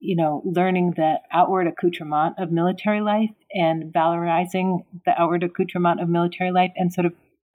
you 0.00 0.16
know 0.16 0.42
learning 0.44 0.94
the 0.96 1.14
outward 1.32 1.66
accoutrement 1.66 2.34
of 2.38 2.50
military 2.50 3.00
life 3.00 3.30
and 3.52 3.92
valorizing 3.92 4.84
the 5.04 5.12
outward 5.20 5.42
accoutrement 5.42 6.00
of 6.00 6.08
military 6.08 6.50
life 6.50 6.72
and 6.76 6.92
sort 6.92 7.06
of 7.06 7.12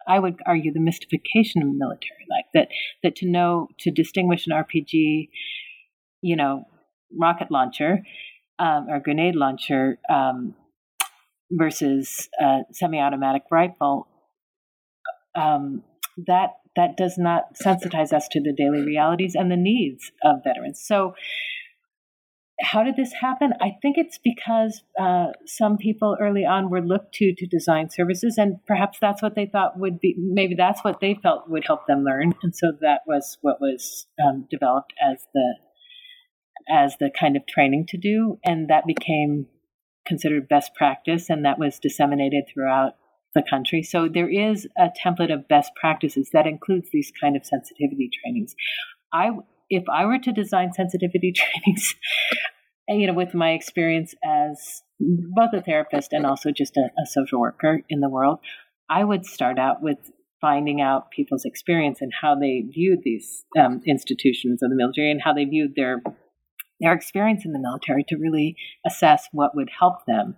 I 0.07 0.19
would 0.19 0.39
argue 0.45 0.71
the 0.73 0.79
mystification 0.79 1.61
of 1.61 1.69
military 1.69 2.25
life 2.29 2.45
that 2.53 2.69
that 3.03 3.15
to 3.17 3.29
know 3.29 3.67
to 3.79 3.91
distinguish 3.91 4.47
an 4.47 4.53
RPG, 4.53 5.29
you 6.21 6.35
know, 6.35 6.65
rocket 7.17 7.51
launcher 7.51 8.01
um, 8.59 8.87
or 8.89 8.99
grenade 8.99 9.35
launcher 9.35 9.99
um, 10.09 10.55
versus 11.51 12.29
a 12.39 12.59
semi-automatic 12.71 13.43
rifle, 13.51 14.07
um, 15.35 15.83
that 16.27 16.51
that 16.75 16.97
does 16.97 17.17
not 17.17 17.55
sensitize 17.55 18.11
us 18.11 18.27
to 18.29 18.41
the 18.41 18.53
daily 18.53 18.81
realities 18.81 19.33
and 19.35 19.49
the 19.51 19.57
needs 19.57 20.11
of 20.23 20.37
veterans. 20.43 20.81
So 20.83 21.15
how 22.61 22.83
did 22.83 22.95
this 22.95 23.11
happen? 23.13 23.51
I 23.59 23.71
think 23.81 23.97
it's 23.97 24.17
because 24.23 24.81
uh, 24.99 25.27
some 25.45 25.77
people 25.77 26.15
early 26.21 26.45
on 26.45 26.69
were 26.69 26.81
looked 26.81 27.13
to 27.15 27.33
to 27.35 27.47
design 27.47 27.89
services, 27.89 28.37
and 28.37 28.57
perhaps 28.65 28.97
that's 29.01 29.21
what 29.21 29.35
they 29.35 29.45
thought 29.45 29.77
would 29.77 29.99
be. 29.99 30.15
Maybe 30.17 30.55
that's 30.55 30.81
what 30.83 30.99
they 31.01 31.19
felt 31.21 31.49
would 31.49 31.65
help 31.65 31.87
them 31.87 32.03
learn, 32.03 32.33
and 32.43 32.55
so 32.55 32.71
that 32.81 33.01
was 33.05 33.37
what 33.41 33.57
was 33.59 34.07
um, 34.25 34.47
developed 34.49 34.93
as 35.01 35.25
the 35.33 35.55
as 36.69 36.95
the 36.99 37.11
kind 37.19 37.35
of 37.35 37.45
training 37.45 37.87
to 37.89 37.97
do, 37.97 38.39
and 38.43 38.69
that 38.69 38.85
became 38.85 39.47
considered 40.07 40.47
best 40.47 40.73
practice, 40.75 41.29
and 41.29 41.43
that 41.43 41.59
was 41.59 41.79
disseminated 41.79 42.45
throughout 42.53 42.93
the 43.33 43.43
country. 43.47 43.83
So 43.83 44.07
there 44.07 44.29
is 44.29 44.65
a 44.77 44.87
template 45.05 45.33
of 45.33 45.47
best 45.49 45.71
practices 45.75 46.29
that 46.31 46.47
includes 46.47 46.87
these 46.93 47.11
kind 47.21 47.35
of 47.35 47.45
sensitivity 47.45 48.09
trainings. 48.23 48.55
I 49.11 49.31
if 49.69 49.83
I 49.91 50.05
were 50.05 50.19
to 50.19 50.31
design 50.31 50.73
sensitivity 50.73 51.33
trainings, 51.35 51.95
you 52.87 53.07
know, 53.07 53.13
with 53.13 53.33
my 53.33 53.51
experience 53.51 54.13
as 54.23 54.81
both 54.99 55.53
a 55.53 55.61
therapist 55.61 56.13
and 56.13 56.25
also 56.25 56.51
just 56.51 56.77
a, 56.77 56.89
a 57.01 57.05
social 57.05 57.39
worker 57.39 57.81
in 57.89 57.99
the 57.99 58.09
world, 58.09 58.39
I 58.89 59.03
would 59.03 59.25
start 59.25 59.57
out 59.57 59.81
with 59.81 59.97
finding 60.39 60.81
out 60.81 61.11
people's 61.11 61.45
experience 61.45 62.01
and 62.01 62.11
how 62.21 62.35
they 62.35 62.63
viewed 62.71 62.99
these 63.03 63.45
um, 63.57 63.81
institutions 63.87 64.61
of 64.61 64.69
the 64.69 64.75
military 64.75 65.09
and 65.09 65.21
how 65.21 65.33
they 65.33 65.45
viewed 65.45 65.73
their 65.75 66.01
their 66.81 66.93
experience 66.93 67.45
in 67.45 67.53
the 67.53 67.59
military 67.59 68.03
to 68.09 68.17
really 68.17 68.57
assess 68.85 69.29
what 69.31 69.55
would 69.55 69.69
help 69.79 70.05
them, 70.05 70.35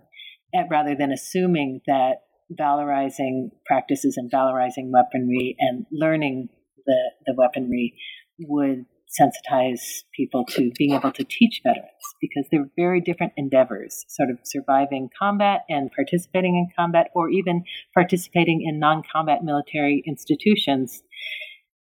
eh, 0.54 0.62
rather 0.70 0.94
than 0.94 1.10
assuming 1.10 1.80
that 1.86 2.22
valorizing 2.58 3.50
practices 3.66 4.16
and 4.16 4.30
valorizing 4.30 4.90
weaponry 4.90 5.56
and 5.58 5.84
learning 5.90 6.48
the, 6.86 7.10
the 7.26 7.34
weaponry 7.36 7.94
would 8.38 8.86
sensitize 9.08 10.02
people 10.14 10.44
to 10.44 10.70
being 10.76 10.92
able 10.92 11.12
to 11.12 11.24
teach 11.24 11.60
veterans 11.64 11.88
because 12.20 12.46
they're 12.50 12.70
very 12.76 13.00
different 13.00 13.32
endeavors, 13.36 14.04
sort 14.08 14.30
of 14.30 14.38
surviving 14.44 15.08
combat 15.18 15.62
and 15.68 15.90
participating 15.94 16.56
in 16.56 16.68
combat, 16.76 17.08
or 17.14 17.30
even 17.30 17.64
participating 17.94 18.64
in 18.66 18.78
non 18.78 19.02
combat 19.12 19.42
military 19.42 20.02
institutions. 20.06 21.02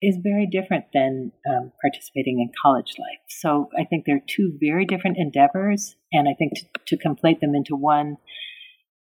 Is 0.06 0.18
very 0.22 0.46
different 0.52 0.88
than 0.94 1.32
um, 1.50 1.72
participating 1.82 2.42
in 2.42 2.52
college 2.62 2.96
life. 3.00 3.24
So 3.30 3.70
I 3.80 3.86
think 3.86 4.04
they're 4.06 4.20
two 4.28 4.52
very 4.60 4.86
different 4.86 5.16
endeavors, 5.18 5.96
and 6.12 6.28
I 6.28 6.34
think 6.38 6.56
to, 6.56 6.66
to 6.88 6.98
conflate 6.98 7.40
them 7.40 7.56
into 7.56 7.78
one 7.78 8.18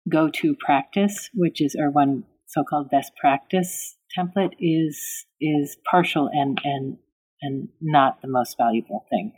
go 0.09 0.29
to 0.29 0.55
practice, 0.55 1.29
which 1.33 1.61
is, 1.61 1.75
or 1.79 1.91
one 1.91 2.23
so 2.47 2.63
called 2.63 2.89
best 2.89 3.11
practice 3.19 3.95
template, 4.17 4.53
is 4.59 5.25
is 5.39 5.77
partial 5.89 6.29
and 6.33 6.59
and 6.63 6.97
and 7.41 7.69
not 7.81 8.21
the 8.21 8.27
most 8.27 8.55
valuable 8.57 9.05
thing. 9.09 9.33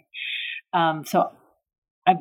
Um, 0.73 1.03
so 1.05 1.31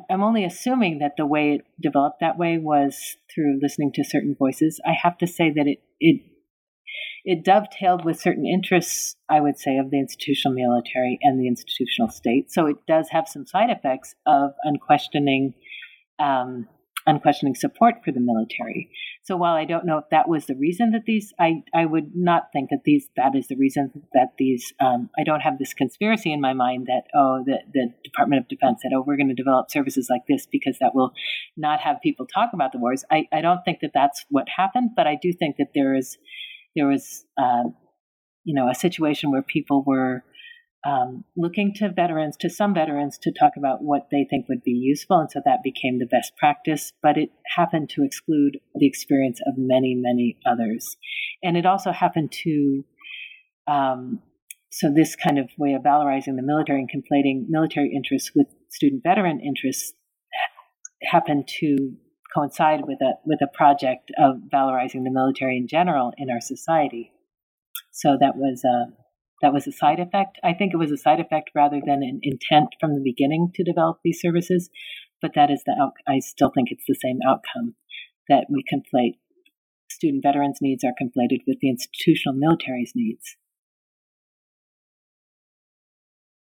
I'm, 0.09 0.21
only 0.21 0.45
assuming 0.45 0.99
that 0.99 1.13
the 1.17 1.25
way 1.25 1.53
it 1.53 1.61
developed 1.81 2.17
that 2.21 2.37
way 2.37 2.57
was 2.57 3.17
through 3.33 3.59
listening 3.61 3.91
to 3.95 4.03
certain 4.03 4.35
voices. 4.37 4.79
I 4.85 4.93
have 5.01 5.17
to 5.19 5.27
say 5.27 5.51
that 5.55 5.67
it 5.67 5.79
it 5.99 6.21
it 7.25 7.43
dovetailed 7.43 8.05
with 8.05 8.19
certain 8.19 8.45
interests, 8.45 9.15
I 9.29 9.41
would 9.41 9.57
say, 9.59 9.77
of 9.77 9.91
the 9.91 9.99
institutional 9.99 10.55
military 10.55 11.19
and 11.21 11.39
the 11.39 11.47
institutional 11.47 12.09
state. 12.09 12.51
So 12.51 12.65
it 12.65 12.77
does 12.87 13.09
have 13.09 13.27
some 13.27 13.45
side 13.45 13.69
effects 13.69 14.15
of 14.25 14.51
unquestioning 14.63 15.53
um, 16.19 16.67
unquestioning 17.09 17.55
support 17.55 17.95
for 18.05 18.11
the 18.11 18.19
military. 18.19 18.89
So 19.23 19.35
while 19.35 19.55
I 19.55 19.65
don't 19.65 19.85
know 19.85 19.97
if 19.97 20.05
that 20.11 20.29
was 20.29 20.45
the 20.45 20.55
reason 20.55 20.91
that 20.91 21.05
these, 21.05 21.33
I, 21.39 21.63
I 21.73 21.85
would 21.85 22.11
not 22.15 22.49
think 22.53 22.69
that 22.69 22.83
these 22.85 23.07
that 23.17 23.35
is 23.35 23.47
the 23.47 23.57
reason 23.57 23.91
that 24.13 24.33
these. 24.37 24.73
Um, 24.79 25.09
I 25.19 25.23
don't 25.23 25.41
have 25.41 25.57
this 25.57 25.73
conspiracy 25.73 26.31
in 26.31 26.41
my 26.41 26.53
mind 26.53 26.87
that 26.87 27.03
oh 27.13 27.43
the 27.45 27.57
the 27.73 27.89
Department 28.03 28.41
of 28.41 28.47
Defense 28.47 28.79
said 28.81 28.91
oh 28.95 29.03
we're 29.05 29.17
going 29.17 29.29
to 29.29 29.33
develop 29.33 29.71
services 29.71 30.07
like 30.09 30.21
this 30.27 30.47
because 30.49 30.77
that 30.79 30.95
will 30.95 31.11
not 31.57 31.79
have 31.81 31.97
people 32.01 32.25
talk 32.25 32.51
about 32.53 32.71
the 32.71 32.79
wars. 32.79 33.03
I, 33.11 33.27
I 33.33 33.41
don't 33.41 33.61
think 33.65 33.79
that 33.81 33.91
that's 33.93 34.25
what 34.29 34.47
happened, 34.55 34.91
but 34.95 35.07
I 35.07 35.17
do 35.21 35.33
think 35.33 35.57
that 35.57 35.69
there 35.73 35.95
is 35.95 36.17
there 36.75 36.87
was 36.87 37.25
uh, 37.37 37.63
you 38.43 38.53
know 38.53 38.69
a 38.69 38.75
situation 38.75 39.31
where 39.31 39.43
people 39.43 39.83
were 39.85 40.23
um, 40.85 41.25
looking 41.35 41.73
to 41.75 41.89
veterans, 41.89 42.37
to 42.37 42.49
some 42.49 42.73
veterans, 42.73 43.17
to 43.23 43.31
talk 43.31 43.53
about 43.57 43.81
what 43.81 44.07
they 44.11 44.25
think 44.29 44.47
would 44.47 44.63
be 44.63 44.71
useful. 44.71 45.19
And 45.19 45.29
so 45.29 45.41
that 45.43 45.63
became 45.63 45.99
the 45.99 46.05
best 46.05 46.35
practice, 46.37 46.93
but 47.01 47.17
it 47.17 47.29
happened 47.55 47.89
to 47.89 48.03
exclude 48.03 48.59
the 48.75 48.87
experience 48.87 49.39
of 49.45 49.55
many, 49.57 49.95
many 49.95 50.37
others. 50.49 50.95
And 51.43 51.57
it 51.57 51.65
also 51.65 51.91
happened 51.91 52.31
to, 52.43 52.85
um, 53.67 54.21
so 54.71 54.91
this 54.93 55.15
kind 55.15 55.37
of 55.37 55.49
way 55.57 55.73
of 55.73 55.81
valorizing 55.81 56.35
the 56.37 56.43
military 56.43 56.79
and 56.79 56.89
conflating 56.89 57.45
military 57.49 57.91
interests 57.93 58.31
with 58.33 58.47
student 58.69 59.03
veteran 59.03 59.41
interests 59.41 59.93
happened 61.03 61.47
to 61.59 61.93
coincide 62.33 62.81
with 62.85 63.01
a 63.01 63.13
with 63.25 63.39
a 63.41 63.47
project 63.47 64.11
of 64.17 64.35
valorizing 64.53 65.03
the 65.03 65.11
military 65.11 65.57
in 65.57 65.67
general 65.67 66.13
in 66.17 66.29
our 66.29 66.41
society. 66.41 67.11
So 67.91 68.17
that 68.19 68.35
was 68.35 68.63
uh, 68.63 68.91
that 69.41 69.53
was 69.53 69.67
a 69.67 69.71
side 69.71 69.99
effect. 69.99 70.37
I 70.43 70.53
think 70.53 70.73
it 70.73 70.77
was 70.77 70.91
a 70.91 70.97
side 70.97 71.19
effect 71.19 71.51
rather 71.55 71.79
than 71.85 72.03
an 72.03 72.19
intent 72.23 72.69
from 72.79 72.93
the 72.93 73.01
beginning 73.03 73.51
to 73.55 73.63
develop 73.63 73.99
these 74.03 74.19
services, 74.21 74.69
but 75.21 75.31
that 75.35 75.49
is 75.49 75.63
the 75.65 75.75
out- 75.79 75.93
I 76.07 76.19
still 76.19 76.51
think 76.53 76.69
it's 76.71 76.85
the 76.87 76.95
same 76.95 77.19
outcome 77.27 77.75
that 78.27 78.47
we 78.49 78.63
conflate 78.63 79.19
student 79.89 80.23
veterans' 80.23 80.59
needs 80.61 80.83
are 80.83 80.93
conflated 81.01 81.39
with 81.47 81.59
the 81.61 81.69
institutional 81.69 82.37
military's 82.37 82.93
needs. 82.95 83.37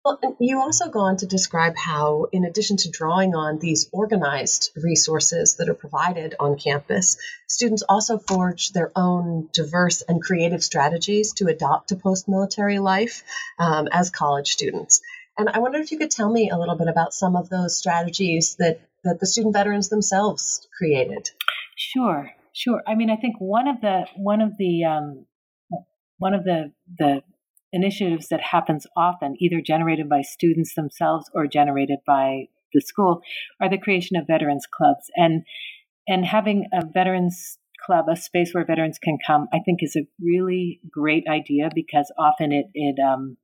Well, 0.07 0.37
you 0.39 0.61
also 0.61 0.87
go 0.87 1.01
on 1.01 1.17
to 1.17 1.25
describe 1.25 1.75
how, 1.75 2.27
in 2.31 2.45
addition 2.45 2.77
to 2.77 2.89
drawing 2.89 3.35
on 3.35 3.59
these 3.59 3.89
organized 3.91 4.71
resources 4.77 5.55
that 5.55 5.67
are 5.67 5.73
provided 5.73 6.33
on 6.39 6.57
campus, 6.57 7.17
students 7.49 7.83
also 7.89 8.17
forge 8.17 8.71
their 8.71 8.89
own 8.95 9.49
diverse 9.51 10.03
and 10.03 10.21
creative 10.21 10.63
strategies 10.63 11.33
to 11.33 11.47
adopt 11.47 11.89
to 11.89 11.97
post 11.97 12.29
military 12.29 12.79
life 12.79 13.25
um, 13.59 13.89
as 13.91 14.09
college 14.09 14.53
students. 14.53 15.01
And 15.37 15.49
I 15.49 15.59
wonder 15.59 15.79
if 15.79 15.91
you 15.91 15.97
could 15.97 16.11
tell 16.11 16.31
me 16.31 16.51
a 16.51 16.57
little 16.57 16.77
bit 16.77 16.87
about 16.87 17.13
some 17.13 17.35
of 17.35 17.49
those 17.49 17.77
strategies 17.77 18.55
that, 18.59 18.79
that 19.03 19.19
the 19.19 19.27
student 19.27 19.55
veterans 19.55 19.89
themselves 19.89 20.65
created. 20.77 21.31
Sure, 21.75 22.31
sure. 22.53 22.81
I 22.87 22.95
mean, 22.95 23.09
I 23.09 23.17
think 23.17 23.35
one 23.39 23.67
of 23.67 23.81
the 23.81 24.05
one 24.15 24.39
of 24.39 24.55
the 24.57 24.85
um, 24.85 25.25
one 26.17 26.33
of 26.33 26.45
the 26.45 26.71
the 26.97 27.23
initiatives 27.78 28.28
that 28.30 28.41
happens 28.41 28.88
often, 28.97 29.36
either 29.39 29.61
generated 29.61 30.09
by 30.09 30.21
students 30.21 30.73
themselves 30.73 31.30
or 31.34 31.47
generated 31.47 31.99
by 32.05 32.45
the 32.73 32.82
school, 32.82 33.21
are 33.61 33.69
the 33.69 33.78
creation 33.78 34.17
of 34.17 34.28
veterans 34.28 34.65
clubs. 34.71 35.05
And 35.15 35.43
and 36.07 36.25
having 36.25 36.67
a 36.73 36.86
veterans 36.86 37.57
club, 37.86 38.05
a 38.11 38.15
space 38.15 38.53
where 38.53 38.65
veterans 38.65 38.97
can 38.97 39.17
come, 39.25 39.47
I 39.53 39.59
think 39.63 39.80
is 39.82 39.95
a 39.95 40.07
really 40.19 40.80
great 40.91 41.25
idea 41.30 41.69
because 41.73 42.11
often 42.17 42.51
it 42.51 42.65
it 42.73 42.97
um, 42.99 43.38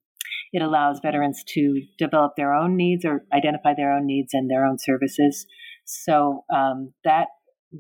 it 0.52 0.62
allows 0.62 1.00
veterans 1.00 1.44
to 1.50 1.82
develop 1.98 2.34
their 2.36 2.54
own 2.54 2.76
needs 2.76 3.06
or 3.06 3.26
identify 3.32 3.74
their 3.76 3.94
own 3.94 4.06
needs 4.06 4.34
and 4.34 4.50
their 4.50 4.66
own 4.66 4.78
services. 4.80 5.46
So 5.86 6.44
um, 6.54 6.94
that 7.04 7.28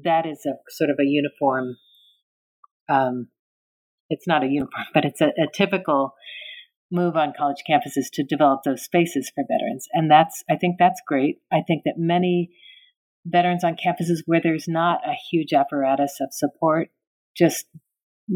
that 0.04 0.26
is 0.26 0.45
a 0.45 0.54
sort 0.70 0.89
of 0.89 0.97
a 0.99 1.06
uniform 1.06 1.76
um, 2.89 3.28
it's 4.10 4.28
not 4.28 4.43
a 4.43 4.47
uniform, 4.47 4.86
but 4.93 5.06
it's 5.06 5.22
a, 5.22 5.28
a 5.28 5.47
typical 5.54 6.14
move 6.94 7.18
on 7.18 7.34
college 7.36 7.64
campuses 7.70 8.06
to 8.14 8.24
develop 8.24 8.62
those 8.64 8.84
spaces 8.84 9.32
for 9.34 9.44
veterans. 9.44 9.88
And 9.94 10.10
that's, 10.10 10.44
I 10.50 10.56
think 10.56 10.78
that's 10.78 11.02
great. 11.06 11.39
I 11.52 11.62
think 11.68 11.82
that 11.86 11.96
many 11.98 12.52
veterans 13.26 13.64
on 13.64 13.76
campuses 13.76 14.20
where 14.26 14.41
there's 14.41 14.68
not 14.68 15.00
a 15.06 15.14
huge 15.32 15.54
apparatus 15.54 16.20
of 16.22 16.30
support 16.32 16.89
just 17.36 17.66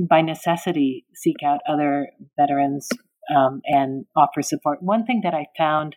by 0.10 0.22
necessity 0.22 1.06
seek 1.14 1.38
out 1.46 1.60
other 1.70 2.10
veterans 2.38 2.90
um, 3.34 3.62
and 3.66 4.06
offer 4.16 4.42
support. 4.42 4.82
One 4.82 5.06
thing 5.06 5.22
that 5.24 5.34
I 5.34 5.48
found 5.58 5.96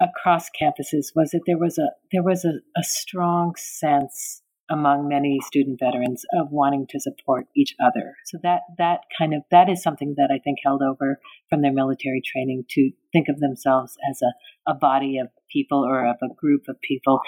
across 0.00 0.48
campuses 0.60 1.08
was 1.14 1.30
that 1.30 1.42
there 1.46 1.58
was 1.58 1.78
a 1.78 1.90
there 2.10 2.22
was 2.22 2.44
a, 2.44 2.60
a 2.76 2.82
strong 2.82 3.54
sense 3.56 4.42
among 4.70 5.08
many 5.08 5.40
student 5.44 5.78
veterans 5.80 6.24
of 6.38 6.50
wanting 6.50 6.86
to 6.90 7.00
support 7.00 7.46
each 7.56 7.74
other. 7.84 8.14
So 8.26 8.38
that 8.42 8.60
that 8.78 9.00
kind 9.18 9.34
of 9.34 9.42
that 9.50 9.68
is 9.68 9.82
something 9.82 10.14
that 10.16 10.30
I 10.32 10.38
think 10.38 10.58
held 10.64 10.82
over 10.82 11.20
from 11.48 11.62
their 11.62 11.72
military 11.72 12.22
training 12.24 12.64
to 12.70 12.90
think 13.12 13.26
of 13.28 13.40
themselves 13.40 13.96
as 14.08 14.20
a, 14.22 14.70
a 14.70 14.74
body 14.74 15.18
of 15.18 15.28
people 15.50 15.84
or 15.84 16.06
of 16.06 16.16
a 16.22 16.32
group 16.34 16.62
of 16.68 16.80
people 16.80 17.20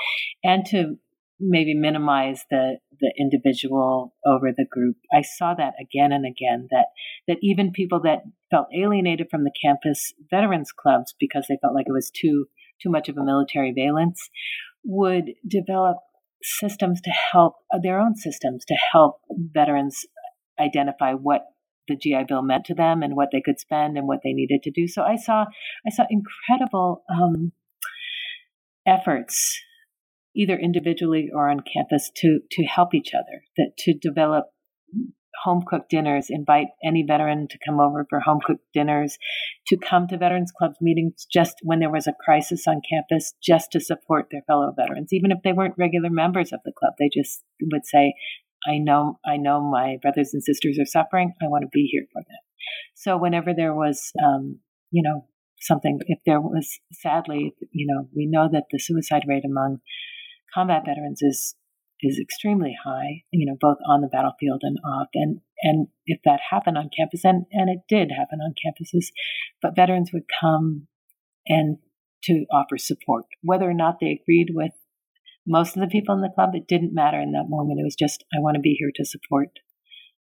and 0.44 0.64
to 0.66 0.98
maybe 1.40 1.74
minimize 1.74 2.44
the 2.50 2.76
the 3.00 3.12
individual 3.18 4.14
over 4.24 4.52
the 4.56 4.66
group. 4.70 4.96
I 5.12 5.22
saw 5.22 5.54
that 5.54 5.74
again 5.80 6.12
and 6.12 6.24
again 6.24 6.68
that 6.70 6.86
that 7.26 7.38
even 7.42 7.72
people 7.72 8.00
that 8.02 8.22
felt 8.50 8.68
alienated 8.74 9.26
from 9.30 9.44
the 9.44 9.52
campus 9.60 10.12
veterans 10.30 10.70
clubs 10.72 11.14
because 11.18 11.46
they 11.48 11.58
felt 11.60 11.74
like 11.74 11.86
it 11.88 11.92
was 11.92 12.10
too 12.10 12.46
too 12.80 12.90
much 12.90 13.08
of 13.08 13.16
a 13.16 13.24
military 13.24 13.72
valence 13.72 14.30
would 14.84 15.32
develop 15.46 15.98
systems 16.42 17.00
to 17.02 17.10
help 17.10 17.54
uh, 17.72 17.78
their 17.82 18.00
own 18.00 18.14
systems 18.14 18.64
to 18.66 18.74
help 18.92 19.20
veterans 19.30 20.04
identify 20.60 21.12
what 21.12 21.42
the 21.88 21.96
GI 21.96 22.24
Bill 22.28 22.42
meant 22.42 22.64
to 22.66 22.74
them 22.74 23.02
and 23.02 23.16
what 23.16 23.28
they 23.32 23.40
could 23.40 23.58
spend 23.58 23.96
and 23.96 24.06
what 24.06 24.20
they 24.22 24.32
needed 24.32 24.62
to 24.62 24.70
do. 24.70 24.86
So 24.86 25.02
I 25.02 25.16
saw 25.16 25.46
I 25.86 25.90
saw 25.90 26.04
incredible 26.10 27.02
um, 27.10 27.52
efforts, 28.86 29.60
either 30.34 30.56
individually 30.56 31.28
or 31.32 31.48
on 31.48 31.60
campus, 31.60 32.10
to 32.16 32.40
to 32.50 32.64
help 32.64 32.94
each 32.94 33.12
other, 33.14 33.42
that 33.56 33.72
to 33.78 33.94
develop 33.94 34.46
home 35.42 35.62
cooked 35.66 35.90
dinners, 35.90 36.26
invite 36.30 36.68
any 36.84 37.04
veteran 37.06 37.48
to 37.48 37.58
come 37.64 37.80
over 37.80 38.06
for 38.08 38.20
home 38.20 38.40
cooked 38.44 38.64
dinners, 38.72 39.16
to 39.66 39.76
come 39.76 40.06
to 40.08 40.16
Veterans 40.18 40.52
Clubs 40.56 40.76
meetings 40.80 41.26
just 41.32 41.56
when 41.62 41.80
there 41.80 41.90
was 41.90 42.06
a 42.06 42.14
crisis 42.24 42.64
on 42.66 42.80
campus, 42.88 43.34
just 43.42 43.70
to 43.72 43.80
support 43.80 44.28
their 44.30 44.42
fellow 44.46 44.72
veterans, 44.76 45.12
even 45.12 45.30
if 45.30 45.38
they 45.42 45.52
weren't 45.52 45.74
regular 45.78 46.10
members 46.10 46.52
of 46.52 46.60
the 46.64 46.72
club. 46.78 46.94
They 46.98 47.10
just 47.12 47.42
would 47.60 47.86
say, 47.86 48.14
I 48.66 48.78
know, 48.78 49.18
I 49.24 49.36
know 49.36 49.60
my 49.60 49.96
brothers 50.00 50.30
and 50.32 50.42
sisters 50.42 50.78
are 50.78 50.86
suffering. 50.86 51.32
I 51.42 51.46
want 51.48 51.62
to 51.62 51.68
be 51.72 51.88
here 51.90 52.06
for 52.12 52.22
them. 52.22 52.38
So 52.94 53.16
whenever 53.16 53.52
there 53.54 53.74
was, 53.74 54.12
um, 54.24 54.60
you 54.90 55.02
know, 55.02 55.26
something, 55.60 55.98
if 56.06 56.18
there 56.26 56.40
was, 56.40 56.78
sadly, 56.92 57.54
you 57.72 57.86
know, 57.88 58.08
we 58.14 58.26
know 58.26 58.48
that 58.52 58.64
the 58.70 58.78
suicide 58.78 59.24
rate 59.26 59.44
among 59.44 59.78
combat 60.54 60.82
veterans 60.86 61.22
is 61.22 61.56
is 62.02 62.18
extremely 62.20 62.76
high, 62.84 63.22
you 63.30 63.46
know, 63.46 63.56
both 63.60 63.78
on 63.88 64.00
the 64.00 64.08
battlefield 64.08 64.60
and 64.62 64.78
off. 64.84 65.08
And 65.14 65.40
and 65.62 65.86
if 66.06 66.18
that 66.24 66.40
happened 66.50 66.76
on 66.76 66.90
campus, 66.96 67.24
and, 67.24 67.46
and 67.52 67.70
it 67.70 67.80
did 67.88 68.10
happen 68.10 68.40
on 68.40 68.54
campuses, 68.54 69.06
but 69.60 69.76
veterans 69.76 70.10
would 70.12 70.24
come 70.40 70.88
and 71.46 71.78
to 72.24 72.44
offer 72.52 72.78
support. 72.78 73.24
Whether 73.42 73.68
or 73.68 73.74
not 73.74 73.98
they 74.00 74.18
agreed 74.20 74.48
with 74.52 74.72
most 75.46 75.76
of 75.76 75.80
the 75.80 75.88
people 75.88 76.14
in 76.14 76.20
the 76.20 76.32
club, 76.34 76.50
it 76.54 76.68
didn't 76.68 76.94
matter 76.94 77.20
in 77.20 77.32
that 77.32 77.48
moment. 77.48 77.80
It 77.80 77.84
was 77.84 77.96
just, 77.96 78.24
I 78.34 78.40
want 78.40 78.56
to 78.56 78.60
be 78.60 78.76
here 78.78 78.90
to 78.94 79.04
support 79.04 79.50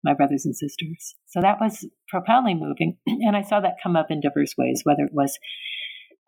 my 0.04 0.14
brothers 0.14 0.44
and 0.44 0.56
sisters. 0.56 1.14
So 1.26 1.40
that 1.40 1.60
was 1.60 1.88
profoundly 2.08 2.54
moving. 2.54 2.98
And 3.06 3.36
I 3.36 3.42
saw 3.42 3.60
that 3.60 3.76
come 3.82 3.96
up 3.96 4.10
in 4.10 4.20
diverse 4.20 4.54
ways, 4.58 4.82
whether 4.84 5.04
it 5.04 5.12
was 5.12 5.38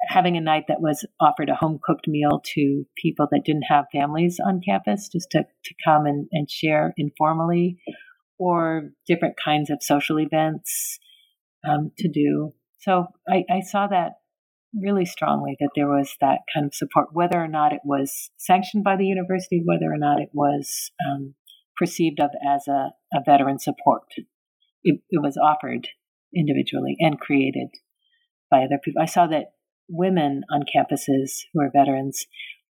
having 0.09 0.37
a 0.37 0.41
night 0.41 0.65
that 0.69 0.81
was 0.81 1.07
offered 1.21 1.49
a 1.49 1.55
home 1.55 1.79
cooked 1.83 2.09
meal 2.09 2.41
to 2.55 2.85
people 3.01 3.27
that 3.31 3.43
didn't 3.45 3.65
have 3.69 3.87
families 3.93 4.39
on 4.45 4.61
campus 4.67 5.09
just 5.09 5.31
to, 5.31 5.45
to 5.65 5.75
come 5.85 6.07
and, 6.07 6.27
and 6.33 6.51
share 6.51 6.93
informally 6.97 7.79
or 8.39 8.91
different 9.07 9.35
kinds 9.43 9.71
of 9.71 9.79
social 9.83 10.19
events 10.19 10.99
um, 11.69 11.93
to 11.99 12.09
do. 12.09 12.53
So 12.81 13.07
I, 13.29 13.45
I 13.51 13.61
saw 13.61 13.87
that 13.87 14.15
really 14.75 15.05
strongly 15.05 15.57
that 15.61 15.71
there 15.77 15.89
was 15.89 16.17
that 16.21 16.41
kind 16.53 16.67
of 16.67 16.75
support, 16.75 17.09
whether 17.13 17.39
or 17.39 17.49
not 17.49 17.73
it 17.73 17.81
was 17.85 18.31
sanctioned 18.37 18.85
by 18.85 18.97
the 18.97 19.07
university, 19.07 19.63
whether 19.65 19.93
or 19.93 19.99
not 19.99 20.21
it 20.21 20.31
was 20.33 20.91
um, 21.09 21.35
perceived 21.77 22.21
of 22.21 22.31
as 22.47 22.67
a, 22.69 22.91
a 23.15 23.21
veteran 23.25 23.59
support. 23.59 24.03
It, 24.83 25.01
it 25.11 25.23
was 25.23 25.37
offered 25.37 25.89
individually 26.35 26.97
and 26.99 27.19
created 27.19 27.69
by 28.51 28.59
other 28.59 28.79
people. 28.83 29.01
I 29.01 29.07
saw 29.07 29.27
that 29.29 29.54
women 29.89 30.43
on 30.51 30.63
campuses 30.63 31.43
who 31.53 31.61
are 31.61 31.71
veterans 31.71 32.27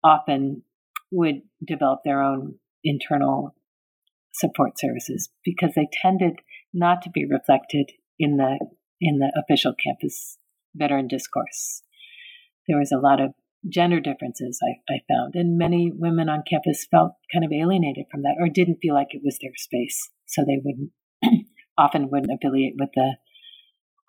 often 0.03 0.63
would 1.11 1.41
develop 1.65 1.99
their 2.03 2.21
own 2.21 2.55
internal 2.83 3.55
support 4.33 4.79
services 4.79 5.29
because 5.43 5.73
they 5.75 5.87
tended 6.01 6.39
not 6.73 7.01
to 7.01 7.09
be 7.09 7.25
reflected 7.25 7.91
in 8.17 8.37
the 8.37 8.57
in 8.99 9.17
the 9.17 9.31
official 9.35 9.73
campus 9.73 10.37
veteran 10.75 11.07
discourse. 11.07 11.81
There 12.67 12.77
was 12.77 12.91
a 12.91 12.99
lot 12.99 13.19
of 13.19 13.33
gender 13.67 13.99
differences 13.99 14.59
I, 14.63 14.93
I 14.93 15.01
found, 15.09 15.35
and 15.35 15.57
many 15.57 15.91
women 15.93 16.29
on 16.29 16.43
campus 16.49 16.87
felt 16.89 17.13
kind 17.33 17.43
of 17.43 17.51
alienated 17.51 18.05
from 18.09 18.21
that 18.21 18.37
or 18.39 18.47
didn't 18.47 18.79
feel 18.81 18.93
like 18.93 19.09
it 19.11 19.21
was 19.23 19.37
their 19.41 19.51
space, 19.55 20.09
so 20.25 20.43
they 20.43 20.61
wouldn't 20.63 20.91
often 21.77 22.09
wouldn't 22.09 22.31
affiliate 22.31 22.75
with 22.79 22.89
the 22.95 23.17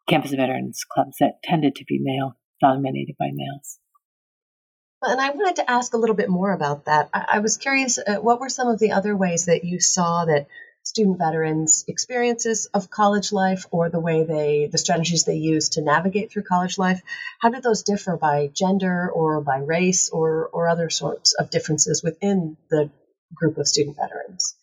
campus 0.08 0.32
veterans 0.32 0.84
clubs 0.90 1.16
that 1.20 1.42
tended 1.42 1.74
to 1.76 1.84
be 1.84 1.98
male 2.00 2.36
dominated 2.62 3.16
by 3.18 3.26
males. 3.32 3.78
And 5.02 5.20
I 5.20 5.30
wanted 5.30 5.56
to 5.56 5.70
ask 5.70 5.92
a 5.92 5.98
little 5.98 6.14
bit 6.14 6.30
more 6.30 6.52
about 6.52 6.84
that. 6.84 7.10
I, 7.12 7.24
I 7.34 7.38
was 7.40 7.56
curious, 7.56 7.98
uh, 7.98 8.16
what 8.16 8.40
were 8.40 8.48
some 8.48 8.68
of 8.68 8.78
the 8.78 8.92
other 8.92 9.16
ways 9.16 9.46
that 9.46 9.64
you 9.64 9.80
saw 9.80 10.24
that 10.24 10.46
student 10.84 11.18
veterans' 11.18 11.84
experiences 11.88 12.66
of 12.66 12.90
college 12.90 13.32
life 13.32 13.66
or 13.70 13.88
the 13.88 14.00
way 14.00 14.24
they, 14.24 14.68
the 14.70 14.78
strategies 14.78 15.24
they 15.24 15.36
use 15.36 15.70
to 15.70 15.82
navigate 15.82 16.30
through 16.30 16.42
college 16.42 16.78
life, 16.78 17.02
how 17.40 17.50
did 17.50 17.62
those 17.62 17.82
differ 17.82 18.16
by 18.16 18.48
gender 18.54 19.10
or 19.10 19.40
by 19.40 19.58
race 19.58 20.08
or, 20.10 20.48
or 20.52 20.68
other 20.68 20.88
sorts 20.88 21.34
of 21.34 21.50
differences 21.50 22.02
within 22.02 22.56
the 22.70 22.90
group 23.34 23.58
of 23.58 23.68
student 23.68 23.96
veterans? 23.96 24.56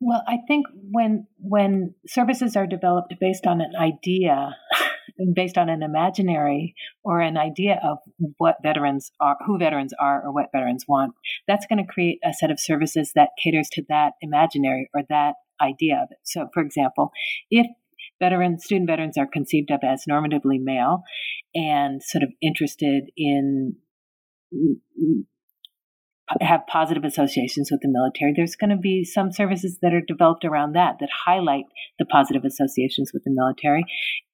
Well, 0.00 0.22
I 0.26 0.38
think 0.46 0.66
when 0.90 1.26
when 1.38 1.94
services 2.06 2.54
are 2.54 2.66
developed 2.66 3.14
based 3.18 3.46
on 3.46 3.62
an 3.62 3.74
idea, 3.74 4.54
based 5.34 5.56
on 5.58 5.68
an 5.68 5.82
imaginary 5.82 6.74
or 7.04 7.20
an 7.20 7.36
idea 7.36 7.80
of 7.82 7.98
what 8.38 8.56
veterans 8.62 9.10
are, 9.20 9.36
who 9.46 9.58
veterans 9.58 9.92
are, 10.00 10.22
or 10.24 10.32
what 10.32 10.50
veterans 10.52 10.84
want, 10.86 11.14
that's 11.46 11.66
going 11.66 11.84
to 11.84 11.92
create 11.92 12.18
a 12.24 12.32
set 12.32 12.50
of 12.50 12.60
services 12.60 13.12
that 13.14 13.30
caters 13.42 13.68
to 13.72 13.82
that 13.88 14.12
imaginary 14.20 14.88
or 14.94 15.02
that 15.08 15.34
idea 15.60 15.96
of 15.96 16.08
it. 16.10 16.18
So, 16.24 16.48
for 16.52 16.62
example, 16.62 17.10
if 17.50 17.66
veterans, 18.20 18.64
student 18.64 18.88
veterans 18.88 19.18
are 19.18 19.26
conceived 19.26 19.70
of 19.70 19.80
as 19.82 20.04
normatively 20.08 20.58
male 20.60 21.02
and 21.54 22.02
sort 22.02 22.22
of 22.22 22.30
interested 22.42 23.04
in 23.16 23.76
have 26.40 26.66
positive 26.66 27.04
associations 27.04 27.70
with 27.70 27.80
the 27.82 27.88
military, 27.88 28.32
there's 28.34 28.56
going 28.56 28.70
to 28.70 28.76
be 28.76 29.04
some 29.04 29.30
services 29.32 29.78
that 29.82 29.94
are 29.94 30.00
developed 30.00 30.44
around 30.44 30.72
that 30.72 30.96
that 31.00 31.08
highlight 31.24 31.64
the 31.98 32.04
positive 32.04 32.44
associations 32.44 33.12
with 33.14 33.22
the 33.24 33.30
military 33.30 33.84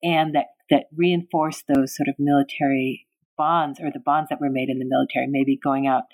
and 0.02 0.34
that 0.34 0.46
that 0.70 0.84
reinforce 0.96 1.62
those 1.68 1.94
sort 1.94 2.08
of 2.08 2.14
military 2.18 3.06
bonds 3.36 3.80
or 3.80 3.90
the 3.90 4.00
bonds 4.00 4.28
that 4.30 4.40
were 4.40 4.50
made 4.50 4.68
in 4.68 4.78
the 4.78 4.86
military, 4.86 5.26
maybe 5.26 5.58
going 5.62 5.86
out, 5.86 6.04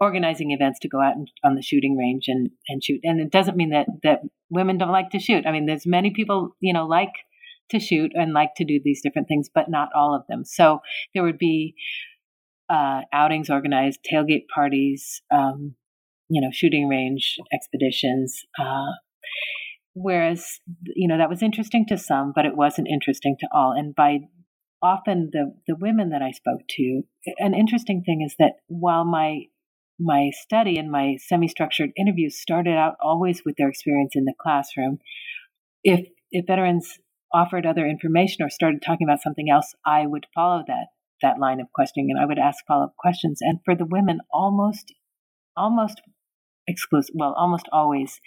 organizing 0.00 0.50
events 0.50 0.78
to 0.80 0.88
go 0.88 1.00
out 1.00 1.16
and, 1.16 1.30
on 1.44 1.54
the 1.54 1.62
shooting 1.62 1.96
range 1.96 2.24
and, 2.26 2.50
and 2.68 2.82
shoot. 2.82 3.00
And 3.04 3.20
it 3.20 3.30
doesn't 3.30 3.56
mean 3.56 3.70
that, 3.70 3.86
that 4.02 4.20
women 4.50 4.78
don't 4.78 4.90
like 4.90 5.10
to 5.10 5.18
shoot. 5.18 5.46
I 5.46 5.52
mean, 5.52 5.66
there's 5.66 5.86
many 5.86 6.10
people, 6.10 6.56
you 6.60 6.72
know, 6.72 6.86
like 6.86 7.12
to 7.70 7.78
shoot 7.78 8.12
and 8.14 8.32
like 8.32 8.50
to 8.56 8.64
do 8.64 8.80
these 8.82 9.00
different 9.02 9.28
things, 9.28 9.48
but 9.52 9.70
not 9.70 9.88
all 9.94 10.14
of 10.14 10.26
them. 10.28 10.44
So 10.44 10.80
there 11.14 11.22
would 11.22 11.38
be 11.38 11.74
uh, 12.72 13.02
outings 13.12 13.50
organized, 13.50 14.00
tailgate 14.10 14.46
parties, 14.54 15.20
um, 15.30 15.74
you 16.28 16.40
know, 16.40 16.48
shooting 16.50 16.88
range 16.88 17.36
expeditions. 17.52 18.40
Uh, 18.58 18.92
whereas, 19.92 20.60
you 20.96 21.06
know, 21.06 21.18
that 21.18 21.28
was 21.28 21.42
interesting 21.42 21.84
to 21.88 21.98
some, 21.98 22.32
but 22.34 22.46
it 22.46 22.56
wasn't 22.56 22.88
interesting 22.88 23.36
to 23.40 23.48
all. 23.52 23.74
And 23.76 23.94
by 23.94 24.20
often 24.82 25.28
the 25.32 25.52
the 25.66 25.76
women 25.76 26.10
that 26.10 26.22
I 26.22 26.30
spoke 26.30 26.62
to, 26.70 27.02
an 27.38 27.54
interesting 27.54 28.02
thing 28.04 28.22
is 28.24 28.34
that 28.38 28.54
while 28.68 29.04
my 29.04 29.42
my 30.00 30.30
study 30.32 30.78
and 30.78 30.90
my 30.90 31.16
semi-structured 31.18 31.90
interviews 31.96 32.40
started 32.40 32.74
out 32.74 32.94
always 33.02 33.42
with 33.44 33.56
their 33.56 33.68
experience 33.68 34.12
in 34.14 34.24
the 34.24 34.34
classroom, 34.40 34.98
if 35.84 36.06
if 36.30 36.46
veterans 36.46 36.98
offered 37.34 37.66
other 37.66 37.86
information 37.86 38.44
or 38.44 38.50
started 38.50 38.82
talking 38.82 39.06
about 39.06 39.22
something 39.22 39.50
else, 39.50 39.74
I 39.84 40.06
would 40.06 40.26
follow 40.34 40.62
that 40.66 40.86
that 41.22 41.38
line 41.38 41.60
of 41.60 41.72
questioning 41.74 42.10
and 42.10 42.20
I 42.20 42.26
would 42.26 42.38
ask 42.38 42.64
follow 42.66 42.84
up 42.84 42.96
questions. 42.98 43.38
And 43.40 43.58
for 43.64 43.74
the 43.74 43.86
women, 43.86 44.20
almost, 44.32 44.92
almost 45.56 46.00
exclusive, 46.66 47.14
well, 47.18 47.34
almost 47.36 47.66
always 47.72 48.20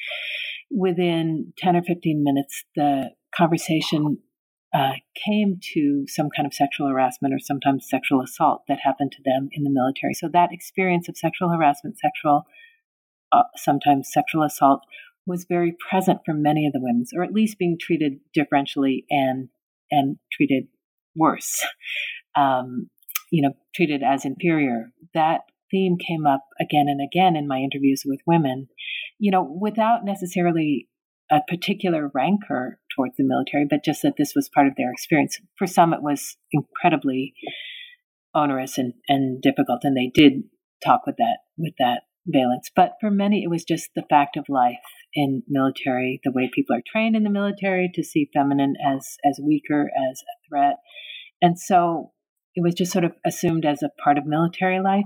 within 0.71 1.53
10 1.57 1.75
or 1.75 1.83
15 1.83 2.23
minutes, 2.23 2.63
the 2.75 3.11
conversation 3.35 4.19
uh, 4.73 4.93
came 5.25 5.59
to 5.73 6.05
some 6.07 6.27
kind 6.35 6.45
of 6.45 6.53
sexual 6.53 6.87
harassment 6.87 7.33
or 7.33 7.39
sometimes 7.39 7.87
sexual 7.89 8.21
assault 8.21 8.63
that 8.67 8.79
happened 8.83 9.11
to 9.11 9.21
them 9.23 9.47
in 9.51 9.63
the 9.63 9.69
military. 9.69 10.13
So 10.13 10.27
that 10.33 10.51
experience 10.51 11.07
of 11.07 11.17
sexual 11.17 11.49
harassment, 11.49 11.97
sexual, 11.97 12.43
uh, 13.31 13.43
sometimes 13.55 14.09
sexual 14.11 14.43
assault 14.43 14.81
was 15.25 15.45
very 15.47 15.75
present 15.89 16.19
for 16.25 16.33
many 16.33 16.67
of 16.67 16.73
the 16.73 16.81
women, 16.81 17.05
or 17.15 17.23
at 17.23 17.31
least 17.31 17.57
being 17.57 17.77
treated 17.79 18.19
differentially 18.37 19.05
and 19.09 19.49
and 19.91 20.17
treated 20.31 20.65
worse 21.15 21.65
um, 22.35 22.89
you 23.31 23.41
know, 23.41 23.53
treated 23.75 24.01
as 24.03 24.25
inferior. 24.25 24.91
That 25.13 25.41
theme 25.71 25.97
came 25.97 26.25
up 26.25 26.41
again 26.59 26.85
and 26.87 27.01
again 27.01 27.35
in 27.35 27.47
my 27.47 27.57
interviews 27.57 28.03
with 28.05 28.19
women. 28.27 28.67
you 29.19 29.31
know, 29.31 29.43
without 29.43 30.03
necessarily 30.03 30.87
a 31.31 31.39
particular 31.47 32.11
rancor 32.13 32.79
towards 32.95 33.15
the 33.17 33.23
military, 33.23 33.65
but 33.69 33.83
just 33.83 34.01
that 34.03 34.13
this 34.17 34.33
was 34.35 34.49
part 34.53 34.67
of 34.67 34.75
their 34.77 34.91
experience. 34.91 35.39
For 35.57 35.67
some, 35.67 35.93
it 35.93 36.01
was 36.03 36.37
incredibly 36.51 37.33
onerous 38.33 38.77
and, 38.77 38.93
and 39.07 39.41
difficult, 39.41 39.81
and 39.83 39.95
they 39.95 40.11
did 40.13 40.43
talk 40.83 41.01
with 41.05 41.15
that 41.17 41.37
with 41.57 41.73
that 41.79 42.01
valence. 42.27 42.69
But 42.75 42.93
for 42.99 43.09
many, 43.09 43.43
it 43.43 43.49
was 43.49 43.63
just 43.63 43.89
the 43.95 44.05
fact 44.09 44.37
of 44.37 44.45
life 44.49 44.75
in 45.13 45.43
military, 45.47 46.19
the 46.23 46.31
way 46.31 46.49
people 46.53 46.75
are 46.75 46.83
trained 46.85 47.15
in 47.15 47.23
the 47.23 47.29
military 47.29 47.89
to 47.93 48.03
see 48.03 48.29
feminine 48.33 48.75
as 48.85 49.17
as 49.25 49.39
weaker, 49.41 49.89
as 50.09 50.21
a 50.21 50.35
threat, 50.49 50.75
and 51.41 51.57
so 51.59 52.11
it 52.55 52.63
was 52.63 52.73
just 52.73 52.91
sort 52.91 53.05
of 53.05 53.13
assumed 53.25 53.65
as 53.65 53.83
a 53.83 53.89
part 54.03 54.17
of 54.17 54.25
military 54.25 54.81
life. 54.81 55.05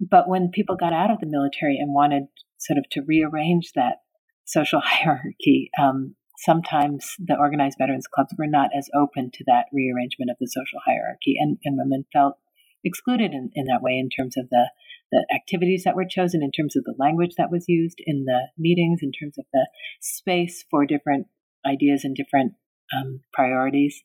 But 0.00 0.28
when 0.28 0.50
people 0.52 0.76
got 0.76 0.92
out 0.92 1.10
of 1.10 1.20
the 1.20 1.26
military 1.26 1.78
and 1.78 1.94
wanted 1.94 2.24
sort 2.58 2.78
of 2.78 2.84
to 2.92 3.02
rearrange 3.02 3.72
that 3.74 3.96
social 4.44 4.80
hierarchy, 4.84 5.70
um, 5.80 6.14
sometimes 6.38 7.14
the 7.18 7.36
organized 7.38 7.78
veterans 7.78 8.06
clubs 8.06 8.34
were 8.38 8.46
not 8.46 8.70
as 8.76 8.88
open 8.94 9.30
to 9.32 9.44
that 9.46 9.66
rearrangement 9.72 10.30
of 10.30 10.36
the 10.40 10.48
social 10.48 10.80
hierarchy, 10.84 11.36
and, 11.38 11.58
and 11.64 11.76
women 11.76 12.04
felt 12.12 12.36
excluded 12.84 13.32
in, 13.32 13.50
in 13.54 13.64
that 13.66 13.82
way 13.82 13.98
in 13.98 14.08
terms 14.10 14.36
of 14.36 14.48
the 14.50 14.70
the 15.12 15.26
activities 15.32 15.84
that 15.84 15.94
were 15.94 16.06
chosen, 16.08 16.42
in 16.42 16.50
terms 16.50 16.74
of 16.74 16.82
the 16.84 16.94
language 16.98 17.34
that 17.38 17.50
was 17.50 17.66
used 17.68 17.98
in 18.04 18.24
the 18.24 18.48
meetings, 18.58 19.00
in 19.00 19.12
terms 19.12 19.38
of 19.38 19.44
the 19.52 19.68
space 20.00 20.64
for 20.70 20.86
different 20.86 21.26
ideas 21.64 22.04
and 22.04 22.16
different 22.16 22.54
um, 22.96 23.20
priorities 23.32 24.02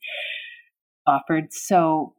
offered. 1.08 1.52
So, 1.52 2.14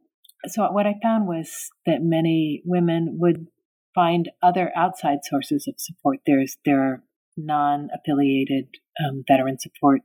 so 0.47 0.71
what 0.71 0.87
I 0.87 0.95
found 1.03 1.27
was 1.27 1.71
that 1.87 1.99
many 2.01 2.63
women 2.65 3.19
would 3.21 3.47
find 3.95 4.31
other 4.43 4.73
outside 4.77 5.19
sources 5.25 5.67
of 5.69 5.75
support. 5.79 6.21
There's 6.27 6.57
there 6.65 6.81
are 6.81 7.03
non-affiliated 7.37 8.67
um, 9.05 9.25
veteran 9.29 9.59
support 9.59 10.03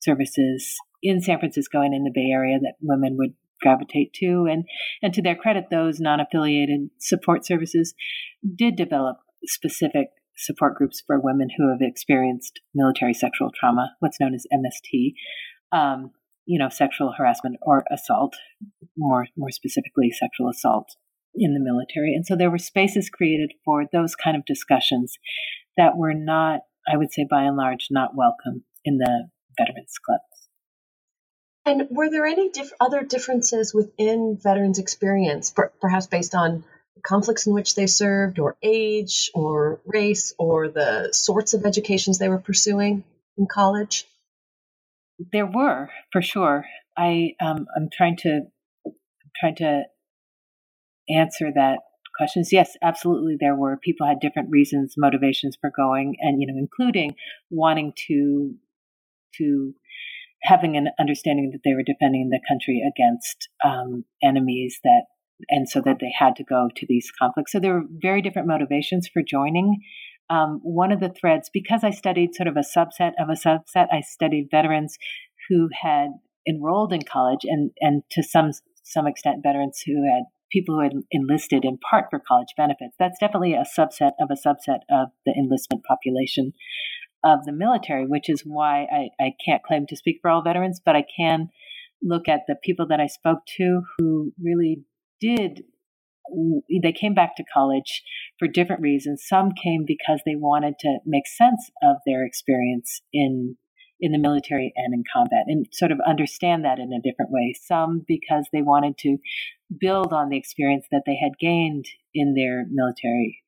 services 0.00 0.76
in 1.02 1.20
San 1.20 1.38
Francisco 1.38 1.80
and 1.80 1.94
in 1.94 2.04
the 2.04 2.12
Bay 2.14 2.30
Area 2.32 2.58
that 2.60 2.74
women 2.80 3.16
would 3.18 3.34
gravitate 3.60 4.12
to. 4.14 4.46
And, 4.50 4.64
and 5.02 5.12
to 5.14 5.22
their 5.22 5.36
credit, 5.36 5.66
those 5.70 6.00
non 6.00 6.20
affiliated 6.20 6.90
support 6.98 7.44
services 7.44 7.94
did 8.56 8.76
develop 8.76 9.18
specific 9.44 10.08
support 10.36 10.74
groups 10.74 11.02
for 11.06 11.20
women 11.20 11.48
who 11.56 11.70
have 11.70 11.80
experienced 11.80 12.60
military 12.74 13.14
sexual 13.14 13.50
trauma, 13.54 13.92
what's 14.00 14.20
known 14.20 14.34
as 14.34 14.46
MST. 14.52 15.12
Um, 15.72 16.12
you 16.50 16.58
know, 16.58 16.68
sexual 16.68 17.14
harassment 17.16 17.56
or 17.62 17.84
assault, 17.92 18.34
more 18.96 19.28
more 19.36 19.52
specifically, 19.52 20.10
sexual 20.10 20.48
assault 20.48 20.88
in 21.32 21.54
the 21.54 21.60
military. 21.60 22.12
And 22.12 22.26
so 22.26 22.34
there 22.34 22.50
were 22.50 22.58
spaces 22.58 23.08
created 23.08 23.52
for 23.64 23.84
those 23.92 24.16
kind 24.16 24.36
of 24.36 24.44
discussions 24.44 25.16
that 25.76 25.96
were 25.96 26.12
not, 26.12 26.62
I 26.92 26.96
would 26.96 27.12
say, 27.12 27.24
by 27.30 27.44
and 27.44 27.56
large, 27.56 27.86
not 27.92 28.16
welcome 28.16 28.64
in 28.84 28.98
the 28.98 29.28
veterans 29.56 29.94
clubs. 30.04 30.24
And 31.64 31.86
were 31.96 32.10
there 32.10 32.26
any 32.26 32.50
diff- 32.50 32.72
other 32.80 33.02
differences 33.02 33.72
within 33.72 34.36
veterans' 34.42 34.80
experience, 34.80 35.52
per- 35.52 35.70
perhaps 35.80 36.08
based 36.08 36.34
on 36.34 36.64
conflicts 37.04 37.46
in 37.46 37.52
which 37.52 37.76
they 37.76 37.86
served, 37.86 38.40
or 38.40 38.56
age, 38.60 39.30
or 39.34 39.80
race, 39.86 40.34
or 40.36 40.68
the 40.68 41.10
sorts 41.12 41.54
of 41.54 41.64
educations 41.64 42.18
they 42.18 42.28
were 42.28 42.38
pursuing 42.38 43.04
in 43.38 43.46
college? 43.46 44.08
There 45.32 45.46
were, 45.46 45.90
for 46.12 46.22
sure. 46.22 46.64
I 46.96 47.32
um, 47.40 47.66
I'm 47.76 47.88
trying 47.92 48.16
to 48.18 48.42
I'm 48.86 48.92
trying 49.38 49.56
to 49.56 49.82
answer 51.08 51.50
that 51.54 51.80
questions. 52.16 52.52
Yes, 52.52 52.76
absolutely. 52.82 53.36
There 53.38 53.54
were 53.54 53.76
people 53.76 54.06
had 54.06 54.20
different 54.20 54.50
reasons, 54.50 54.94
motivations 54.96 55.56
for 55.60 55.70
going, 55.74 56.16
and 56.20 56.40
you 56.40 56.46
know, 56.46 56.58
including 56.58 57.14
wanting 57.50 57.92
to 58.08 58.54
to 59.36 59.74
having 60.42 60.76
an 60.76 60.88
understanding 60.98 61.50
that 61.52 61.60
they 61.64 61.74
were 61.74 61.82
defending 61.82 62.30
the 62.30 62.40
country 62.48 62.82
against 62.86 63.48
um, 63.64 64.04
enemies 64.22 64.80
that 64.84 65.02
and 65.48 65.68
so 65.68 65.80
that 65.80 65.98
they 66.00 66.12
had 66.18 66.36
to 66.36 66.44
go 66.44 66.68
to 66.76 66.86
these 66.88 67.10
conflicts. 67.18 67.52
So 67.52 67.60
there 67.60 67.74
were 67.74 67.86
very 67.90 68.22
different 68.22 68.48
motivations 68.48 69.08
for 69.12 69.22
joining. 69.22 69.80
Um, 70.30 70.60
one 70.62 70.92
of 70.92 71.00
the 71.00 71.08
threads, 71.10 71.50
because 71.52 71.82
I 71.82 71.90
studied 71.90 72.34
sort 72.34 72.46
of 72.46 72.56
a 72.56 72.60
subset 72.60 73.12
of 73.18 73.28
a 73.28 73.32
subset, 73.32 73.88
I 73.92 74.00
studied 74.00 74.48
veterans 74.50 74.96
who 75.48 75.68
had 75.82 76.10
enrolled 76.48 76.92
in 76.92 77.02
college 77.02 77.40
and, 77.44 77.72
and 77.80 78.02
to 78.12 78.22
some 78.22 78.52
some 78.84 79.06
extent 79.06 79.42
veterans 79.42 79.82
who 79.86 80.04
had 80.10 80.24
people 80.50 80.76
who 80.76 80.82
had 80.82 80.92
enlisted 81.12 81.64
in 81.64 81.78
part 81.78 82.06
for 82.10 82.20
college 82.26 82.48
benefits. 82.56 82.96
That's 82.98 83.18
definitely 83.20 83.54
a 83.54 83.64
subset 83.78 84.12
of 84.20 84.30
a 84.30 84.48
subset 84.48 84.80
of 84.90 85.08
the 85.24 85.32
enlistment 85.38 85.84
population 85.84 86.52
of 87.22 87.44
the 87.44 87.52
military, 87.52 88.06
which 88.06 88.28
is 88.28 88.42
why 88.44 88.86
I, 88.90 89.08
I 89.22 89.32
can't 89.44 89.62
claim 89.62 89.86
to 89.88 89.96
speak 89.96 90.18
for 90.20 90.30
all 90.30 90.42
veterans, 90.42 90.80
but 90.84 90.96
I 90.96 91.04
can 91.16 91.50
look 92.02 92.28
at 92.28 92.40
the 92.48 92.56
people 92.62 92.86
that 92.88 93.00
I 93.00 93.06
spoke 93.06 93.40
to 93.58 93.82
who 93.98 94.32
really 94.42 94.82
did. 95.20 95.64
They 96.82 96.92
came 96.92 97.14
back 97.14 97.36
to 97.36 97.44
college 97.52 98.02
for 98.38 98.48
different 98.48 98.82
reasons. 98.82 99.24
Some 99.26 99.52
came 99.52 99.84
because 99.86 100.20
they 100.24 100.36
wanted 100.36 100.74
to 100.80 100.98
make 101.06 101.26
sense 101.26 101.70
of 101.82 101.96
their 102.06 102.24
experience 102.24 103.00
in 103.12 103.56
in 104.02 104.12
the 104.12 104.18
military 104.18 104.72
and 104.76 104.94
in 104.94 105.04
combat 105.12 105.44
and 105.46 105.66
sort 105.72 105.92
of 105.92 105.98
understand 106.06 106.64
that 106.64 106.78
in 106.78 106.90
a 106.92 107.02
different 107.02 107.30
way. 107.30 107.54
Some 107.60 108.02
because 108.08 108.46
they 108.52 108.62
wanted 108.62 108.96
to 108.98 109.18
build 109.78 110.12
on 110.12 110.30
the 110.30 110.38
experience 110.38 110.86
that 110.90 111.02
they 111.06 111.18
had 111.22 111.32
gained 111.38 111.84
in 112.14 112.34
their 112.34 112.64
military 112.70 113.42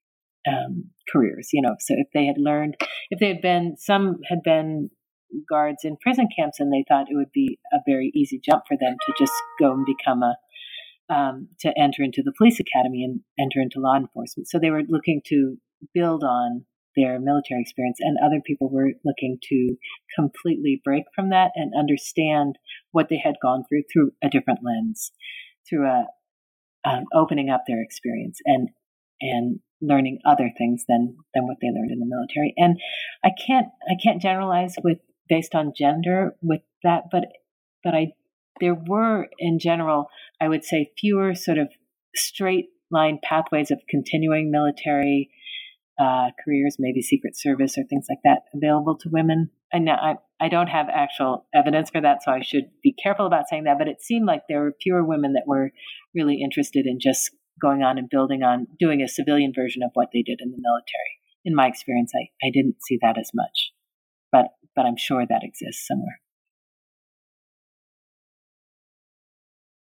um, 0.47 0.91
careers. 1.11 1.49
You 1.53 1.62
know, 1.62 1.76
so 1.80 1.95
if 1.97 2.09
they 2.12 2.26
had 2.26 2.37
learned, 2.39 2.76
if 3.11 3.18
they 3.18 3.28
had 3.28 3.41
been, 3.41 3.76
some 3.78 4.18
had 4.28 4.43
been 4.43 4.91
guards 5.49 5.85
in 5.85 5.97
prison 5.97 6.28
camps, 6.37 6.61
and 6.61 6.72
they 6.72 6.85
thought 6.87 7.07
it 7.11 7.16
would 7.16 7.33
be 7.33 7.59
a 7.72 7.78
very 7.87 8.12
easy 8.14 8.41
jump 8.45 8.64
for 8.68 8.76
them 8.76 8.97
to 9.07 9.12
just 9.18 9.33
go 9.59 9.72
and 9.72 9.87
become 9.87 10.22
a 10.22 10.37
um, 11.11 11.48
to 11.61 11.72
enter 11.78 12.03
into 12.03 12.22
the 12.22 12.32
police 12.36 12.61
academy 12.61 13.05
and 13.05 13.20
enter 13.38 13.61
into 13.61 13.80
law 13.80 13.96
enforcement. 13.96 14.48
So 14.48 14.59
they 14.59 14.70
were 14.70 14.82
looking 14.88 15.20
to 15.26 15.57
build 15.94 16.22
on 16.24 16.64
their 16.94 17.18
military 17.18 17.62
experience, 17.62 17.98
and 18.00 18.18
other 18.22 18.40
people 18.46 18.70
were 18.70 18.92
looking 19.05 19.38
to 19.48 19.76
completely 20.14 20.80
break 20.84 21.05
from 21.14 21.30
that 21.30 21.50
and 21.55 21.72
understand 21.76 22.59
what 22.90 23.09
they 23.09 23.18
had 23.22 23.36
gone 23.42 23.64
through 23.68 23.82
through 23.90 24.12
a 24.22 24.28
different 24.28 24.61
lens, 24.62 25.12
through 25.68 25.86
a 25.86 26.07
um, 26.84 27.05
opening 27.14 27.50
up 27.50 27.62
their 27.66 27.82
experience 27.82 28.40
and 28.44 28.68
and 29.20 29.61
learning 29.80 30.18
other 30.24 30.50
things 30.57 30.84
than 30.88 31.16
than 31.34 31.46
what 31.46 31.57
they 31.61 31.68
learned 31.68 31.90
in 31.90 31.98
the 31.98 32.07
military. 32.07 32.55
And 32.57 32.78
I 33.24 33.30
can't 33.46 33.68
I 33.88 33.94
can't 34.03 34.20
generalize 34.20 34.74
with 34.82 34.98
based 35.28 35.55
on 35.55 35.72
gender 35.76 36.36
with 36.42 36.61
that, 36.82 37.05
but 37.11 37.24
but 37.82 37.94
I 37.94 38.12
there 38.61 38.74
were 38.74 39.26
in 39.38 39.59
general 39.59 40.09
I 40.40 40.48
would 40.48 40.64
say 40.64 40.90
fewer 40.98 41.34
sort 41.34 41.59
of 41.59 41.68
straight 42.14 42.66
line 42.90 43.18
pathways 43.22 43.70
of 43.70 43.80
continuing 43.88 44.50
military 44.50 45.30
uh, 46.00 46.30
careers, 46.44 46.76
maybe 46.78 47.03
Secret 47.03 47.36
Service 47.36 47.76
or 47.78 47.84
things 47.84 48.07
like 48.09 48.18
that, 48.24 48.42
available 48.55 48.96
to 48.98 49.09
women. 49.11 49.50
And 49.72 49.88
I, 49.88 50.16
I 50.40 50.48
don't 50.48 50.68
have 50.68 50.88
actual 50.92 51.46
evidence 51.55 51.90
for 51.90 52.00
that, 52.00 52.22
so 52.22 52.32
I 52.32 52.42
should 52.42 52.64
be 52.82 52.94
careful 53.03 53.26
about 53.26 53.48
saying 53.48 53.64
that. 53.64 53.78
But 53.78 53.88
it 53.88 54.03
seemed 54.03 54.26
like 54.26 54.42
there 54.48 54.61
were 54.61 54.74
fewer 54.82 55.05
women 55.05 55.34
that 55.34 55.44
were 55.46 55.70
really 56.14 56.40
interested 56.42 56.86
in 56.86 56.98
just 57.00 57.30
going 57.61 57.82
on 57.82 57.98
and 57.98 58.11
building 58.11 58.42
on 58.42 58.66
doing 58.78 59.00
a 59.00 59.09
civilian 59.09 59.53
version 59.55 59.82
of 59.82 59.90
what 59.94 60.09
they 60.12 60.22
did 60.22 60.40
in 60.40 60.50
the 60.50 60.59
military. 60.61 61.18
In 61.44 61.55
my 61.55 61.66
experience, 61.66 62.12
I, 62.14 62.30
I 62.46 62.50
didn't 62.53 62.76
see 62.82 62.98
that 63.03 63.18
as 63.18 63.30
much, 63.34 63.72
but 64.30 64.46
but 64.74 64.86
I'm 64.86 64.96
sure 64.96 65.24
that 65.28 65.42
exists 65.42 65.86
somewhere. 65.86 66.22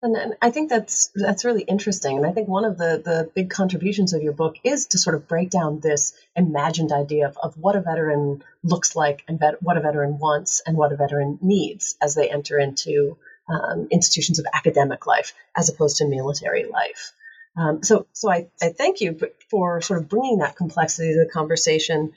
And 0.05 0.35
I 0.43 0.51
think 0.51 0.69
that's 0.69 1.11
that's 1.15 1.47
really 1.47 1.63
interesting. 1.63 2.19
And 2.19 2.27
I 2.27 2.33
think 2.33 2.47
one 2.47 2.67
of 2.67 2.77
the, 2.77 3.01
the 3.03 3.31
big 3.35 3.49
contributions 3.49 4.13
of 4.13 4.23
your 4.23 4.35
book 4.35 4.57
is 4.63 4.89
to 4.89 4.99
sort 4.99 5.17
of 5.17 5.27
break 5.27 5.49
down 5.49 5.81
this 5.81 6.13
imagined 6.37 6.93
idea 6.93 7.27
of, 7.27 7.39
of 7.43 7.57
what 7.57 7.75
a 7.75 7.81
veteran 7.81 8.45
looks 8.63 8.95
like 8.95 9.25
and 9.29 9.41
vet, 9.41 9.63
what 9.63 9.79
a 9.79 9.81
veteran 9.81 10.19
wants 10.19 10.61
and 10.67 10.77
what 10.77 10.93
a 10.93 10.97
veteran 10.97 11.39
needs 11.41 11.97
as 12.03 12.15
they 12.15 12.29
enter 12.29 12.59
into 12.59 13.17
um, 13.49 13.89
institutions 13.91 14.39
of 14.39 14.45
academic 14.53 15.07
life 15.07 15.33
as 15.57 15.71
opposed 15.71 15.97
to 15.97 16.07
military 16.07 16.67
life. 16.67 17.13
Um, 17.57 17.83
so, 17.83 18.07
so 18.13 18.31
I, 18.31 18.49
I 18.61 18.71
thank 18.71 19.01
you 19.01 19.19
for 19.49 19.81
sort 19.81 20.01
of 20.01 20.09
bringing 20.11 20.39
that 20.39 20.57
complexity 20.57 21.15
to 21.15 21.25
the 21.25 21.31
conversation. 21.31 22.13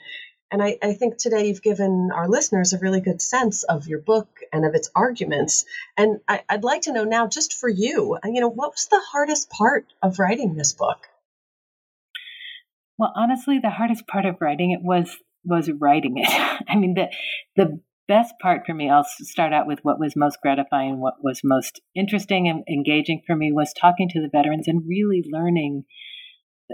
And 0.50 0.64
I, 0.64 0.78
I, 0.82 0.94
think 0.94 1.18
today 1.18 1.48
you've 1.48 1.62
given 1.62 2.10
our 2.14 2.30
listeners 2.30 2.72
a 2.72 2.80
really 2.80 3.02
good 3.02 3.22
sense 3.22 3.64
of 3.64 3.88
your 3.88 4.00
book 4.00 4.30
and 4.54 4.66
of 4.66 4.76
its 4.76 4.90
arguments. 4.96 5.66
And 5.98 6.20
I, 6.28 6.42
would 6.50 6.64
like 6.64 6.84
to 6.84 6.94
know 6.94 7.04
now, 7.04 7.28
just 7.28 7.54
for 7.54 7.68
you, 7.68 8.18
uh, 8.24 8.30
you 8.30 8.40
know, 8.40 8.50
what 8.50 8.72
was 8.72 8.88
the 8.90 9.02
hardest 9.12 9.50
part 9.50 9.86
of 10.02 10.20
writing 10.20 10.56
this 10.56 10.72
book? 10.72 11.08
Well, 12.98 13.12
honestly, 13.16 13.60
the 13.62 13.70
hardest 13.70 14.08
part 14.08 14.26
of 14.26 14.38
writing 14.40 14.72
it 14.72 14.80
was 14.82 15.16
was 15.44 15.70
writing 15.70 16.18
it. 16.18 16.30
I 16.68 16.76
mean, 16.76 16.94
the 16.94 17.10
the 17.56 17.82
best 18.08 18.34
part 18.42 18.66
for 18.66 18.74
me, 18.74 18.90
I'll 18.90 19.06
start 19.06 19.52
out 19.52 19.68
with 19.68 19.80
what 19.84 20.00
was 20.00 20.16
most 20.16 20.40
gratifying, 20.42 21.02
what 21.02 21.16
was 21.22 21.42
most 21.44 21.82
interesting 21.94 22.48
and 22.48 22.64
engaging 22.70 23.22
for 23.28 23.36
me 23.36 23.52
was 23.52 23.74
talking 23.74 24.08
to 24.10 24.22
the 24.22 24.30
veterans 24.32 24.68
and 24.68 24.88
really 24.88 25.24
learning 25.30 25.84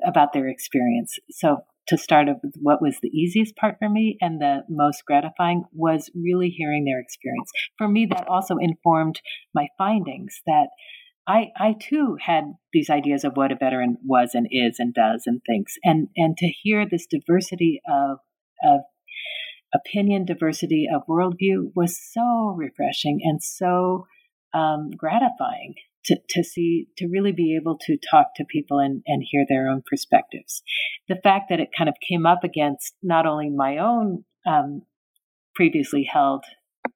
about 0.05 0.34
their 0.34 0.47
experience. 0.47 1.17
So 1.32 1.63
to 1.88 1.97
start 1.97 2.27
with 2.27 2.53
what 2.61 2.81
was 2.81 2.97
the 3.01 3.09
easiest 3.09 3.55
part 3.55 3.75
for 3.79 3.89
me 3.89 4.17
and 4.21 4.39
the 4.39 4.63
most 4.69 5.03
gratifying 5.05 5.63
was 5.73 6.09
really 6.15 6.49
hearing 6.49 6.86
their 6.86 6.99
experience. 6.99 7.51
For 7.77 7.88
me, 7.88 8.07
that 8.09 8.27
also 8.27 8.57
informed 8.57 9.19
my 9.53 9.67
findings 9.77 10.41
that 10.45 10.67
I, 11.27 11.47
I 11.57 11.75
too 11.81 12.17
had 12.19 12.45
these 12.73 12.89
ideas 12.89 13.23
of 13.23 13.34
what 13.36 13.51
a 13.51 13.55
veteran 13.55 13.97
was 14.03 14.31
and 14.34 14.47
is 14.49 14.75
and 14.79 14.93
does 14.93 15.23
and 15.25 15.41
thinks. 15.45 15.73
And, 15.84 16.09
and 16.15 16.36
to 16.38 16.47
hear 16.47 16.86
this 16.86 17.07
diversity 17.09 17.81
of, 17.89 18.19
of 18.65 18.81
opinion, 19.73 20.25
diversity 20.25 20.88
of 20.93 21.03
worldview 21.07 21.71
was 21.75 21.99
so 22.13 22.53
refreshing 22.57 23.19
and 23.23 23.41
so 23.41 24.05
um, 24.53 24.91
gratifying 24.95 25.75
to, 26.06 26.18
to 26.30 26.43
see, 26.43 26.88
to 26.97 27.08
really 27.08 27.32
be 27.32 27.58
able 27.60 27.78
to 27.86 27.97
talk 28.10 28.28
to 28.36 28.45
people 28.45 28.80
and, 28.80 29.01
and 29.08 29.24
hear 29.30 29.45
their 29.47 29.68
own 29.68 29.84
perspectives. 29.89 30.62
The 31.08 31.20
fact 31.24 31.45
that 31.49 31.60
it 31.60 31.70
kind 31.78 31.89
of 31.89 31.95
came 32.08 32.26
up 32.26 32.43
against 32.43 32.93
not 33.01 33.26
only 33.26 33.49
my 33.49 33.78
own 33.78 34.26
um, 34.45 34.84
previously 35.56 36.08
held 36.12 36.43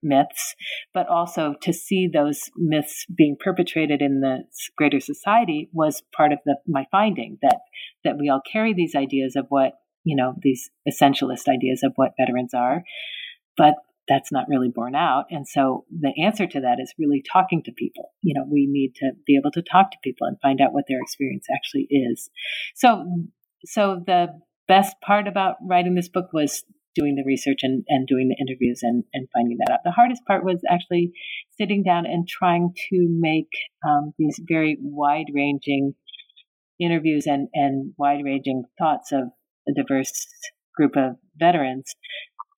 myths, 0.04 0.56
but 0.94 1.08
also 1.08 1.56
to 1.62 1.74
see 1.74 2.08
those 2.08 2.50
myths 2.56 3.06
being 3.16 3.36
perpetrated 3.40 4.02
in 4.02 4.22
the 4.22 4.44
greater 4.78 5.00
society 5.00 5.70
was 5.74 6.04
part 6.16 6.32
of 6.32 6.40
the, 6.46 6.58
my 6.68 6.86
finding 6.92 7.38
that 7.42 7.60
that 8.04 8.18
we 8.20 8.30
all 8.30 8.42
carry 8.52 8.74
these 8.74 8.96
ideas 8.96 9.36
of 9.36 9.46
what 9.50 9.74
you 10.04 10.16
know 10.16 10.34
these 10.42 10.70
essentialist 10.88 11.48
ideas 11.48 11.82
of 11.84 11.94
what 11.96 12.14
veterans 12.18 12.54
are, 12.54 12.84
but 13.56 13.76
that's 14.08 14.32
not 14.32 14.46
really 14.48 14.70
borne 14.74 14.96
out. 14.96 15.26
And 15.30 15.48
so 15.48 15.86
the 15.92 16.14
answer 16.24 16.48
to 16.48 16.62
that 16.62 16.80
is 16.82 16.94
really 16.98 17.24
talking 17.32 17.62
to 17.64 17.72
people. 17.72 18.14
You 18.22 18.34
know, 18.36 18.46
we 18.50 18.68
need 18.70 18.94
to 18.98 19.12
be 19.26 19.38
able 19.38 19.52
to 19.52 19.62
talk 19.62 19.92
to 19.92 19.98
people 20.04 20.28
and 20.28 20.38
find 20.42 20.62
out 20.62 20.74
what 20.74 20.86
their 20.88 21.02
experience 21.02 21.46
actually 21.54 21.88
is. 21.90 22.30
So, 22.76 23.06
so 23.66 24.02
the 24.06 24.28
best 24.68 24.96
part 25.02 25.28
about 25.28 25.56
writing 25.68 25.96
this 25.96 26.10
book 26.10 26.28
was 26.34 26.64
doing 26.96 27.16
the 27.16 27.24
research 27.26 27.60
and, 27.62 27.84
and 27.88 28.08
doing 28.08 28.30
the 28.30 28.44
interviews 28.44 28.80
and, 28.82 29.04
and 29.14 29.28
finding 29.34 29.58
that 29.60 29.72
out. 29.72 29.80
The 29.84 29.92
hardest 29.92 30.26
part 30.26 30.44
was 30.44 30.62
actually 30.70 31.12
sitting 31.58 31.84
down 31.84 32.06
and 32.06 32.28
trying 32.28 32.74
to 32.90 33.08
make 33.10 33.50
um, 33.88 34.14
these 34.18 34.40
very 34.48 34.78
wide 34.82 35.28
ranging 35.34 35.94
interviews 36.80 37.26
and, 37.28 37.50
and 37.54 37.94
wide 37.98 38.24
ranging 38.24 38.64
thoughts 38.80 39.12
of 39.12 39.26
a 39.68 39.74
diverse 39.74 40.28
group 40.76 40.96
of 40.96 41.18
veterans, 41.38 41.94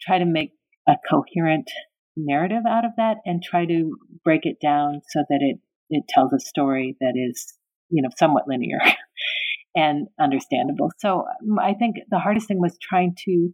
try 0.01 0.19
to 0.19 0.25
make 0.25 0.51
a 0.89 0.95
coherent 1.09 1.69
narrative 2.17 2.63
out 2.67 2.83
of 2.83 2.91
that 2.97 3.17
and 3.25 3.43
try 3.43 3.65
to 3.65 3.95
break 4.23 4.41
it 4.43 4.57
down 4.61 5.01
so 5.09 5.23
that 5.29 5.39
it, 5.41 5.59
it 5.89 6.03
tells 6.09 6.33
a 6.33 6.39
story 6.39 6.97
that 6.99 7.13
is, 7.15 7.53
you 7.89 8.01
know, 8.01 8.09
somewhat 8.17 8.47
linear 8.47 8.79
and 9.75 10.07
understandable. 10.19 10.89
So 10.97 11.19
um, 11.19 11.59
I 11.59 11.73
think 11.73 11.97
the 12.09 12.19
hardest 12.19 12.47
thing 12.47 12.59
was 12.59 12.77
trying 12.81 13.15
to 13.25 13.51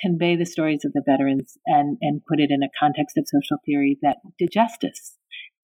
convey 0.00 0.36
the 0.36 0.46
stories 0.46 0.84
of 0.84 0.92
the 0.92 1.02
veterans 1.04 1.56
and, 1.66 1.98
and 2.00 2.20
put 2.28 2.38
it 2.38 2.50
in 2.50 2.62
a 2.62 2.72
context 2.78 3.16
of 3.16 3.26
social 3.26 3.58
theory 3.64 3.98
that 4.02 4.18
did 4.38 4.50
justice 4.52 5.16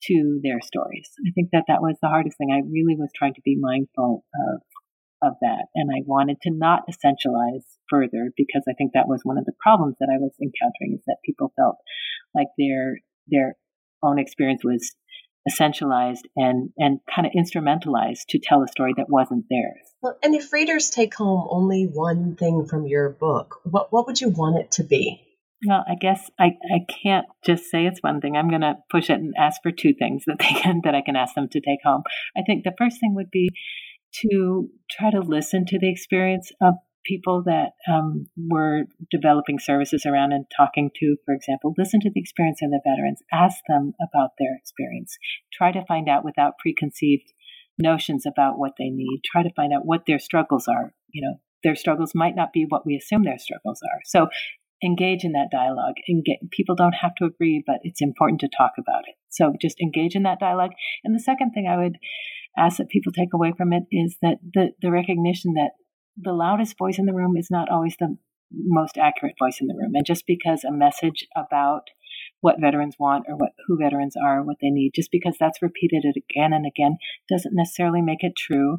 to 0.05 0.41
their 0.43 0.61
stories. 0.61 1.09
I 1.27 1.31
think 1.35 1.51
that 1.53 1.65
that 1.69 1.83
was 1.83 1.97
the 2.03 2.09
hardest 2.09 2.37
thing. 2.39 2.51
I 2.51 2.67
really 2.67 2.97
was 2.97 3.11
trying 3.15 3.35
to 3.35 3.43
be 3.45 3.57
mindful 3.61 4.25
of 4.35 4.63
of 5.23 5.35
that, 5.41 5.67
and 5.75 5.91
I 5.91 6.03
wanted 6.07 6.41
to 6.43 6.51
not 6.51 6.83
essentialize 6.91 7.65
further 7.89 8.33
because 8.37 8.65
I 8.69 8.75
think 8.75 8.93
that 8.95 9.09
was 9.09 9.21
one 9.23 9.39
of 9.39 9.45
the 9.45 9.55
problems 9.61 9.97
that 10.01 10.11
I 10.13 10.19
was 10.19 10.33
encountering 10.41 10.99
is 10.99 11.05
that 11.07 11.19
people 11.25 11.53
felt 11.57 11.77
like 12.35 12.49
their 12.59 12.99
their 13.29 13.57
own 14.03 14.19
experience 14.19 14.65
was 14.65 14.95
essentialized 15.49 16.23
and 16.37 16.71
and 16.77 17.01
kind 17.13 17.27
of 17.27 17.33
instrumentalized 17.33 18.27
to 18.29 18.39
tell 18.39 18.63
a 18.63 18.69
story 18.69 18.95
that 18.97 19.09
wasn't 19.09 19.47
theirs. 19.51 19.95
Well, 20.01 20.19
and 20.23 20.35
if 20.35 20.53
readers 20.53 20.91
take 20.91 21.15
home 21.15 21.47
only 21.51 21.85
one 21.85 22.37
thing 22.37 22.67
from 22.67 22.87
your 22.87 23.11
book, 23.11 23.61
what 23.65 23.93
what 23.93 24.07
would 24.07 24.21
you 24.21 24.29
want 24.29 24.59
it 24.59 24.71
to 24.73 24.85
be? 24.85 25.23
Well, 25.65 25.85
I 25.89 25.95
guess 25.95 26.29
I, 26.41 26.57
I 26.75 26.81
can't 27.03 27.27
just 27.45 27.71
say 27.71 27.87
it's 27.87 28.03
one 28.03 28.21
thing. 28.21 28.37
I'm 28.37 28.49
going 28.49 28.63
to 28.63 28.79
push 28.91 29.09
it 29.11 29.21
and 29.21 29.33
ask 29.39 29.63
for 29.63 29.71
two 29.71 29.95
things 29.97 30.25
that 30.27 30.39
they 30.41 30.61
can 30.61 30.81
that 30.85 30.95
I 30.95 31.03
can 31.03 31.15
ask 31.15 31.35
them 31.35 31.49
to 31.51 31.61
take 31.61 31.79
home. 31.85 32.03
I 32.37 32.43
think 32.45 32.65
the 32.65 32.75
first 32.77 32.99
thing 32.99 33.15
would 33.15 33.31
be 33.31 33.51
to 34.21 34.69
try 34.91 35.11
to 35.11 35.21
listen 35.21 35.65
to 35.67 35.79
the 35.79 35.91
experience 35.91 36.51
of 36.61 36.75
people 37.05 37.43
that 37.45 37.73
um, 37.93 38.27
we're 38.37 38.85
developing 39.11 39.59
services 39.59 40.05
around 40.07 40.33
and 40.33 40.45
talking 40.57 40.91
to, 40.95 41.17
for 41.25 41.35
example, 41.35 41.75
listen 41.77 42.01
to 42.01 42.11
the 42.15 42.21
experience 42.21 42.61
of 42.63 42.71
the 42.71 42.81
veterans, 42.85 43.21
ask 43.33 43.57
them 43.69 43.93
about 44.01 44.31
their 44.39 44.55
experience, 44.57 45.17
try 45.53 45.73
to 45.73 45.85
find 45.87 46.09
out 46.09 46.25
without 46.25 46.59
preconceived 46.59 47.33
notions 47.79 48.25
about 48.27 48.59
what 48.59 48.73
they 48.79 48.89
need, 48.91 49.21
try 49.25 49.43
to 49.43 49.53
find 49.55 49.73
out 49.73 49.85
what 49.85 50.03
their 50.07 50.19
struggles 50.19 50.69
are. 50.69 50.93
You 51.13 51.23
know, 51.23 51.35
their 51.65 51.75
struggles 51.75 52.13
might 52.15 52.37
not 52.37 52.53
be 52.53 52.67
what 52.69 52.87
we 52.87 52.97
assume 52.97 53.25
their 53.25 53.39
struggles 53.39 53.81
are. 53.83 54.01
So 54.05 54.29
engage 54.85 55.25
in 55.25 55.33
that 55.33 55.49
dialogue 55.51 55.95
and 56.09 56.25
get 56.25 56.51
people 56.51 56.75
don't 56.75 56.95
have 56.95 57.15
to 57.17 57.25
agree, 57.25 57.63
but 57.65 57.77
it's 57.83 58.03
important 58.03 58.41
to 58.41 58.49
talk 58.49 58.73
about 58.79 59.03
it. 59.07 59.15
So 59.31 59.55
just 59.61 59.81
engage 59.81 60.17
in 60.17 60.25
that 60.25 60.41
dialogue. 60.41 60.73
And 61.05 61.15
the 61.15 61.21
second 61.23 61.53
thing 61.53 61.69
I 61.69 61.77
would 61.77 61.99
that 62.57 62.89
people 62.89 63.13
take 63.13 63.33
away 63.33 63.53
from 63.57 63.73
it 63.73 63.85
is 63.91 64.17
that 64.23 64.39
the, 64.55 64.71
the 64.81 64.91
recognition 64.91 65.55
that 65.55 65.71
the 66.17 66.33
loudest 66.33 66.77
voice 66.79 66.99
in 66.99 67.07
the 67.07 67.15
room 67.15 67.37
is 67.37 67.49
not 67.51 67.69
always 67.71 67.97
the 67.99 68.17
most 68.55 68.99
accurate 68.99 69.35
voice 69.39 69.59
in 69.61 69.67
the 69.67 69.75
room. 69.75 69.93
And 69.95 70.05
just 70.05 70.25
because 70.27 70.65
a 70.65 70.73
message 70.73 71.27
about 71.37 71.85
what 72.41 72.61
veterans 72.61 72.97
want 72.99 73.25
or 73.29 73.37
what 73.37 73.53
who 73.67 73.79
veterans 73.79 74.15
are, 74.23 74.43
what 74.43 74.57
they 74.61 74.71
need, 74.71 74.93
just 74.95 75.11
because 75.11 75.37
that's 75.39 75.63
repeated 75.63 76.05
again 76.05 76.53
and 76.53 76.67
again 76.67 76.97
doesn't 77.29 77.55
necessarily 77.55 78.03
make 78.03 78.23
it 78.23 78.35
true. 78.37 78.79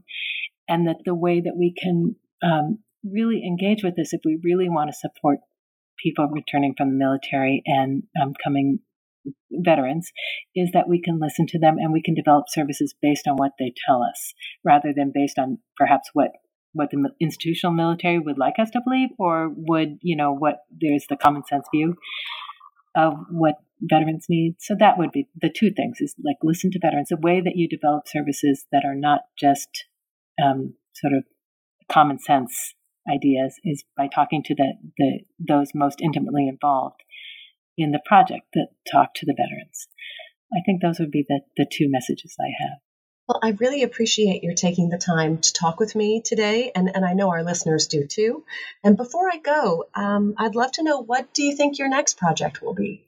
And 0.68 0.88
that 0.88 0.98
the 1.06 1.16
way 1.16 1.42
that 1.42 1.56
we 1.58 1.74
can 1.74 2.16
um, 2.44 2.80
really 3.04 3.44
engage 3.46 3.84
with 3.84 3.96
this, 3.96 4.14
if 4.14 4.22
we 4.24 4.40
really 4.44 4.70
want 4.70 4.92
to 4.92 4.98
support 4.98 5.40
people 6.02 6.28
returning 6.28 6.74
from 6.78 6.90
the 6.90 6.98
military 6.98 7.62
and 7.66 8.04
um, 8.22 8.34
coming 8.44 8.80
veterans 9.52 10.12
is 10.56 10.72
that 10.74 10.90
we 10.90 11.02
can 11.02 11.20
listen 11.20 11.46
to 11.48 11.60
them 11.60 11.78
and 11.78 11.94
we 11.94 12.02
can 12.02 12.14
develop 12.14 12.46
services 12.50 12.94
based 13.02 13.28
on 13.28 13.36
what 13.36 13.52
they 13.60 13.74
tell 13.88 14.02
us 14.04 14.34
rather 14.64 14.94
than 14.96 15.12
based 15.14 15.38
on 15.40 15.60
perhaps 15.78 16.10
what 16.14 16.32
what 16.76 16.90
the 16.90 17.10
institutional 17.22 17.72
military 17.72 18.18
would 18.18 18.40
like 18.40 18.56
us 18.58 18.72
to 18.72 18.82
believe 18.84 19.10
or 19.20 19.50
would 19.56 19.98
you 20.02 20.16
know 20.16 20.34
what 20.34 20.60
there's 20.82 21.06
the 21.10 21.16
common 21.16 21.44
sense 21.46 21.68
view 21.74 21.96
of 22.96 23.14
what 23.30 23.56
veterans 23.82 24.26
need. 24.30 24.56
So 24.60 24.76
that 24.80 24.98
would 24.98 25.12
be 25.12 25.28
the 25.42 25.54
two 25.54 25.72
things 25.72 25.98
is 26.00 26.16
like 26.24 26.38
listen 26.42 26.72
to 26.72 26.80
veterans 26.82 27.10
the 27.10 27.18
way 27.18 27.42
that 27.42 27.56
you 27.56 27.68
develop 27.68 28.08
services 28.08 28.66
that 28.72 28.84
are 28.86 28.96
not 28.96 29.22
just 29.38 29.86
um, 30.44 30.76
sort 30.94 31.14
of 31.14 31.24
common 31.92 32.20
sense 32.20 32.76
ideas 33.12 33.56
is 33.66 33.84
by 33.98 34.08
talking 34.08 34.42
to 34.44 34.56
the, 34.56 34.74
the 34.98 35.20
those 35.38 35.72
most 35.76 36.00
intimately 36.02 36.48
involved 36.48 37.02
in 37.78 37.92
the 37.92 38.02
project 38.06 38.48
that 38.54 38.68
talk 38.92 39.14
to 39.16 39.26
the 39.26 39.36
veterans. 39.36 39.88
I 40.54 40.62
think 40.66 40.82
those 40.82 41.00
would 41.00 41.12
be 41.12 41.26
the, 41.28 41.42
the 41.58 41.66
two 41.70 41.90
messages 41.90 42.36
I 42.40 42.52
have. 42.64 42.80
Well, 43.28 43.40
I 43.42 43.56
really 43.60 43.84
appreciate 43.84 44.44
your 44.44 44.54
taking 44.54 44.90
the 44.90 44.98
time 44.98 45.38
to 45.38 45.54
talk 45.54 45.80
with 45.80 45.96
me 45.96 46.22
today, 46.24 46.72
and, 46.76 46.92
and 46.94 47.06
I 47.06 47.14
know 47.14 47.30
our 47.30 47.44
listeners 47.44 47.88
do 47.88 48.06
too. 48.06 48.44
And 48.84 48.98
before 48.98 49.30
I 49.32 49.38
go, 49.38 49.86
um, 49.96 50.34
I'd 50.38 50.56
love 50.56 50.74
to 50.74 50.84
know 50.84 51.00
what 51.00 51.34
do 51.34 51.44
you 51.44 51.56
think 51.56 51.80
your 51.80 51.88
next 51.88 52.18
project 52.18 52.62
will 52.62 52.74
be? 52.74 53.06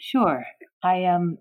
Sure. 0.00 0.44
I 0.82 1.04
um, 1.04 1.38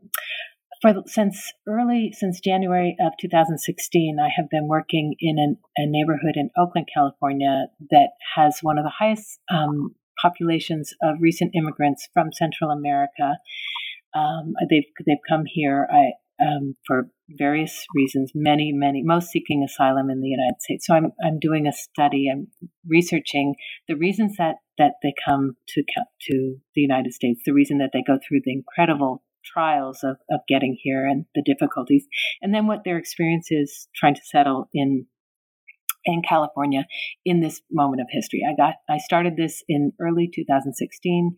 for 0.81 0.93
since 1.05 1.51
early 1.67 2.11
since 2.15 2.39
January 2.39 2.95
of 2.99 3.13
2016, 3.19 4.17
I 4.19 4.29
have 4.35 4.49
been 4.49 4.67
working 4.67 5.15
in 5.19 5.37
an, 5.39 5.57
a 5.77 5.87
neighborhood 5.87 6.35
in 6.35 6.49
Oakland, 6.57 6.87
California, 6.93 7.67
that 7.89 8.09
has 8.35 8.59
one 8.61 8.77
of 8.77 8.83
the 8.83 8.91
highest 8.97 9.39
um, 9.49 9.95
populations 10.21 10.93
of 11.01 11.15
recent 11.19 11.53
immigrants 11.55 12.07
from 12.13 12.31
Central 12.31 12.71
America. 12.71 13.37
Um, 14.13 14.53
they've 14.69 14.89
they've 15.05 15.17
come 15.29 15.43
here 15.45 15.87
I, 15.91 16.11
um, 16.45 16.75
for 16.85 17.09
various 17.29 17.85
reasons. 17.95 18.31
Many, 18.35 18.71
many, 18.73 19.03
most 19.03 19.29
seeking 19.29 19.63
asylum 19.63 20.09
in 20.09 20.21
the 20.21 20.27
United 20.27 20.61
States. 20.61 20.85
So 20.85 20.95
I'm 20.95 21.11
I'm 21.23 21.39
doing 21.39 21.67
a 21.67 21.71
study. 21.71 22.27
I'm 22.31 22.47
researching 22.87 23.55
the 23.87 23.95
reasons 23.95 24.35
that 24.37 24.55
that 24.77 24.93
they 25.03 25.13
come 25.25 25.55
to 25.69 25.83
to 26.29 26.57
the 26.75 26.81
United 26.81 27.13
States. 27.13 27.41
The 27.45 27.53
reason 27.53 27.77
that 27.79 27.91
they 27.93 28.03
go 28.05 28.17
through 28.17 28.41
the 28.43 28.53
incredible 28.53 29.23
trials 29.43 30.03
of, 30.03 30.17
of 30.29 30.41
getting 30.47 30.77
here 30.81 31.05
and 31.05 31.25
the 31.35 31.41
difficulties, 31.43 32.05
and 32.41 32.53
then 32.53 32.67
what 32.67 32.83
their 32.83 32.97
experience 32.97 33.47
is 33.49 33.87
trying 33.95 34.15
to 34.15 34.21
settle 34.23 34.69
in 34.73 35.07
in 36.05 36.21
California 36.27 36.85
in 37.25 37.39
this 37.41 37.61
moment 37.71 38.01
of 38.01 38.07
history. 38.09 38.41
I 38.47 38.55
got 38.55 38.75
I 38.89 38.97
started 38.97 39.35
this 39.35 39.63
in 39.67 39.93
early 39.99 40.29
2016. 40.33 41.35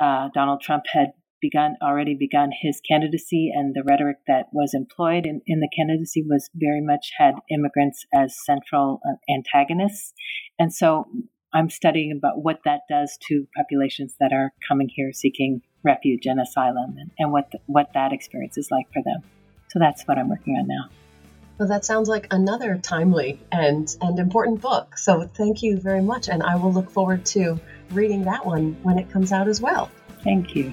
Uh, 0.00 0.28
Donald 0.34 0.60
Trump 0.60 0.84
had 0.92 1.08
begun 1.40 1.76
already 1.82 2.16
begun 2.18 2.50
his 2.60 2.80
candidacy, 2.88 3.50
and 3.54 3.74
the 3.74 3.84
rhetoric 3.84 4.16
that 4.26 4.46
was 4.52 4.74
employed 4.74 5.26
in, 5.26 5.40
in 5.46 5.60
the 5.60 5.68
candidacy 5.76 6.24
was 6.28 6.50
very 6.54 6.80
much 6.80 7.12
had 7.16 7.34
immigrants 7.50 8.04
as 8.14 8.36
central 8.44 9.00
uh, 9.08 9.14
antagonists, 9.32 10.12
and 10.58 10.72
so 10.72 11.06
I'm 11.52 11.70
studying 11.70 12.12
about 12.16 12.42
what 12.42 12.60
that 12.64 12.80
does 12.90 13.16
to 13.28 13.46
populations 13.56 14.14
that 14.20 14.32
are 14.32 14.52
coming 14.68 14.88
here 14.94 15.12
seeking 15.12 15.62
refuge 15.84 16.26
and 16.26 16.40
asylum, 16.40 16.96
and, 16.98 17.10
and 17.18 17.32
what 17.32 17.50
the, 17.52 17.58
what 17.66 17.90
that 17.94 18.12
experience 18.12 18.58
is 18.58 18.68
like 18.70 18.86
for 18.92 19.02
them. 19.04 19.22
So 19.70 19.78
that's 19.78 20.02
what 20.04 20.18
I'm 20.18 20.28
working 20.28 20.54
on 20.54 20.66
now. 20.66 21.07
Well, 21.58 21.68
that 21.68 21.84
sounds 21.84 22.08
like 22.08 22.28
another 22.30 22.78
timely 22.78 23.40
and, 23.50 23.94
and 24.00 24.18
important 24.18 24.60
book. 24.60 24.96
So 24.96 25.26
thank 25.26 25.62
you 25.62 25.76
very 25.76 26.02
much. 26.02 26.28
And 26.28 26.42
I 26.42 26.54
will 26.56 26.72
look 26.72 26.90
forward 26.90 27.26
to 27.26 27.58
reading 27.90 28.24
that 28.24 28.46
one 28.46 28.76
when 28.82 28.98
it 28.98 29.10
comes 29.10 29.32
out 29.32 29.48
as 29.48 29.60
well. 29.60 29.90
Thank 30.22 30.54
you. 30.54 30.72